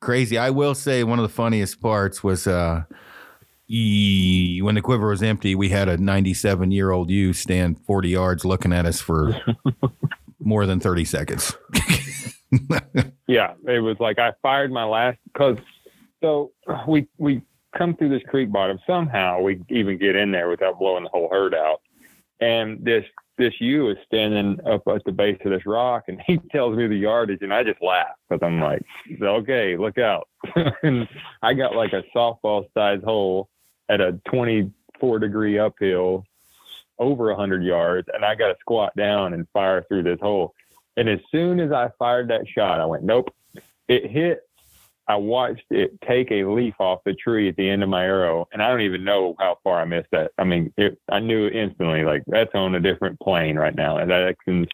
[0.00, 0.36] crazy.
[0.38, 2.82] I will say one of the funniest parts was, uh,
[3.72, 8.44] when the quiver was empty, we had a 97 year old ewe stand 40 yards
[8.44, 9.34] looking at us for
[10.40, 11.56] more than 30 seconds.
[13.32, 15.56] Yeah, it was like I fired my last because
[16.22, 16.52] so
[16.86, 17.40] we we
[17.76, 18.78] come through this creek bottom.
[18.86, 21.80] Somehow we even get in there without blowing the whole herd out,
[22.40, 23.06] and this
[23.38, 26.86] this ewe is standing up at the base of this rock, and he tells me
[26.88, 28.82] the yardage, and I just laugh because I'm like,
[29.22, 30.28] okay, look out,
[30.82, 31.08] and
[31.40, 33.48] I got like a softball size hole
[33.88, 36.24] at a 24 degree uphill
[36.98, 40.54] over a hundred yards, and I got to squat down and fire through this hole.
[40.96, 43.34] And as soon as I fired that shot, I went, nope.
[43.88, 44.42] It hit.
[45.08, 48.48] I watched it take a leaf off the tree at the end of my arrow,
[48.52, 50.30] and I don't even know how far I missed that.
[50.38, 54.10] I mean, it, I knew instantly, like that's on a different plane right now, and
[54.10, 54.66] that can,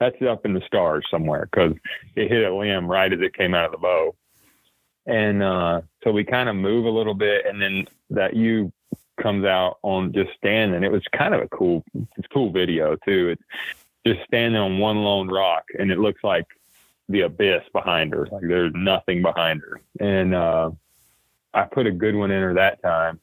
[0.00, 1.74] that's up in the stars somewhere because
[2.16, 4.16] it hit a limb right as it came out of the bow.
[5.08, 8.70] And uh, so we kind of move a little bit, and then that ewe
[9.20, 10.84] comes out on just standing.
[10.84, 11.82] It was kind of a cool,
[12.16, 13.30] it's cool video too.
[13.30, 13.42] It's
[14.06, 16.46] just standing on one lone rock, and it looks like
[17.08, 18.28] the abyss behind her.
[18.30, 19.80] Like there's nothing behind her.
[19.98, 20.70] And uh,
[21.54, 23.18] I put a good one in her that time.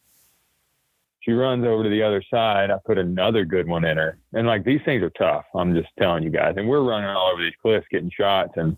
[1.19, 2.71] She runs over to the other side.
[2.71, 4.17] I put another good one in her.
[4.33, 5.45] And like these things are tough.
[5.53, 6.55] I'm just telling you guys.
[6.57, 8.77] And we're running all over these cliffs getting shots and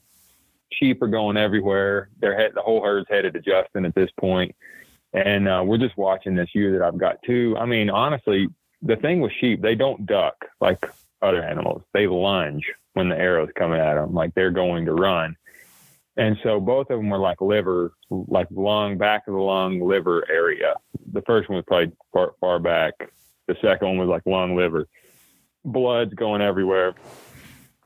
[0.72, 2.10] sheep are going everywhere.
[2.20, 4.56] They're head, the whole herd's headed to Justin at this point.
[5.14, 7.56] And uh, we're just watching this ewe that I've got two.
[7.58, 8.48] I mean, honestly,
[8.82, 10.86] the thing with sheep, they don't duck like
[11.22, 11.82] other animals.
[11.94, 15.36] They lunge when the arrow's coming at them, like they're going to run.
[16.18, 20.30] And so both of them were like liver, like lung, back of the lung, liver
[20.30, 20.76] area.
[21.14, 22.94] The first one was probably far, far back.
[23.48, 24.88] The second one was like lung, liver.
[25.64, 26.96] Blood's going everywhere.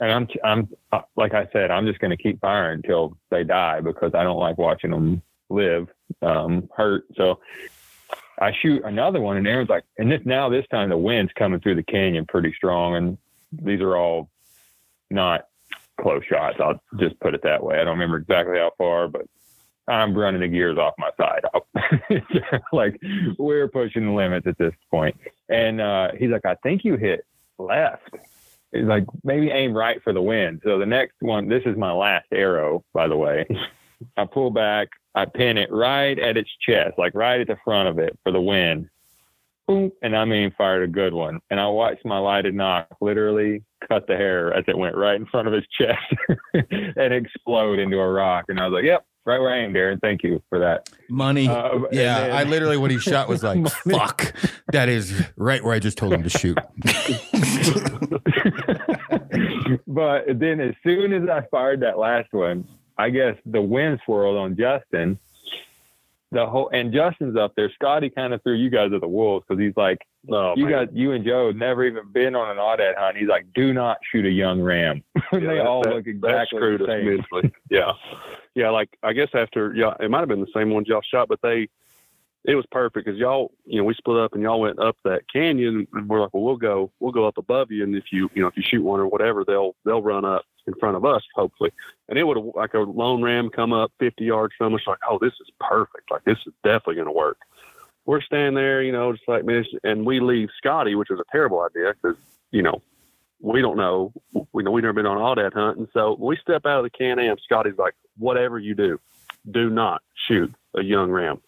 [0.01, 3.43] And I'm, I'm, uh, like I said, I'm just going to keep firing until they
[3.43, 5.87] die because I don't like watching them live,
[6.23, 7.05] um, hurt.
[7.15, 7.39] So
[8.39, 11.59] I shoot another one, and Aaron's like, and this now this time the wind's coming
[11.59, 13.17] through the canyon pretty strong, and
[13.51, 14.29] these are all
[15.11, 15.47] not
[16.01, 16.57] close shots.
[16.59, 17.75] I'll just put it that way.
[17.75, 19.27] I don't remember exactly how far, but
[19.87, 21.43] I'm running the gears off my side.
[22.71, 22.99] like
[23.37, 25.15] we're pushing the limits at this point.
[25.49, 27.25] And uh, he's like, I think you hit
[27.57, 28.15] left.
[28.71, 30.61] He's like, maybe aim right for the wind.
[30.63, 33.45] So the next one, this is my last arrow, by the way.
[34.17, 37.89] I pull back, I pin it right at its chest, like right at the front
[37.89, 38.89] of it for the wind.
[39.67, 41.39] Boom, and I mean, fired a good one.
[41.49, 45.25] And I watched my lighted nock literally cut the hair as it went right in
[45.25, 45.99] front of his chest
[46.53, 48.45] and explode into a rock.
[48.47, 49.99] And I was like, yep, right where I am, Darren.
[50.01, 50.89] Thank you for that.
[51.09, 51.47] Money.
[51.47, 54.33] Uh, yeah, and I literally, what he shot was like, fuck.
[54.71, 56.57] That is right where I just told him to shoot.
[59.87, 62.67] but then as soon as I fired that last one,
[62.97, 65.19] I guess the wind swirled on Justin.
[66.33, 67.69] The whole and Justin's up there.
[67.73, 69.99] Scotty kind of threw you guys at the wolves because he's like,
[70.31, 70.71] Oh, you man.
[70.85, 73.17] guys, you and Joe never even been on an aoudad hunt.
[73.17, 75.03] He's like, do not shoot a young ram.
[75.33, 77.07] Yeah, they that- all that- look exactly screwed the same.
[77.07, 77.51] immensely.
[77.69, 77.91] yeah,
[78.55, 78.69] yeah.
[78.69, 81.39] Like I guess after yeah, it might have been the same ones y'all shot, but
[81.41, 81.67] they
[82.43, 85.21] it was perfect because y'all you know we split up and y'all went up that
[85.31, 88.29] canyon and we're like, well, we'll go we'll go up above you, and if you
[88.33, 91.05] you know if you shoot one or whatever, they'll they'll run up in front of
[91.05, 91.71] us hopefully.
[92.09, 94.99] And it would have like a lone ram come up 50 yards from us, like,
[95.09, 96.11] oh, this is perfect.
[96.11, 97.37] Like this is definitely going to work.
[98.05, 101.31] We're standing there, you know, just like it's- and we leave Scotty, which was a
[101.31, 102.17] terrible idea because
[102.51, 102.81] you know
[103.39, 104.13] we don't know.
[104.53, 105.77] We know we've never been on aoudad hunt.
[105.77, 108.99] And so we step out of the Can Am, Scotty's like, whatever you do,
[109.49, 111.41] do not shoot a young ram.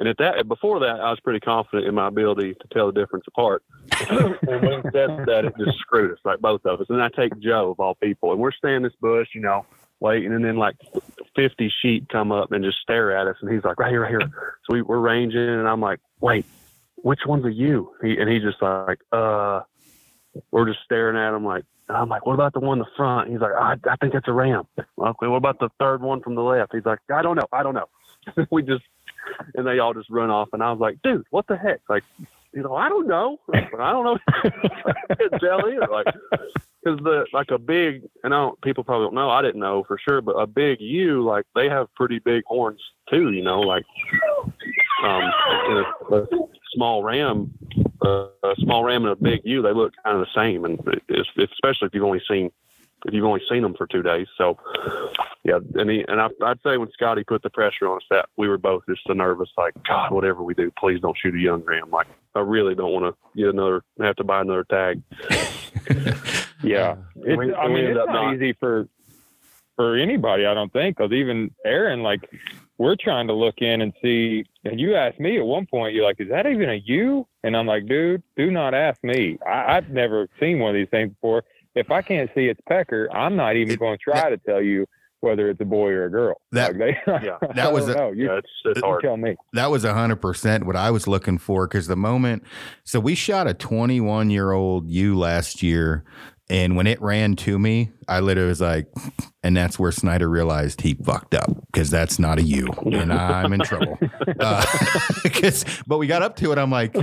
[0.00, 2.98] And at that, before that, I was pretty confident in my ability to tell the
[2.98, 3.62] difference apart.
[4.08, 6.86] and when he said that, it just screwed us, like both of us.
[6.88, 9.66] And I take Joe of all people, and we're standing in this bush, you know,
[10.00, 10.76] waiting, and then like
[11.36, 14.10] 50 sheep come up and just stare at us, and he's like, right here, right
[14.10, 14.20] here.
[14.64, 16.46] So we, we're ranging, and I'm like, wait,
[16.96, 17.92] which one's are you?
[18.02, 19.60] He, and he's just like, uh,
[20.50, 23.30] we're just staring at him like, I'm like, what about the one in the front?
[23.30, 24.66] He's like, I, I think it's a ram.
[24.78, 26.74] Okay, what about the third one from the left?
[26.74, 27.88] He's like, I don't know, I don't know.
[28.50, 28.84] we just,
[29.54, 31.80] and they all just run off, and I was like, dude, what the heck?
[31.88, 32.04] Like,
[32.52, 34.18] you know, I don't know, I don't know.
[34.28, 35.90] I can't.
[35.90, 36.06] Like,
[36.82, 39.30] because the like a big, and I don't, people probably don't know.
[39.30, 42.80] I didn't know for sure, but a big ewe, like they have pretty big horns
[43.10, 43.30] too.
[43.32, 43.84] You know, like
[45.04, 46.26] um, a, a
[46.74, 47.52] small ram,
[48.04, 50.78] uh, a small ram and a big ewe, they look kind of the same, and
[51.08, 52.50] it's, especially if you've only seen
[53.10, 54.26] you've only seen them for two days.
[54.36, 54.58] So,
[55.44, 58.28] yeah, and he, and I, I'd say when Scotty put the pressure on us, that
[58.36, 61.38] we were both just so nervous, like God, whatever we do, please don't shoot a
[61.38, 61.90] young ram.
[61.90, 65.02] Like I really don't want to get another, have to buy another tag.
[66.62, 68.86] Yeah, it's, we- I mean, it's not not- easy for
[69.76, 70.44] for anybody.
[70.44, 72.28] I don't think because even Aaron, like,
[72.76, 74.44] we're trying to look in and see.
[74.66, 77.56] And you asked me at one point, ewe're like, "Is that even a you?" And
[77.56, 79.38] I'm like, "Dude, do not ask me.
[79.46, 81.44] I, I've never seen one of these things before.
[81.74, 84.86] If I can't see its pecker, I'm not even going to try to tell you
[85.20, 86.40] whether it's a boy or a girl.
[86.52, 87.36] That- like they, Yeah.
[87.54, 88.10] That was don't a- know.
[88.12, 89.02] You, Yeah, it's, it's hard.
[89.02, 89.36] tell me.
[89.52, 92.42] That was 100% what I was looking for because the moment,
[92.84, 96.04] so we shot a 21 year old ewe last year
[96.48, 98.88] and when it ran to me, I literally was like,
[99.44, 103.52] and that's where Snyder realized he fucked up because that's not a ewe, and I'm
[103.52, 103.96] in trouble.
[104.40, 104.64] Uh,
[105.32, 106.58] 'cause- but we got up to it.
[106.58, 106.96] I'm like,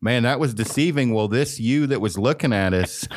[0.00, 1.12] man, that was deceiving.
[1.12, 3.08] Well, this ewe that was looking at us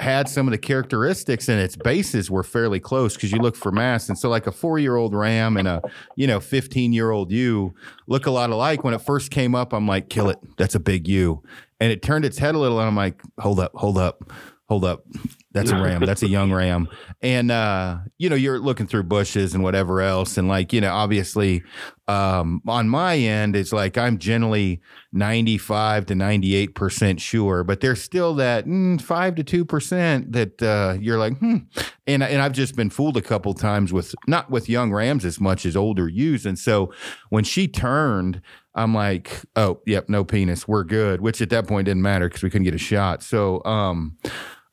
[0.00, 3.70] had some of the characteristics and its bases were fairly close because you look for
[3.70, 4.08] mass.
[4.08, 5.82] And so like a four year old ram and a,
[6.16, 7.74] you know, 15 year old ewe
[8.06, 8.84] look a lot alike.
[8.84, 10.38] When it first came up, I'm like, kill it.
[10.56, 11.42] That's a big ewe.
[11.80, 14.32] And it turned its head a little and I'm like, hold up, hold up,
[14.68, 15.04] hold up.
[15.52, 16.04] That's a ram.
[16.04, 16.88] That's a young ram.
[17.22, 20.38] And uh, you know, you're looking through bushes and whatever else.
[20.38, 21.64] And like, you know, obviously,
[22.10, 24.80] um, on my end, it's like I'm generally
[25.12, 30.60] 95 to 98 percent sure, but there's still that mm, five to two percent that
[30.60, 31.58] uh, you're like, hmm.
[32.08, 35.38] And and I've just been fooled a couple times with not with young rams as
[35.38, 36.44] much as older ewes.
[36.44, 36.92] And so
[37.28, 38.42] when she turned,
[38.74, 41.20] I'm like, oh, yep, no penis, we're good.
[41.20, 43.22] Which at that point didn't matter because we couldn't get a shot.
[43.22, 44.16] So um,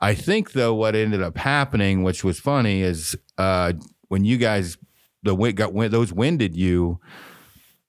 [0.02, 3.74] I think though what ended up happening, which was funny, is uh,
[4.08, 4.78] when you guys
[5.28, 7.00] the wind got wind, those winded you,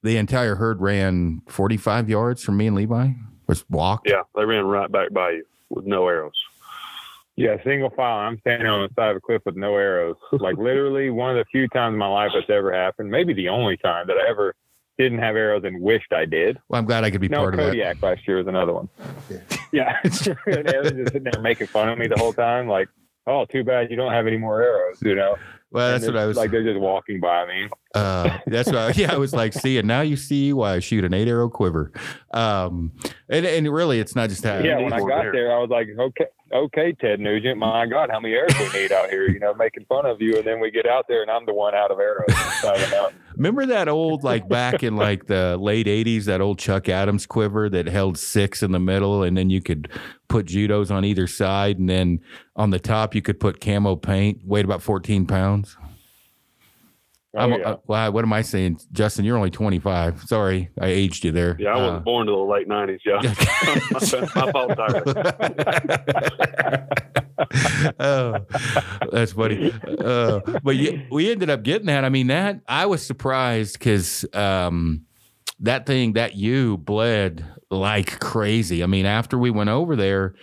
[0.02, 3.08] the entire herd ran 45 yards from me and Levi.
[3.46, 4.08] Was walked.
[4.10, 6.34] Yeah, they ran right back by you with no arrows.
[7.36, 8.18] Yeah, single file.
[8.18, 10.16] I'm standing on the side of a cliff with no arrows.
[10.32, 13.10] Like literally one of the few times in my life that's ever happened.
[13.10, 14.54] Maybe the only time that I ever
[14.98, 16.58] didn't have arrows and wished I did.
[16.68, 17.66] Well, I'm glad I could be No, part of that.
[17.68, 18.88] Kodiak last year was another one.
[19.70, 19.98] Yeah.
[20.02, 20.12] and
[20.46, 22.68] they was just sitting there making fun of me the whole time.
[22.68, 22.88] Like,
[23.26, 25.36] oh, too bad you don't have any more arrows, you know?
[25.70, 26.50] Well, that's what I was like.
[26.50, 27.68] They're just walking by me.
[27.94, 31.04] Uh, that's why, yeah, I was like, see, and now you see why I shoot
[31.04, 31.92] an eight arrow quiver.
[32.32, 32.92] Um,
[33.28, 34.64] and, and really, it's not just that.
[34.64, 35.32] yeah, when I got there.
[35.32, 38.92] there, I was like, okay, okay, Ted Nugent, my God, how many arrows we need
[38.92, 39.28] out here?
[39.28, 41.54] You know, making fun of you, and then we get out there, and I'm the
[41.54, 42.26] one out of arrows.
[43.36, 47.68] Remember that old, like back in like the late 80s, that old Chuck Adams quiver
[47.70, 49.88] that held six in the middle, and then you could
[50.28, 52.20] put judos on either side, and then
[52.56, 55.76] on the top, you could put camo paint, weighed about 14 pounds.
[57.38, 57.76] Oh, yeah.
[58.06, 58.80] uh, what am I saying?
[58.92, 60.22] Justin, ewe're only 25.
[60.24, 61.56] Sorry, I aged you there.
[61.58, 63.00] Yeah, I wasn't Uh, born to the late nineties.
[63.04, 63.20] Yeah,
[63.92, 64.72] my, fault
[68.00, 68.38] oh,
[69.12, 69.72] that's funny.
[69.98, 72.04] Uh, but yeah, we ended up getting that.
[72.04, 75.02] I mean, that I was surprised because um,
[75.60, 78.82] that thing, that you bled like crazy.
[78.82, 80.34] I mean, after we went over there,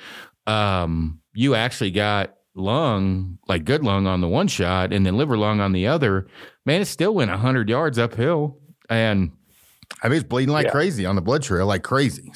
[0.47, 5.37] um, you actually got lung, like good lung on the one shot, and then liver
[5.37, 6.27] lung on the other.
[6.65, 8.57] Man, it still went 100 yards uphill.
[8.89, 9.31] And
[10.01, 10.71] I mean, it's bleeding like Yeah.
[10.71, 12.31] crazy on the blood trail, like crazy.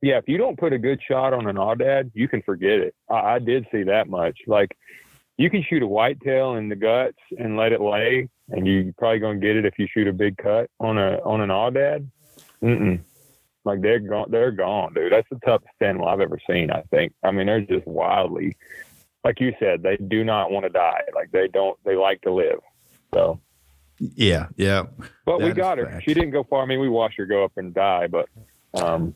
[0.00, 2.94] Yeah, if you don't put a good shot on an aoudad, you can forget it.
[3.10, 4.38] I, I did see that much.
[4.46, 4.76] Like,
[5.36, 9.18] you can shoot a whitetail in the guts and let it lay, and you're probably
[9.18, 12.06] gonna get it if you shoot a big cut on a on an aoudad.
[12.62, 13.00] Mm-mm.
[13.68, 15.12] Like they're gone, they're gone, dude.
[15.12, 16.70] That's the toughest animal I've ever seen.
[16.70, 17.12] I think.
[17.22, 18.56] I mean, they're just wildly,
[19.24, 21.02] like you said, they do not want to die.
[21.14, 22.60] Like they don't, they like to live.
[23.12, 23.38] So,
[23.98, 24.84] yeah, yeah.
[25.26, 25.86] but we got her.
[25.86, 26.04] fact.
[26.04, 26.62] She didn't go far.
[26.62, 28.28] I mean, we watched her go up and die, but
[28.74, 29.14] um,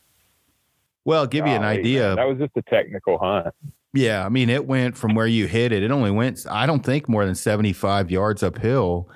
[1.06, 2.14] Well, give you an idea.
[2.14, 3.54] that was just a technical hunt.
[3.94, 5.82] Yeah, I mean, it went from where you hit it.
[5.82, 9.08] It only went, I don't think, more than seventy-five yards uphill.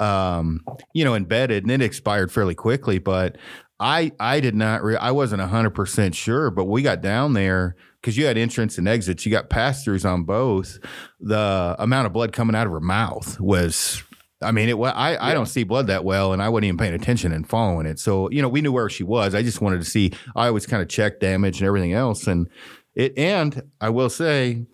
[0.00, 0.64] Um,
[0.94, 2.98] you know, embedded, and it expired fairly quickly.
[2.98, 3.36] But
[3.82, 6.50] I, I did not, re- I wasn't hundred percent sure.
[6.50, 9.26] But we got down there because you had entrance and exits.
[9.26, 10.78] You got pass throughs on both.
[11.20, 14.02] The amount of blood coming out of her mouth was.
[14.40, 14.74] I mean, it.
[14.74, 17.86] I I don't see blood that well, and I wasn't even paying attention and following
[17.86, 17.98] it.
[17.98, 19.34] So you know, we knew where she was.
[19.34, 20.12] I just wanted to see.
[20.34, 22.48] I always kind of check damage and everything else, and
[22.94, 23.16] it.
[23.16, 24.66] And I will say,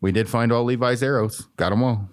[0.00, 1.48] we did find all Levi's arrows.
[1.56, 2.08] Got them all.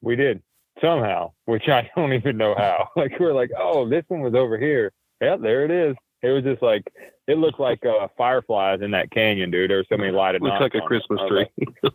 [0.00, 0.42] We did
[0.80, 2.88] somehow, which I don't even know how.
[2.96, 4.92] Like we're like, oh, this one was over here.
[5.20, 5.96] Yeah, there it is.
[6.22, 6.82] It was just like
[7.26, 9.70] it looked like uh, fireflies in that canyon, dude.
[9.70, 10.42] There were so many lighted.
[10.42, 10.86] Looks knots like a on it.
[10.86, 11.46] Christmas tree.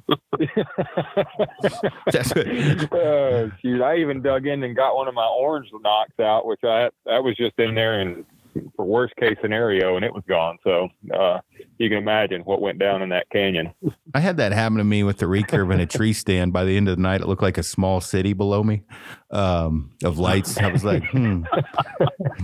[0.08, 0.18] like-
[2.12, 2.48] That's what,
[2.94, 3.82] oh, shoot!
[3.82, 7.24] I even dug in and got one of my orange nocks out, which I that
[7.24, 8.26] was just in there and
[8.76, 10.58] for worst case scenario, and it was gone.
[10.64, 11.40] So uh,
[11.78, 13.74] you can imagine what went down in that canyon.
[14.14, 16.54] I had that happen to me with the recurve in a tree stand.
[16.54, 18.84] By the end of the night, it looked like a small city below me
[19.32, 20.58] um, of lights.
[20.58, 21.44] I was like, hmm,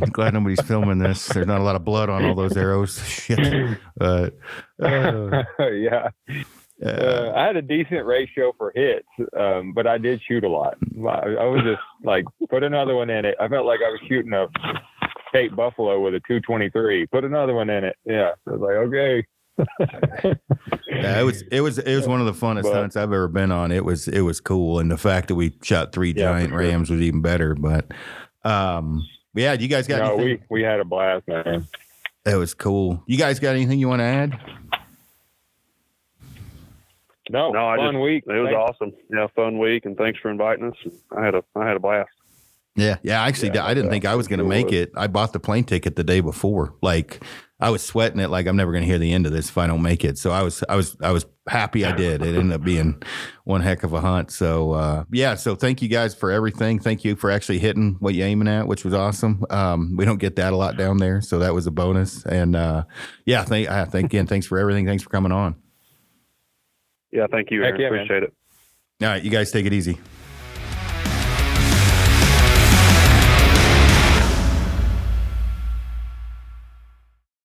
[0.01, 1.27] I'm glad nobody's filming this.
[1.27, 3.01] There's not a lot of blood on all those arrows.
[3.07, 3.77] Shit.
[3.99, 4.29] Uh,
[4.79, 6.09] yeah.
[6.83, 9.07] uh, Uh, I had a decent ratio for hits,
[9.39, 10.77] um, but I did shoot a lot.
[10.97, 13.35] I, I was just like, put another one in it.
[13.39, 14.47] I felt like I was shooting a
[15.31, 17.07] Cape Buffalo with a 223.
[17.07, 17.95] Put another one in it.
[18.05, 18.31] Yeah.
[18.47, 19.25] I was like, okay.
[20.87, 23.27] yeah, it was it was it was one of the funnest But- hunts I've ever
[23.27, 23.71] been on.
[23.71, 26.49] It was it was cool, and the fact that we shot three Yeah, for giant
[26.49, 26.57] sure.
[26.59, 27.53] rams was even better.
[27.53, 27.91] But
[28.43, 29.05] um,
[29.35, 30.45] yeah, you guys got no, anything?
[30.49, 31.67] we, we had a blast, man.
[32.23, 33.03] That was cool.
[33.07, 34.39] You guys got anything you want to add?
[37.29, 38.23] No, No, I fun just- week.
[38.27, 38.57] It was Thanks.
[38.57, 38.93] awesome.
[39.13, 40.93] Yeah, fun week, and thanks for inviting us.
[41.15, 42.09] I had a I had a blast.
[42.75, 43.21] Yeah, yeah.
[43.23, 44.75] Actually, Yeah, I didn't yeah, think I was going to sure make was.
[44.75, 44.91] it.
[44.95, 46.73] I bought the plane ticket the day before.
[46.81, 47.21] Like
[47.59, 48.29] I was sweating it.
[48.29, 50.17] Like I'm never going to hear the end of this if I don't make it.
[50.17, 52.21] So I was, I was, I was happy I did.
[52.21, 53.01] It ended up being
[53.43, 54.31] one heck of a hunt.
[54.31, 55.35] So uh, yeah.
[55.35, 56.79] So thank you guys for everything.
[56.79, 59.43] Thank you for actually hitting what you're aiming at, which was awesome.
[59.49, 62.25] Um, we don't get that a lot down there, so that was a bonus.
[62.25, 62.85] And uh,
[63.25, 64.27] yeah, thank, uh, thank again.
[64.27, 64.85] Thanks for everything.
[64.85, 65.55] Thanks for coming on.
[67.11, 67.79] Yeah, thank you, Aaron.
[67.81, 67.99] yeah, man.
[67.99, 68.33] Appreciate it.
[69.01, 69.99] All right, you guys take it easy.